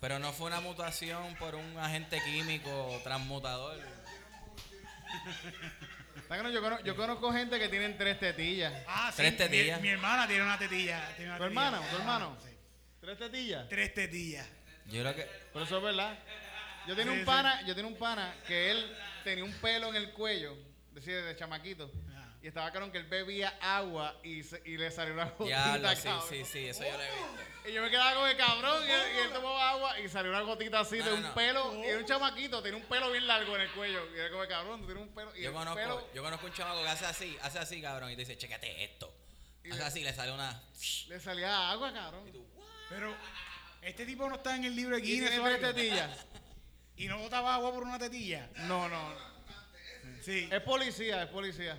Pero 0.00 0.18
no 0.18 0.32
fue 0.32 0.48
una 0.48 0.60
mutación 0.60 1.34
por 1.36 1.54
un 1.54 1.78
agente 1.78 2.20
químico 2.24 3.00
transmutador. 3.02 3.78
Yo, 6.52 6.60
conozco, 6.60 6.84
yo 6.84 6.96
conozco 6.96 7.32
gente 7.32 7.58
que 7.58 7.68
tienen 7.68 7.96
tres 7.96 8.18
tetillas. 8.18 8.72
Ah, 8.88 9.10
sí. 9.10 9.18
Tres 9.18 9.32
mi- 9.32 9.38
tetillas. 9.38 9.80
Mi, 9.80 9.88
hermana 9.88 10.26
tiene 10.26 10.42
una 10.42 10.58
tetilla. 10.58 11.08
tiene 11.16 11.30
una 11.30 11.38
¿Tu 11.38 11.44
tetilla. 11.44 11.66
hermano? 11.66 11.86
¿Tu 11.90 11.96
hermano? 11.96 12.38
Sí. 12.42 12.50
¿Tres 13.00 13.18
tetillas? 13.18 13.68
Tres 13.68 13.94
tetillas. 13.94 14.46
Yo 14.86 15.00
creo 15.02 15.14
que. 15.14 15.28
Pero 15.52 15.64
eso 15.64 15.76
es 15.78 15.82
verdad. 15.84 16.18
Yo 16.86 16.94
tenía 16.96 17.12
Sí, 17.12 17.18
un 17.18 17.24
sí. 17.24 17.26
pana, 17.26 17.62
yo 17.62 17.74
tenía 17.74 17.90
un 17.90 17.98
pana 17.98 18.34
que 18.46 18.70
él 18.70 18.96
tenía 19.24 19.44
un 19.44 19.52
pelo 19.54 19.88
en 19.90 19.96
el 19.96 20.12
cuello, 20.12 20.56
decía 20.92 21.16
de 21.16 21.36
chamaquito. 21.36 21.90
Y 22.46 22.48
estaba 22.48 22.70
claro 22.70 22.92
que 22.92 22.98
él 22.98 23.06
bebía 23.08 23.58
agua 23.60 24.20
y, 24.22 24.44
se- 24.44 24.62
y 24.64 24.76
le 24.76 24.88
salió 24.92 25.14
una 25.14 25.24
gotita, 25.30 25.46
Diablo, 25.46 25.96
sí, 25.96 26.02
cabrón. 26.04 26.28
sí, 26.30 26.44
sí, 26.44 26.68
eso 26.68 26.84
yo 26.84 26.92
lo 26.96 27.02
he 27.02 27.10
visto. 27.10 27.68
Y 27.68 27.72
yo 27.72 27.82
me 27.82 27.90
quedaba 27.90 28.14
con 28.20 28.28
el 28.30 28.36
cabrón 28.36 28.84
y 28.86 28.90
él, 28.92 29.00
y 29.16 29.18
él 29.18 29.32
tomaba 29.32 29.70
agua 29.70 29.98
y 29.98 30.08
salió 30.08 30.30
una 30.30 30.42
gotita 30.42 30.78
así 30.78 30.98
No, 30.98 31.04
de 31.06 31.10
no, 31.10 31.16
un 31.16 31.22
no. 31.24 31.34
pelo. 31.34 31.74
Y 31.82 31.86
era 31.88 31.98
un 31.98 32.04
chamaquito, 32.06 32.62
tenía 32.62 32.78
un 32.78 32.84
pelo 32.84 33.10
bien 33.10 33.26
largo 33.26 33.56
en 33.56 33.62
el 33.62 33.70
cuello. 33.72 34.00
Y 34.14 34.18
era 34.20 34.30
como 34.30 34.44
el 34.44 34.48
cabrón, 34.48 34.78
tú 34.80 34.86
tienes 34.86 35.02
un 35.02 35.12
pelo. 35.12 35.34
Y 35.36 35.42
Yo 35.42 35.52
conozco, 35.52 35.74
pelo 35.74 36.08
yo 36.14 36.22
conozco 36.22 36.46
un 36.46 36.52
chamaco 36.52 36.82
que 36.84 36.88
hace 36.88 37.06
así, 37.06 37.36
hace 37.42 37.58
así, 37.58 37.82
cabrón, 37.82 38.12
y 38.12 38.14
te 38.14 38.20
dice, 38.20 38.38
chécate 38.38 38.84
esto. 38.84 39.12
Y 39.64 39.70
Hace 39.70 39.78
le- 39.80 39.84
así, 39.86 40.00
le 40.04 40.12
sale 40.14 40.30
una. 40.30 40.62
le 41.08 41.18
salía 41.18 41.70
agua, 41.72 41.92
cabrón. 41.92 42.30
Pero 42.88 43.12
este 43.82 44.06
tipo 44.06 44.28
no 44.28 44.36
está 44.36 44.54
en 44.54 44.66
el 44.66 44.76
libro 44.76 44.94
de 44.94 45.02
Y 45.02 45.04
Guinness 45.04 45.30
tiene 45.30 45.44
tres 45.44 45.64
algo? 45.64 45.74
tetillas. 45.74 46.26
y 46.96 47.06
no 47.08 47.18
botaba 47.18 47.56
agua 47.56 47.72
por 47.72 47.82
una 47.82 47.98
tetilla. 47.98 48.48
No, 48.68 48.88
no. 48.88 49.12
Sí. 50.22 50.48
Es 50.48 50.60
policía, 50.62 51.24
es 51.24 51.28
policía. 51.30 51.76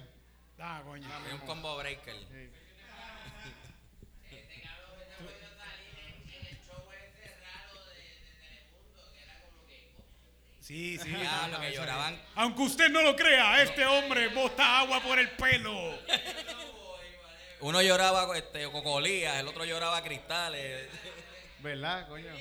Ah, 0.59 0.81
coño. 0.85 1.07
Es 1.27 1.33
un 1.33 1.39
combo 1.47 1.77
breaker. 1.77 2.15
Sí. 2.15 2.49
Sí, 10.61 10.97
sí. 11.01 11.13
Ah, 11.25 11.47
lo 11.49 11.59
que 11.61 11.69
eso 11.69 11.81
lloraban. 11.81 12.21
Aunque 12.35 12.61
usted 12.63 12.89
no 12.89 13.01
lo 13.01 13.15
crea, 13.15 13.61
este 13.61 13.85
hombre 13.85 14.27
bota 14.29 14.79
agua 14.79 15.01
por 15.01 15.17
el 15.17 15.29
pelo. 15.31 15.97
Uno 17.61 17.81
lloraba 17.81 18.37
este, 18.37 18.69
cocolías, 18.69 19.37
el 19.37 19.47
otro 19.47 19.63
lloraba 19.65 20.03
cristales. 20.03 20.89
¿Verdad, 21.59 22.07
coño? 22.07 22.33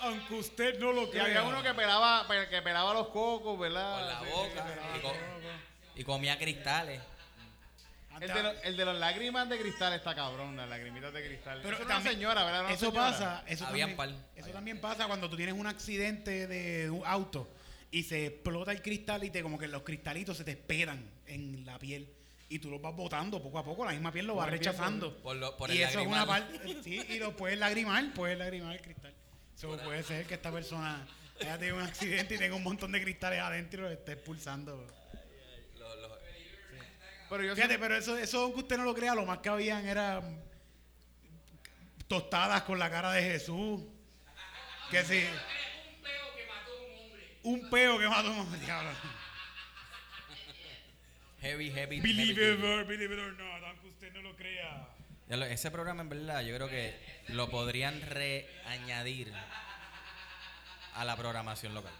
Aunque 0.00 0.34
usted 0.34 0.78
no 0.80 0.92
lo 0.92 1.04
Y 1.04 1.10
crea. 1.10 1.24
había 1.26 1.42
uno 1.44 1.62
que 1.62 1.72
pelaba, 1.74 2.26
pe- 2.26 2.48
que 2.48 2.60
pelaba 2.60 2.92
los 2.92 3.08
cocos, 3.08 3.56
¿verdad? 3.58 3.98
Con 4.00 4.08
la 4.08 4.20
boca. 4.34 4.66
sí, 4.66 5.00
sí. 5.00 5.08
Y, 5.94 6.02
co- 6.04 6.12
y 6.12 6.14
comía 6.16 6.38
cristales. 6.38 7.00
El 8.20 8.28
de, 8.28 8.42
los, 8.42 8.54
el 8.64 8.76
de 8.76 8.84
los 8.84 8.96
lágrimas 8.98 9.48
de 9.48 9.58
cristal 9.58 9.94
está 9.94 10.14
cabrón, 10.14 10.56
las 10.56 10.68
lagrimitas 10.68 11.12
de 11.12 11.26
cristal. 11.26 11.60
Pero 11.62 11.74
Eso 11.76 11.84
una 11.86 11.94
también- 11.94 12.14
señora, 12.14 12.44
¿verdad? 12.44 12.64
Una 12.66 12.74
eso 12.74 12.86
señora. 12.90 13.10
pasa, 13.10 13.44
eso 13.46 13.66
Habían 13.66 13.96
también, 13.96 14.16
par. 14.16 14.26
eso 14.36 14.50
también 14.50 14.80
pasa 14.80 15.06
cuando 15.06 15.28
tú 15.30 15.36
tienes 15.36 15.54
un 15.54 15.66
accidente 15.66 16.46
de 16.46 16.90
un 16.90 17.02
auto 17.06 17.48
y 17.90 18.02
se 18.04 18.26
explota 18.26 18.70
el 18.70 18.82
cristal 18.82 19.24
y 19.24 19.30
te 19.30 19.42
como 19.42 19.58
que 19.58 19.66
los 19.66 19.82
cristalitos 19.82 20.36
se 20.36 20.44
te 20.44 20.52
esperan 20.52 21.04
en 21.26 21.64
la 21.66 21.78
piel 21.78 22.06
y 22.50 22.58
tú 22.58 22.70
los 22.70 22.80
vas 22.82 22.94
botando 22.94 23.42
poco 23.42 23.58
a 23.58 23.64
poco, 23.64 23.84
la 23.86 23.92
misma 23.92 24.12
piel 24.12 24.26
lo 24.26 24.36
va 24.36 24.44
el 24.44 24.50
rechazando. 24.52 25.16
Por, 25.22 25.36
lo, 25.36 25.56
por 25.56 25.70
y 25.70 25.78
el 25.82 25.88
eso 25.88 26.00
es 26.00 26.06
una 26.06 26.26
parte, 26.26 26.82
sí, 26.84 27.02
y 27.08 27.18
lo 27.18 27.34
puedes 27.34 27.58
lagrimar, 27.58 28.12
puedes 28.12 28.38
lagrimar 28.38 28.74
el 28.76 28.82
cristal. 28.82 29.14
Eso 29.56 29.76
puede 29.78 30.02
ser 30.02 30.26
que 30.26 30.34
esta 30.34 30.52
persona 30.52 31.06
haya 31.40 31.56
tenido 31.58 31.76
un 31.76 31.82
accidente 31.82 32.34
y 32.34 32.38
tenga 32.38 32.54
un 32.56 32.62
montón 32.62 32.92
de 32.92 33.00
cristales 33.02 33.40
adentro 33.40 33.80
y 33.80 33.84
lo 33.84 33.90
esté 33.90 34.12
expulsando. 34.12 34.86
Pero 37.32 37.44
yo 37.44 37.56
Fíjate, 37.56 37.78
pero 37.78 37.96
eso, 37.96 38.18
eso 38.18 38.42
aunque 38.42 38.60
usted 38.60 38.76
no 38.76 38.84
lo 38.84 38.94
crea, 38.94 39.14
lo 39.14 39.24
más 39.24 39.38
que 39.38 39.48
habían 39.48 39.86
era 39.86 40.20
tostadas 42.06 42.60
con 42.64 42.78
la 42.78 42.90
cara 42.90 43.10
de 43.12 43.22
Jesús. 43.22 43.80
Que 44.90 45.02
sí. 45.02 45.24
Un 47.42 47.70
peo 47.70 47.98
que 47.98 48.06
mató 48.06 48.28
a 48.28 48.32
un 48.32 48.38
hombre. 48.40 48.58
Diablo. 48.60 48.90
heavy, 51.40 51.70
heavy. 51.70 52.00
Believe 52.02 52.34
heavy 52.34 52.58
it 52.58 52.64
or 52.64 52.84
believe 52.84 53.14
it 53.14 53.18
or 53.18 53.32
not, 53.32 53.64
aunque 53.66 53.88
usted 53.88 54.12
no 54.12 54.20
lo 54.20 54.36
crea. 54.36 54.88
Ya 55.30 55.36
lo- 55.38 55.46
ese 55.46 55.70
programa 55.70 56.02
en 56.02 56.10
verdad 56.10 56.42
yo 56.42 56.54
creo 56.54 56.68
que 56.68 56.94
lo 57.28 57.48
podrían 57.48 57.98
reañadir 58.02 59.32
a 60.94 61.02
la 61.06 61.16
programación 61.16 61.72
local. 61.72 61.94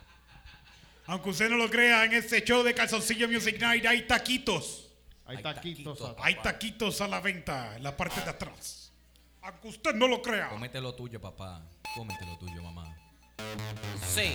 Aunque 1.07 1.31
usted 1.31 1.49
no 1.49 1.57
lo 1.57 1.71
crea, 1.71 2.05
en 2.05 2.13
este 2.13 2.45
show 2.45 2.63
de 2.63 2.75
Calzoncillo 2.75 3.29
Music 3.31 3.59
Night 3.59 3.87
hay 3.87 4.03
taquitos. 4.03 4.91
Hay 5.27 5.37
Hay 5.37 5.43
taquitos. 5.43 5.99
taquitos. 5.99 6.19
a 6.19 6.25
Hay 6.27 6.35
taquitos 6.37 7.01
a 7.01 7.09
la 7.09 7.21
venta 7.21 7.77
en 7.77 7.83
la 7.83 7.97
parte 7.97 8.21
de 8.21 8.31
atrás. 8.31 8.93
Aunque 9.43 9.69
usted 9.69 9.95
no 9.95 10.07
lo 10.09 10.23
crea. 10.23 10.49
Cómete 10.51 10.81
lo 10.81 10.95
tuyo, 10.95 11.21
papá. 11.21 11.63
Cómete 11.95 12.25
lo 12.27 12.39
tuyo, 12.39 12.63
mamá. 12.63 12.97
Sí. 14.09 14.35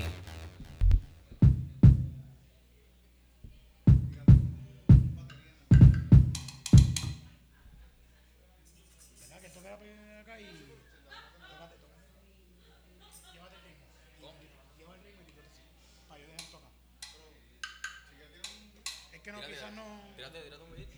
Que 19.27 19.33
no, 19.33 19.41
quizás 19.41 19.73
no. 19.73 19.83
Tírate, 20.15 20.41
tírate 20.41 20.63
un 20.63 20.71
beat. 20.71 20.96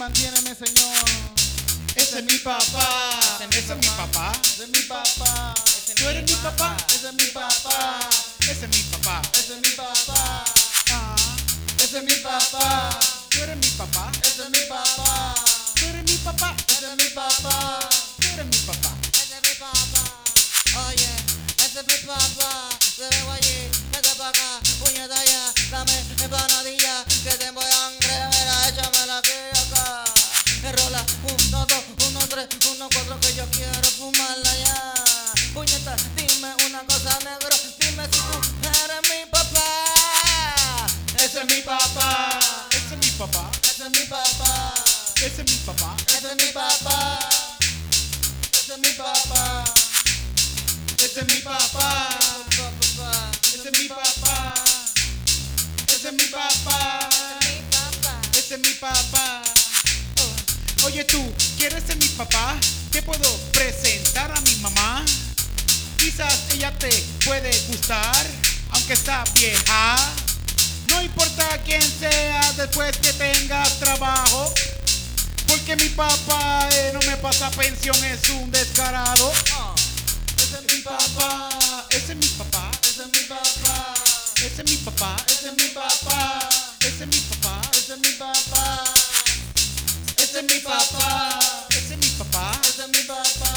Mantiéneme, 0.00 0.54
Señor. 0.54 1.04
Ese 1.94 2.18
es 2.20 2.24
mi 2.24 2.38
papá. 2.38 3.18
Ese 3.50 3.58
es 3.58 3.76
mi 3.76 3.86
papá. 3.86 4.32
Ese 4.42 4.62
es 4.64 4.68
mi 4.70 4.80
papá. 4.80 5.54
Tú 5.94 6.08
eres 6.08 6.24
mi 6.26 6.36
papá. 6.36 6.76
Ese 6.88 7.08
es 7.08 7.14
mi 7.14 7.26
papá. 7.26 8.00
Ese 8.40 8.64
es 8.64 8.68
mi 8.70 8.82
papá. 8.90 9.22
Ese 9.34 9.52
es 9.54 9.60
mi 9.60 9.70
papá. 9.76 10.44
Ah, 10.92 11.16
Ese 11.84 11.98
es 11.98 12.04
mi 12.04 12.14
papá. 12.16 12.98
tú 13.28 13.42
eres 13.42 13.56
mi 13.58 13.66
papá. 13.76 14.10
Ese 14.24 14.42
es 14.44 14.50
mi 14.50 14.60
papá. 14.68 15.34
Tú 15.74 15.84
eres 15.86 16.04
mi 16.10 16.16
papá. 16.24 16.56
Ese 16.68 16.86
es 16.86 16.96
mi 16.96 17.10
papá. 17.10 17.78
Tú 18.20 18.26
eres 18.32 18.46
mi 18.46 18.56
papá. 18.68 18.90
Ese 19.12 19.34
es 19.36 19.42
mi 19.44 19.54
papá. 19.60 20.02
Oye, 20.88 21.10
ese 21.58 21.80
es 21.80 21.86
mi 21.86 21.96
papá. 22.08 22.68
Te 22.96 23.04
vengo 23.08 23.32
allí, 23.32 23.58
vete 23.92 24.14
pa' 24.16 24.28
acá, 24.28 24.60
puñeta 24.80 25.24
ya. 25.24 25.52
Dame 25.70 25.92
empanadilla, 26.24 27.04
que 27.24 27.30
tengo 27.36 27.60
hambre. 27.60 28.09
Uno, 32.08 32.20
tres, 32.28 32.48
uno, 32.72 32.88
cuatro, 32.92 33.20
que 33.20 33.34
yo 33.34 33.44
quiero 33.52 33.90
fumarla 33.98 34.56
ya. 34.64 34.94
Puñeta, 35.54 35.96
dime 36.16 36.52
una 36.66 36.80
cosa, 36.84 37.18
negro. 37.20 37.56
Dime 37.78 38.04
si 38.04 38.18
tú 38.18 38.40
eres 38.68 39.02
mi 39.08 39.30
papá. 39.30 40.86
Ese 41.16 41.40
es 41.40 41.46
mi 41.46 41.62
papá. 41.62 42.38
Ese 42.70 42.94
es 42.94 43.00
mi 43.00 43.10
papá. 43.18 43.50
Ese 43.62 43.84
es 43.84 43.90
mi 43.90 44.06
papá. 44.06 44.74
Ese 45.16 45.42
es 45.42 45.46
mi 45.46 45.56
papá. 45.64 45.96
Ese 46.06 46.32
es 46.32 46.36
mi 46.36 46.46
papá. 46.54 47.18
Ese 48.52 48.72
es 48.72 48.78
mi 48.78 48.90
papá. 48.92 49.64
Ese 50.98 51.20
es 51.20 51.26
mi 51.26 51.40
papá. 51.40 52.08
Ese 53.44 53.68
es 53.68 53.78
mi 53.78 53.88
papá. 53.88 54.54
Ese 55.88 56.08
es 56.08 56.14
mi 56.14 56.24
papá. 56.24 57.08
mi 57.52 57.60
papá. 57.70 58.20
Ese 58.36 58.54
es 58.54 58.60
mi 58.60 58.74
papá. 58.74 59.49
Oye 60.82 61.04
tú, 61.04 61.22
¿quieres 61.58 61.84
ser 61.84 61.96
mi 61.98 62.08
papá? 62.08 62.56
Te 62.90 63.02
puedo 63.02 63.36
presentar 63.52 64.32
a 64.32 64.40
mi 64.40 64.54
mamá. 64.56 65.04
Quizás 65.98 66.38
ella 66.52 66.72
te 66.78 66.88
puede 67.26 67.50
gustar, 67.68 68.26
aunque 68.70 68.94
está 68.94 69.22
vieja. 69.34 69.96
No 70.88 71.02
importa 71.02 71.46
quién 71.66 71.82
sea 71.82 72.52
después 72.56 72.96
que 72.96 73.12
tengas 73.12 73.78
trabajo. 73.78 74.54
Porque 75.46 75.76
mi 75.76 75.90
papá 75.90 76.66
eh, 76.72 76.92
no 76.94 77.00
me 77.00 77.16
pasa 77.18 77.50
pensión, 77.50 77.96
es 78.04 78.30
un 78.30 78.50
descarado. 78.50 79.32
Ese 80.38 80.56
es 80.56 80.74
mi 80.74 80.80
papá. 80.80 81.48
Ese 81.90 82.12
es 82.12 82.16
mi 82.18 82.26
papá. 82.26 82.70
Ese 82.82 83.02
es 83.02 83.08
mi 83.08 83.20
papá. 83.28 83.94
Ese 84.36 84.62
es 84.62 84.70
mi 84.70 84.76
papá. 84.78 85.16
Ese 85.26 85.48
es 85.48 85.56
mi 85.56 85.68
papá. 85.68 86.48
Ese 86.80 87.04
es 87.04 87.06
mi 87.06 87.20
papá. 87.20 87.60
Ese 87.76 87.92
es 87.92 87.98
mi 88.00 88.12
papá. 88.12 88.89
It's 90.42 90.52
a 90.52 90.56
me 90.56 90.62
papa. 90.64 91.38
It's 91.68 91.90
a 91.92 91.96
me 91.98 92.08
papa. 92.16 92.60
It's 92.62 92.78
a 92.80 92.86
me 92.88 92.96
papa. 93.06 93.52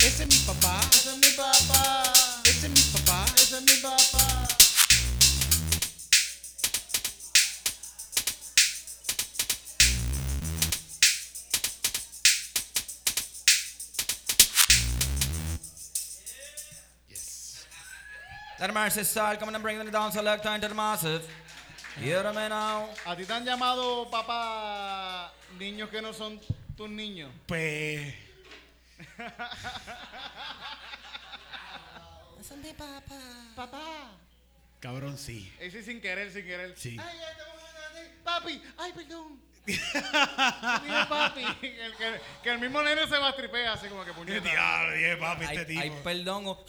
It's 0.00 0.20
a 0.20 0.24
me 0.24 0.38
papa. 0.46 0.80
It's 0.88 1.06
a 1.06 1.16
me 1.18 1.28
papa. 1.36 2.12
It's 2.46 2.64
a 2.64 2.68
me 2.70 2.80
papa. 2.92 3.26
It's 3.36 3.52
a 3.52 3.60
me 3.60 3.76
papa. 3.82 4.54
That 18.60 18.72
man 18.72 18.90
says, 18.90 19.08
Sal, 19.08 19.36
come 19.36 19.48
on 19.48 19.54
and 19.56 19.62
bring 19.62 19.76
them 19.76 19.90
down, 19.90 20.10
select 20.10 20.42
to 20.44 20.68
the 20.68 20.74
masses. 20.74 21.20
Hear 22.00 22.32
me 22.34 22.48
now. 22.48 22.88
¿A 23.06 23.14
ti 23.16 23.24
te 23.24 23.32
han 23.32 23.44
llamado 23.44 24.10
papá 24.10 25.32
niños 25.58 25.88
que 25.90 26.02
no 26.02 26.12
son 26.12 26.40
tus 26.76 26.88
niños? 26.88 27.30
Pues. 27.46 28.14
Es 32.40 32.50
mi 32.58 32.72
papá. 32.74 33.20
Papá. 33.56 34.10
Cabrón, 34.80 35.16
sí. 35.16 35.50
Ese 35.58 35.82
sin 35.82 35.98
querer, 36.00 36.30
sin 36.30 36.44
querer. 36.44 36.74
Sí. 36.76 36.96
Ay, 37.00 37.18
ay, 37.18 37.34
te 37.36 37.42
voy 37.42 37.62
a 37.62 37.88
decir, 37.98 38.18
papi, 38.22 38.62
ay, 38.76 38.92
perdón. 38.92 39.40
Dije 39.66 40.02
papi. 41.08 41.42
Que, 41.60 41.86
el- 41.86 41.96
que- 41.96 42.20
que 42.42 42.50
el 42.50 42.58
mismo 42.58 42.82
nene 42.82 43.06
se 43.08 43.16
va 43.16 43.34
tripea 43.34 43.72
así 43.72 43.88
como 43.88 44.04
que 44.04 44.10
¿Qué 44.10 44.16
puñeta. 44.16 44.40
diablo? 44.50 44.92
Dije, 44.94 45.16
papi, 45.16 45.44
Ay, 45.46 45.56
este 45.56 45.64
tipo. 45.68 45.80
ay, 45.80 45.90
perdón 46.04 46.44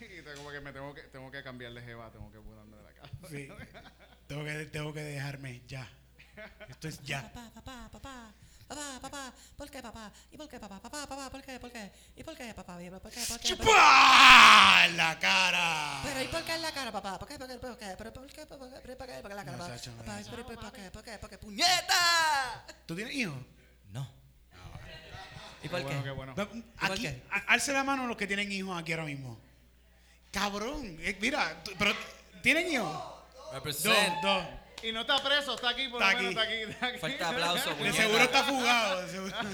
Y 0.00 0.17
te- 0.17 0.17
como 0.34 0.50
que 0.50 0.60
me 0.60 0.72
tengo 0.72 0.94
que, 0.94 1.02
tengo 1.02 1.30
que 1.30 1.42
cambiar 1.42 1.72
de 1.72 1.82
jeva, 1.82 2.10
tengo 2.10 2.30
que 2.30 2.38
mudarme 2.38 2.76
de 2.76 2.82
la 2.82 2.92
casa. 2.92 3.10
Sí. 3.30 3.48
Tengo 4.26 4.44
que, 4.44 4.66
tengo 4.66 4.92
que 4.92 5.02
dejarme 5.02 5.62
ya. 5.66 5.88
Esto 6.68 6.88
es 6.88 7.00
ya. 7.02 7.22
Papá, 7.32 7.50
papá, 7.54 7.88
papá. 7.90 8.34
Papá, 8.68 8.98
papá, 9.00 9.32
¿por 9.56 9.70
qué 9.70 9.80
papá? 9.80 10.12
¿Y 10.30 10.36
por 10.36 10.46
qué 10.46 10.60
papá? 10.60 10.78
Papá, 10.78 11.06
papá, 11.06 11.30
¿por 11.30 11.40
qué? 11.42 11.58
¿Por 11.58 11.72
qué? 11.72 11.90
¿Y 12.14 12.22
por 12.22 12.36
qué 12.36 12.52
papá? 12.52 12.82
¿Y 12.82 12.90
por 12.90 13.00
qué? 13.00 13.08
¿Por 13.08 13.10
qué? 13.10 13.24
¿Por 13.26 13.40
qué? 13.40 13.48
¡Chupá! 13.48 14.84
En 14.84 14.96
la 14.98 15.18
cara. 15.18 16.00
Pero 16.04 16.22
¿y 16.22 16.26
por 16.28 16.42
qué 16.44 16.54
en 16.54 16.60
la 16.60 16.72
cara, 16.72 16.92
papá? 16.92 17.18
¿Por 17.18 17.26
qué? 17.26 17.38
¿Por 17.38 17.48
qué? 17.48 17.54
¿Por 17.56 17.78
qué? 17.78 17.94
¿Pero 17.96 18.12
por 18.12 18.26
qué? 18.26 18.44
¿Por 18.44 18.58
qué? 18.58 18.58
¿Por 18.58 18.68
qué? 18.68 18.94
¿Por 18.94 19.06
qué? 19.06 19.06
¿Por 19.06 19.06
qué 19.06 19.30
en 19.30 19.36
la 19.36 19.44
cara, 19.46 19.56
no. 19.56 19.64
¿pero 20.30 20.44
por 20.44 20.72
qué? 20.72 20.90
¿Por 20.90 21.02
qué? 21.02 21.18
¿Por 21.18 21.30
qué? 21.30 21.38
¡Puñeta! 21.38 22.66
¿Tú 22.84 22.94
tienes 22.94 23.14
hijos? 23.14 23.38
No. 23.90 24.06
¿Y 25.60 25.62
Qué 25.62 25.70
por 25.70 25.82
bueno, 25.82 25.98
qué 26.02 26.04
qué? 26.04 26.10
bueno. 26.10 26.34
No, 26.36 26.48
Aquí, 26.76 27.02
qué? 27.02 27.22
alce 27.46 27.72
la 27.72 27.84
mano 27.84 28.06
los 28.06 28.18
que 28.18 28.26
tienen 28.26 28.52
hijos 28.52 28.78
aquí 28.78 28.92
ahora 28.92 29.06
mismo. 29.06 29.40
Cabrón. 30.38 30.96
eh, 31.00 31.16
mira, 31.20 31.62
tú- 31.64 31.72
pero 31.78 31.92
¿tienen 32.42 32.70
hijos? 32.72 32.92
Dos, 32.92 33.54
Represent. 33.54 34.14
dos. 34.22 34.44
Y 34.82 34.92
no 34.92 35.00
está 35.00 35.20
preso, 35.22 35.54
está 35.56 35.70
aquí, 35.70 35.88
por 35.88 36.00
Está 36.00 36.12
lo 36.14 36.18
menos 36.18 36.30
está 36.30 36.42
aquí. 36.42 36.54
Está 36.70 36.86
aquí. 36.86 36.98
Fuerte 36.98 37.24
aplauso, 37.24 37.70
De 37.70 37.74
puñeta. 37.76 37.96
seguro 37.96 38.22
está 38.24 38.44
fugado. 38.44 39.02
de 39.02 39.08
seguro. 39.10 39.36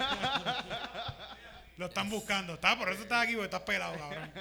Lo 1.76 1.86
están 1.86 2.08
buscando. 2.08 2.54
Está, 2.54 2.78
por 2.78 2.88
eso 2.88 3.02
estás 3.02 3.22
aquí, 3.24 3.32
porque 3.32 3.46
estás 3.46 3.62
pelado, 3.62 3.96
cabrón. 3.98 4.32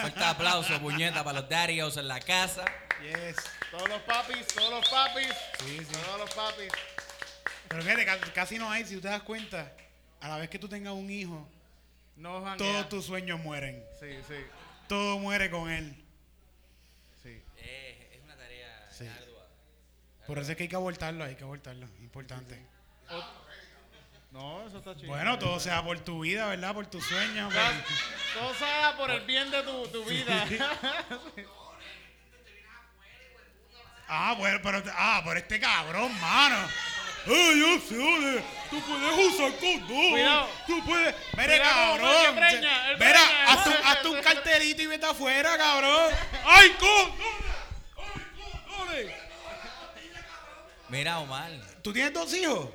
Fuerte 0.00 0.24
aplauso, 0.24 0.80
puñeta, 0.80 1.22
para 1.22 1.40
los 1.40 1.48
daddios 1.50 1.96
en 1.98 2.08
la 2.08 2.20
casa. 2.20 2.64
Yes. 3.02 3.36
Todos 3.70 3.88
los 3.88 4.00
papis, 4.02 4.46
todos 4.46 4.70
los 4.70 4.88
papis. 4.88 5.28
Sí, 5.62 5.78
sí. 5.78 5.98
Todos 6.06 6.20
los 6.20 6.30
papis. 6.34 6.68
Pero 7.68 7.82
fíjate, 7.82 8.06
ca- 8.06 8.32
casi 8.32 8.58
no 8.58 8.70
hay, 8.70 8.84
si 8.86 8.94
tú 8.94 9.02
te 9.02 9.08
das 9.08 9.22
cuenta, 9.22 9.70
a 10.22 10.28
la 10.28 10.36
vez 10.38 10.48
que 10.48 10.58
tú 10.58 10.68
tengas 10.68 10.94
un 10.94 11.10
hijo, 11.10 11.46
No 12.16 12.42
janguea. 12.42 12.56
todos 12.56 12.88
tus 12.88 13.04
sueños 13.06 13.38
mueren. 13.40 13.84
Sí, 14.00 14.18
sí, 14.26 14.34
Todo 14.90 15.20
muere 15.20 15.48
con 15.52 15.70
él. 15.70 15.94
sí. 17.22 17.40
Eh, 17.58 18.10
es 18.12 18.24
una 18.24 18.34
tarea 18.36 18.88
Sí. 18.90 19.06
ardua. 19.06 19.46
Por 20.26 20.38
eso 20.40 20.50
es 20.50 20.56
que 20.56 20.64
hay 20.64 20.68
que 20.68 20.74
abortarlo, 20.74 21.22
hay 21.22 21.36
que 21.36 21.44
abortarlo. 21.44 21.86
Importante. 22.00 22.60
No, 24.32 24.66
eso 24.66 24.78
está 24.78 24.96
chido. 24.96 25.06
Bueno, 25.06 25.38
todo 25.38 25.60
sea 25.60 25.84
por 25.84 26.00
tu 26.00 26.18
vida, 26.22 26.46
¿verdad? 26.48 26.74
Por 26.74 26.86
tus 26.86 27.04
sueños. 27.04 27.54
Todo- 28.34 28.52
sea 28.54 28.96
por 28.96 29.12
el 29.12 29.20
bien 29.26 29.48
de 29.52 29.62
tu, 29.62 29.86
tu 29.86 30.04
vida. 30.04 30.44
Ah, 34.12 34.34
bueno, 34.36 34.58
pero, 34.60 34.82
ah, 34.96 35.20
por 35.24 35.36
este 35.36 35.60
cabrón, 35.60 36.12
mano. 36.20 36.56
Sé, 37.24 37.98
ole, 37.98 38.42
tú 38.70 38.80
puedes 38.82 39.34
usar 39.34 39.52
condón. 39.58 40.10
Cuidado. 40.10 40.48
Tú 40.66 40.84
puedes. 40.84 41.14
Mira, 41.36 41.52
Mira 41.52 41.70
cómo 41.70 41.96
cabrón. 41.98 42.36
preña, 42.36 42.82
Mira, 42.84 42.98
preña. 42.98 43.46
hazte, 43.48 43.70
un- 43.70 43.86
hazte 43.86 44.08
un 44.08 44.22
cartelito 44.22 44.82
y 44.82 44.86
vete 44.86 45.06
afuera, 45.06 45.58
cabrón. 45.58 46.12
¡Ay, 46.46 46.70
condones! 46.78 47.20
¡Ay, 47.96 48.66
condones! 48.66 49.14
Mira, 50.88 51.18
Omar. 51.18 51.50
¿Tú 51.82 51.92
tienes 51.92 52.12
dos 52.12 52.32
hijos? 52.34 52.68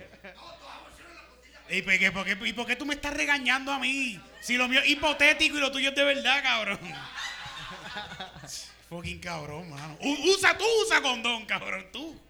¿Y 1.69 1.81
por, 1.81 1.97
qué, 1.97 2.11
por 2.11 2.25
qué- 2.25 2.37
y 2.47 2.53
por 2.53 2.65
qué 2.67 2.75
tú 2.75 2.85
me 2.85 2.93
estás 2.93 3.13
regañando 3.13 3.71
a 3.73 3.79
mí? 3.79 4.19
Si 4.41 4.55
lo 4.57 4.67
mío 4.67 4.79
es 4.81 4.89
hipotético 4.89 5.57
y 5.57 5.59
lo 5.59 5.71
tuyo 5.71 5.89
es 5.89 5.95
de 5.95 6.03
verdad, 6.03 6.43
cabrón. 6.43 6.79
Fucking 8.89 9.19
cabrón, 9.19 9.69
mano. 9.71 9.97
U- 10.01 10.29
usa, 10.35 10.55
tú 10.57 10.65
usa 10.85 11.01
condón, 11.01 11.45
cabrón, 11.47 11.87
tú. 11.91 12.21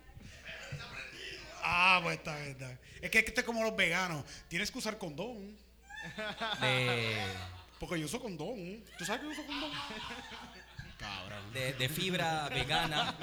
Ah, 1.67 1.99
pues 2.03 2.17
está 2.19 2.35
bien, 2.35 2.51
está 2.51 2.67
bien. 2.67 2.79
Es 3.01 3.09
que 3.09 3.19
esto 3.19 3.39
es 3.41 3.45
como 3.45 3.63
los 3.63 3.75
veganos. 3.75 4.23
Tienes 4.47 4.69
que 4.69 4.77
usar 4.77 4.99
condón. 4.99 5.57
De, 6.61 7.17
Porque 7.79 7.99
yo 7.99 8.05
uso 8.05 8.21
condón. 8.21 8.83
¿Tú 8.99 9.05
sabes 9.05 9.21
que 9.21 9.27
yo 9.27 9.33
uso 9.33 9.45
condón? 9.47 9.71
Cabrón. 10.99 11.53
de, 11.53 11.73
de 11.73 11.89
fibra 11.89 12.47
vegana. 12.49 13.15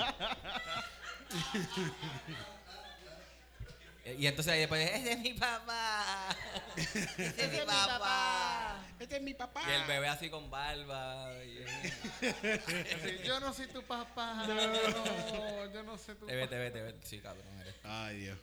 Y 4.04 4.26
entonces 4.26 4.52
ahí 4.52 4.60
después, 4.60 4.90
ese 4.90 5.12
es 5.12 5.18
mi 5.20 5.34
papá. 5.34 6.28
Ese 6.76 7.44
es 7.44 7.52
mi 7.52 7.66
papá. 7.66 8.84
Este 8.98 9.16
es 9.16 9.22
mi 9.22 9.34
papá. 9.34 9.62
Y 9.68 9.72
el 9.80 9.86
bebé 9.86 10.08
así 10.08 10.28
con 10.28 10.50
barba. 10.50 11.32
y- 11.44 11.62
Así, 11.62 13.18
yo 13.24 13.38
no 13.40 13.52
soy 13.52 13.66
tu 13.68 13.82
papá. 13.84 14.44
No, 14.46 15.72
yo 15.72 15.82
no 15.84 15.96
sé 15.98 16.14
tu 16.16 16.26
Te 16.26 16.34
ve, 16.34 16.48
te 16.48 16.58
ve, 16.58 16.70
te 16.70 16.82
ve. 16.82 16.94
Sí, 17.04 17.20
cabrón, 17.20 17.46
eres. 17.60 17.74
Ay, 17.84 18.18
Dios. 18.18 18.38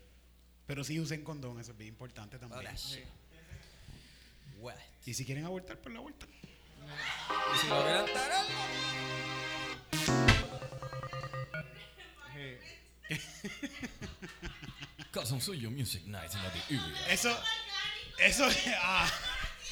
Pero 0.65 0.83
sí 0.83 0.99
usen 0.99 1.23
condón, 1.23 1.59
eso 1.59 1.71
es 1.71 1.77
bien 1.77 1.89
importante 1.89 2.37
también. 2.37 2.59
Hola. 2.59 2.75
What? 4.59 4.75
Y 5.05 5.13
si 5.13 5.25
quieren 5.25 5.45
abortar, 5.45 5.77
pues 5.77 5.93
la 5.93 5.99
abortan. 5.99 6.29
Y 7.53 7.57
si 7.57 7.67
lo. 7.67 7.79
Calzón 15.11 15.41
suyo, 15.41 15.71
Music 15.71 16.03
Night 16.05 16.31
in 16.33 16.39
the 16.41 16.75
area. 16.75 17.07
Eso, 17.13 17.43
eso, 18.19 18.47
ah. 18.81 19.09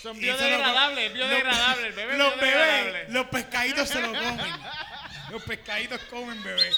Son 0.02 0.18
biodegradables, 0.20 1.14
biodegradables. 1.14 1.96
bebé 1.96 2.18
Los 2.18 2.34
biodegradable. 2.36 2.92
bebés, 2.92 3.10
los 3.10 3.26
pescaditos 3.28 3.90
se 3.90 4.02
lo 4.02 4.08
comen. 4.14 4.54
Los 5.32 5.44
pescaditos 5.44 6.02
comen 6.04 6.42
bebé. 6.44 6.72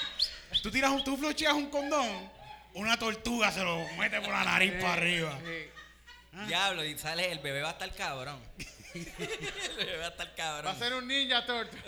Tú 0.64 0.72
tiras 0.72 0.92
un, 0.92 1.04
tú 1.04 1.18
flocheas 1.18 1.54
un 1.54 1.70
condón, 1.70 2.32
una 2.74 2.98
tortuga 2.98 3.52
se 3.52 3.64
lo 3.64 3.86
mete 3.98 4.20
por 4.22 4.30
la 4.30 4.44
nariz 4.44 4.74
para 4.82 4.94
arriba. 4.94 5.38
Sí. 5.46 6.46
Diablo, 6.48 6.84
y 6.86 6.98
sale 6.98 7.32
el 7.32 7.40
bebé 7.40 7.62
va 7.62 7.70
a 7.70 7.72
estar 7.74 7.94
cabrón. 7.94 8.42
el 8.94 9.76
bebé 9.78 9.98
va 9.98 10.06
a 10.06 10.10
estar 10.10 10.28
Va 10.28 10.36
cabrón. 10.36 10.76
a 10.76 10.80
ser 10.80 10.94
un 10.94 11.08
ninja 11.08 11.46
torto. 11.46 11.78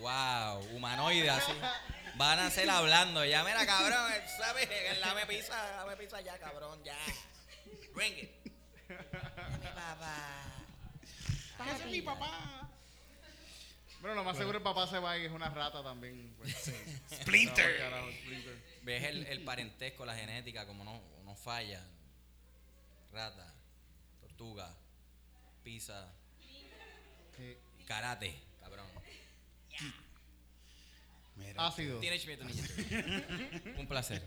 Wow, 0.00 0.60
humanoide 0.74 1.28
así. 1.28 1.52
Van 2.20 2.38
a 2.38 2.50
ser 2.50 2.68
hablando 2.68 3.24
ya. 3.24 3.42
Mira, 3.44 3.64
cabrón, 3.64 4.12
¿sabes? 4.36 4.68
Dame 5.00 5.24
pizza, 5.24 5.56
dame 5.76 5.96
pizza 5.96 6.20
ya, 6.20 6.38
cabrón, 6.38 6.84
ya. 6.84 6.94
Bring 7.94 8.12
it. 8.18 8.30
Mi 8.90 9.68
papá. 9.74 10.44
Ese 11.66 11.84
es 11.86 11.90
mi 11.90 12.02
papá. 12.02 12.68
Bueno, 14.02 14.16
lo 14.16 14.24
más 14.24 14.36
seguro 14.36 14.58
el 14.58 14.62
papá 14.64 14.86
se 14.86 14.98
va 14.98 15.16
y 15.16 15.24
es 15.24 15.32
una 15.32 15.48
rata 15.48 15.82
también. 15.82 16.34
Pues. 16.36 16.68
No, 16.68 17.16
Splinter. 17.16 17.78
carajo, 17.78 18.10
Splinter. 18.12 18.58
Ves 18.82 19.02
el, 19.04 19.26
el 19.26 19.42
parentesco, 19.42 20.04
la 20.04 20.14
genética, 20.14 20.66
como 20.66 20.84
no, 20.84 21.00
no 21.24 21.34
falla. 21.34 21.82
Rata, 23.14 23.50
tortuga, 24.20 24.74
pizza, 25.64 26.06
Sí. 27.34 27.56
karate, 27.86 28.38
cabrón. 28.60 28.86
Mira, 31.40 31.66
Ácido. 31.66 32.00
Turtles. 32.00 32.70
Un 33.78 33.86
placer. 33.88 34.22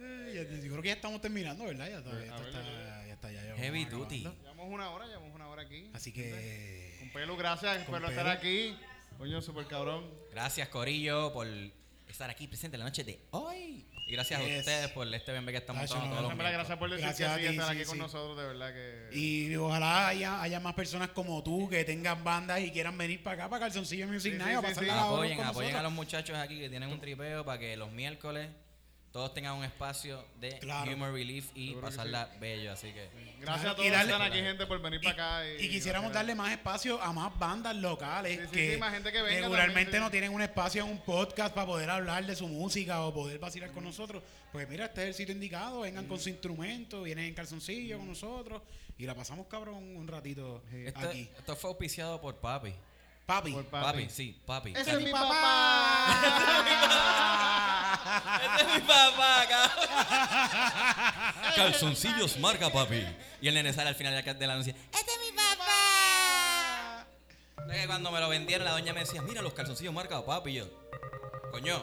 eh, 0.00 0.32
ya- 0.34 0.42
yo 0.62 0.70
creo 0.70 0.82
que 0.82 0.88
ya 0.88 0.94
estamos 0.94 1.20
terminando, 1.20 1.64
¿verdad? 1.64 1.88
Ya 1.88 1.98
está, 1.98 2.10
ya 2.10 2.34
A 2.34 2.38
ver, 2.40 2.48
está, 2.48 3.06
ya 3.06 3.12
está, 3.14 3.32
ya 3.32 3.40
Heavy 3.56 3.82
acabando. 3.82 4.04
duty. 4.04 4.18
Llevamos 4.20 4.66
una 4.72 4.90
hora, 4.90 5.06
llevamos 5.06 5.34
una 5.34 5.48
hora 5.48 5.62
aquí. 5.62 5.90
Así 5.94 6.12
que. 6.12 6.96
Con 7.00 7.10
pelo, 7.10 7.36
gracias 7.36 7.84
por 7.86 8.04
estar 8.04 8.28
aquí. 8.28 8.76
Coño, 9.18 9.40
super 9.40 9.66
cabrón. 9.66 10.10
Gracias, 10.30 10.68
Corillo, 10.68 11.32
por 11.32 11.46
estar 12.12 12.30
aquí 12.30 12.46
presente 12.46 12.78
la 12.78 12.84
noche 12.84 13.04
de 13.04 13.20
hoy. 13.30 13.86
Y 14.08 14.12
gracias 14.12 14.40
Yes. 14.40 14.56
a 14.56 14.58
ustedes 14.60 14.90
por 14.92 15.12
este 15.12 15.32
bebé 15.32 15.50
que 15.52 15.58
estamos 15.58 15.82
no, 15.82 15.88
todos 15.88 16.02
los 16.02 16.16
En 16.16 16.22
miércoles. 16.22 16.52
gracias 16.52 16.78
por 16.78 16.90
decir 16.90 17.04
Gracias 17.06 17.28
que 17.28 17.34
a 17.34 17.36
sí, 17.36 17.42
ti, 17.42 17.58
estar 17.58 17.74
sí, 17.74 17.80
aquí 17.80 17.88
con 17.88 17.98
nosotros, 17.98 18.36
de 18.38 18.44
verdad 18.46 18.72
que. 18.72 19.18
Y 19.18 19.56
ojalá 19.56 20.08
haya, 20.08 20.40
haya 20.42 20.60
más 20.60 20.74
personas 20.74 21.08
como 21.10 21.42
tú 21.42 21.68
que 21.68 21.84
tengan 21.84 22.22
bandas 22.22 22.60
y 22.60 22.70
quieran 22.70 22.96
venir 22.96 23.22
para 23.22 23.34
acá, 23.34 23.50
para 23.50 23.66
Calzoncillo 23.66 24.06
Music 24.06 24.32
Sí, 24.34 24.38
Night, 24.38 24.50
sí, 24.50 24.54
a 24.56 24.60
sí, 24.60 24.66
pasar 24.66 24.84
sí. 24.84 24.90
la 24.90 25.04
hora 25.06 25.14
Apoyen, 25.24 25.40
apoyen 25.40 25.76
a 25.76 25.82
los 25.82 25.92
muchachos 25.92 26.36
aquí 26.36 26.58
que 26.60 26.68
tienen 26.70 26.88
un 26.90 27.00
tripeo 27.00 27.44
para 27.44 27.58
que 27.58 27.76
los 27.76 27.90
miércoles 27.90 28.48
todos 29.16 29.32
tengan 29.32 29.54
un 29.54 29.64
espacio 29.64 30.22
de 30.38 30.58
Claro. 30.58 30.92
humor 30.92 31.10
relief 31.14 31.46
y 31.54 31.68
Seguro 31.68 31.86
pasarla 31.88 32.28
bello. 32.38 32.70
Así 32.72 32.92
que 32.92 33.08
Gracias 33.40 33.72
a 33.72 33.74
todos 33.74 33.86
y 33.86 33.88
los 33.90 33.98
darle- 33.98 34.06
que 34.08 34.12
están 34.12 34.30
aquí, 34.30 34.40
gente, 34.40 34.66
por 34.66 34.82
venir 34.82 35.00
Y, 35.02 35.04
para 35.06 35.38
acá. 35.38 35.48
y 35.58 35.68
quisiéramos 35.70 36.12
darle 36.12 36.34
más 36.34 36.52
espacio 36.52 37.00
a 37.00 37.12
más 37.14 37.38
bandas 37.38 37.74
locales 37.76 38.38
Sí, 38.40 38.44
sí, 38.46 38.50
que 38.52 38.72
sí, 38.74 38.78
más 38.78 38.92
gente 38.92 39.10
que 39.12 39.22
venga 39.22 39.40
regularmente 39.40 39.84
también, 39.84 40.02
sí. 40.02 40.04
no 40.04 40.10
tienen 40.10 40.32
un 40.34 40.42
espacio 40.42 40.84
en 40.84 40.90
un 40.90 40.98
podcast 40.98 41.54
para 41.54 41.66
poder 41.66 41.88
hablar 41.88 42.26
de 42.26 42.36
su 42.36 42.46
música 42.46 43.00
o 43.06 43.14
poder 43.14 43.38
vacilar 43.38 43.70
con 43.72 43.84
nosotros. 43.84 44.22
Pues 44.52 44.68
mira, 44.68 44.84
este 44.84 45.02
es 45.04 45.08
el 45.08 45.14
sitio 45.14 45.32
indicado, 45.34 45.80
vengan 45.80 46.06
con 46.06 46.20
su 46.20 46.28
instrumento, 46.28 47.02
vienen 47.02 47.24
en 47.24 47.34
calzoncillo 47.34 47.96
con 47.96 48.08
nosotros 48.08 48.60
y 48.98 49.06
la 49.06 49.14
pasamos 49.14 49.46
cabrón 49.46 49.96
un 49.96 50.06
ratito 50.08 50.62
esto, 50.72 51.00
aquí. 51.08 51.28
esto 51.38 51.56
fue 51.56 51.70
auspiciado 51.70 52.20
por 52.20 52.36
Papi. 52.36 52.74
Papi. 53.24 53.52
Por 53.52 53.64
Papi, 53.64 53.84
papi. 54.02 54.08
sí, 54.10 54.40
Papi. 54.46 54.70
Ese 54.72 54.80
Ese 54.82 54.90
es 54.92 55.00
mi 55.00 55.10
papá. 55.10 55.32
es 58.60 58.66
mi 58.74 58.80
papá, 58.86 59.46
cabrón. 59.48 59.88
Calzoncillos 61.54 62.38
marca 62.38 62.70
Papi. 62.70 63.04
Y 63.40 63.48
el 63.48 63.54
nene 63.54 63.72
sale 63.72 63.88
al 63.90 63.94
final 63.94 64.14
de 64.14 64.22
la- 64.22 64.34
del 64.34 64.50
anuncio. 64.50 64.74
¡Este 64.92 65.10
es 65.12 65.18
mi 65.20 65.32
papá! 65.36 67.06
Que 67.72 67.86
cuando 67.86 68.10
me 68.10 68.20
lo 68.20 68.28
vendieron, 68.28 68.64
la 68.64 68.72
doña 68.72 68.92
me 68.92 69.00
decía, 69.00 69.22
mira 69.22 69.42
los 69.42 69.52
calzoncillos 69.52 69.92
marca 69.94 70.24
Papi. 70.24 70.50
Y 70.50 70.54
yo, 70.54 70.66
coño, 71.50 71.82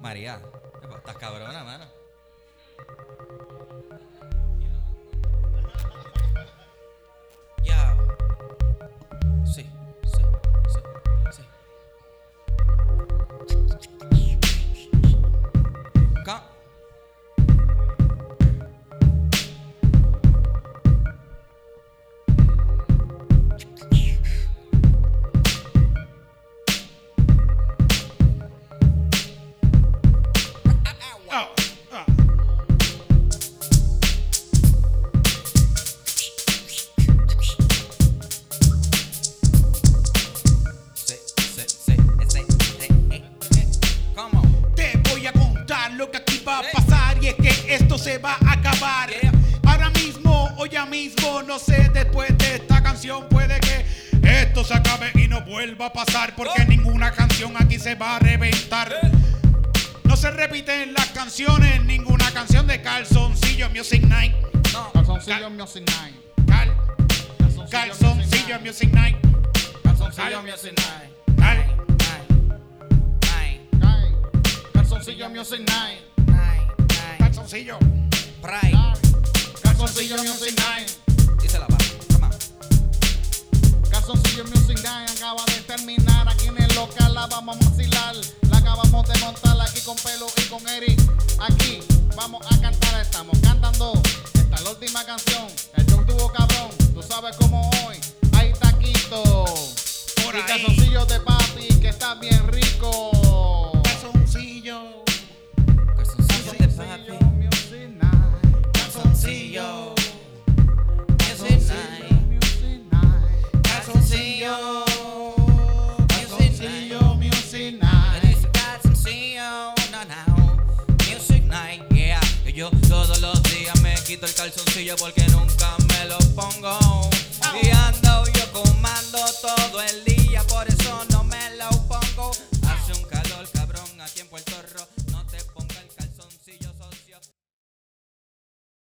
María, 0.00 0.40
estás 0.96 1.16
cabrona, 1.16 1.64
mano. 1.64 1.86
Ya. 7.64 7.96
Sí, 9.44 9.66
sí, 10.04 10.22
sí, 10.68 10.80
sí. 11.30 11.42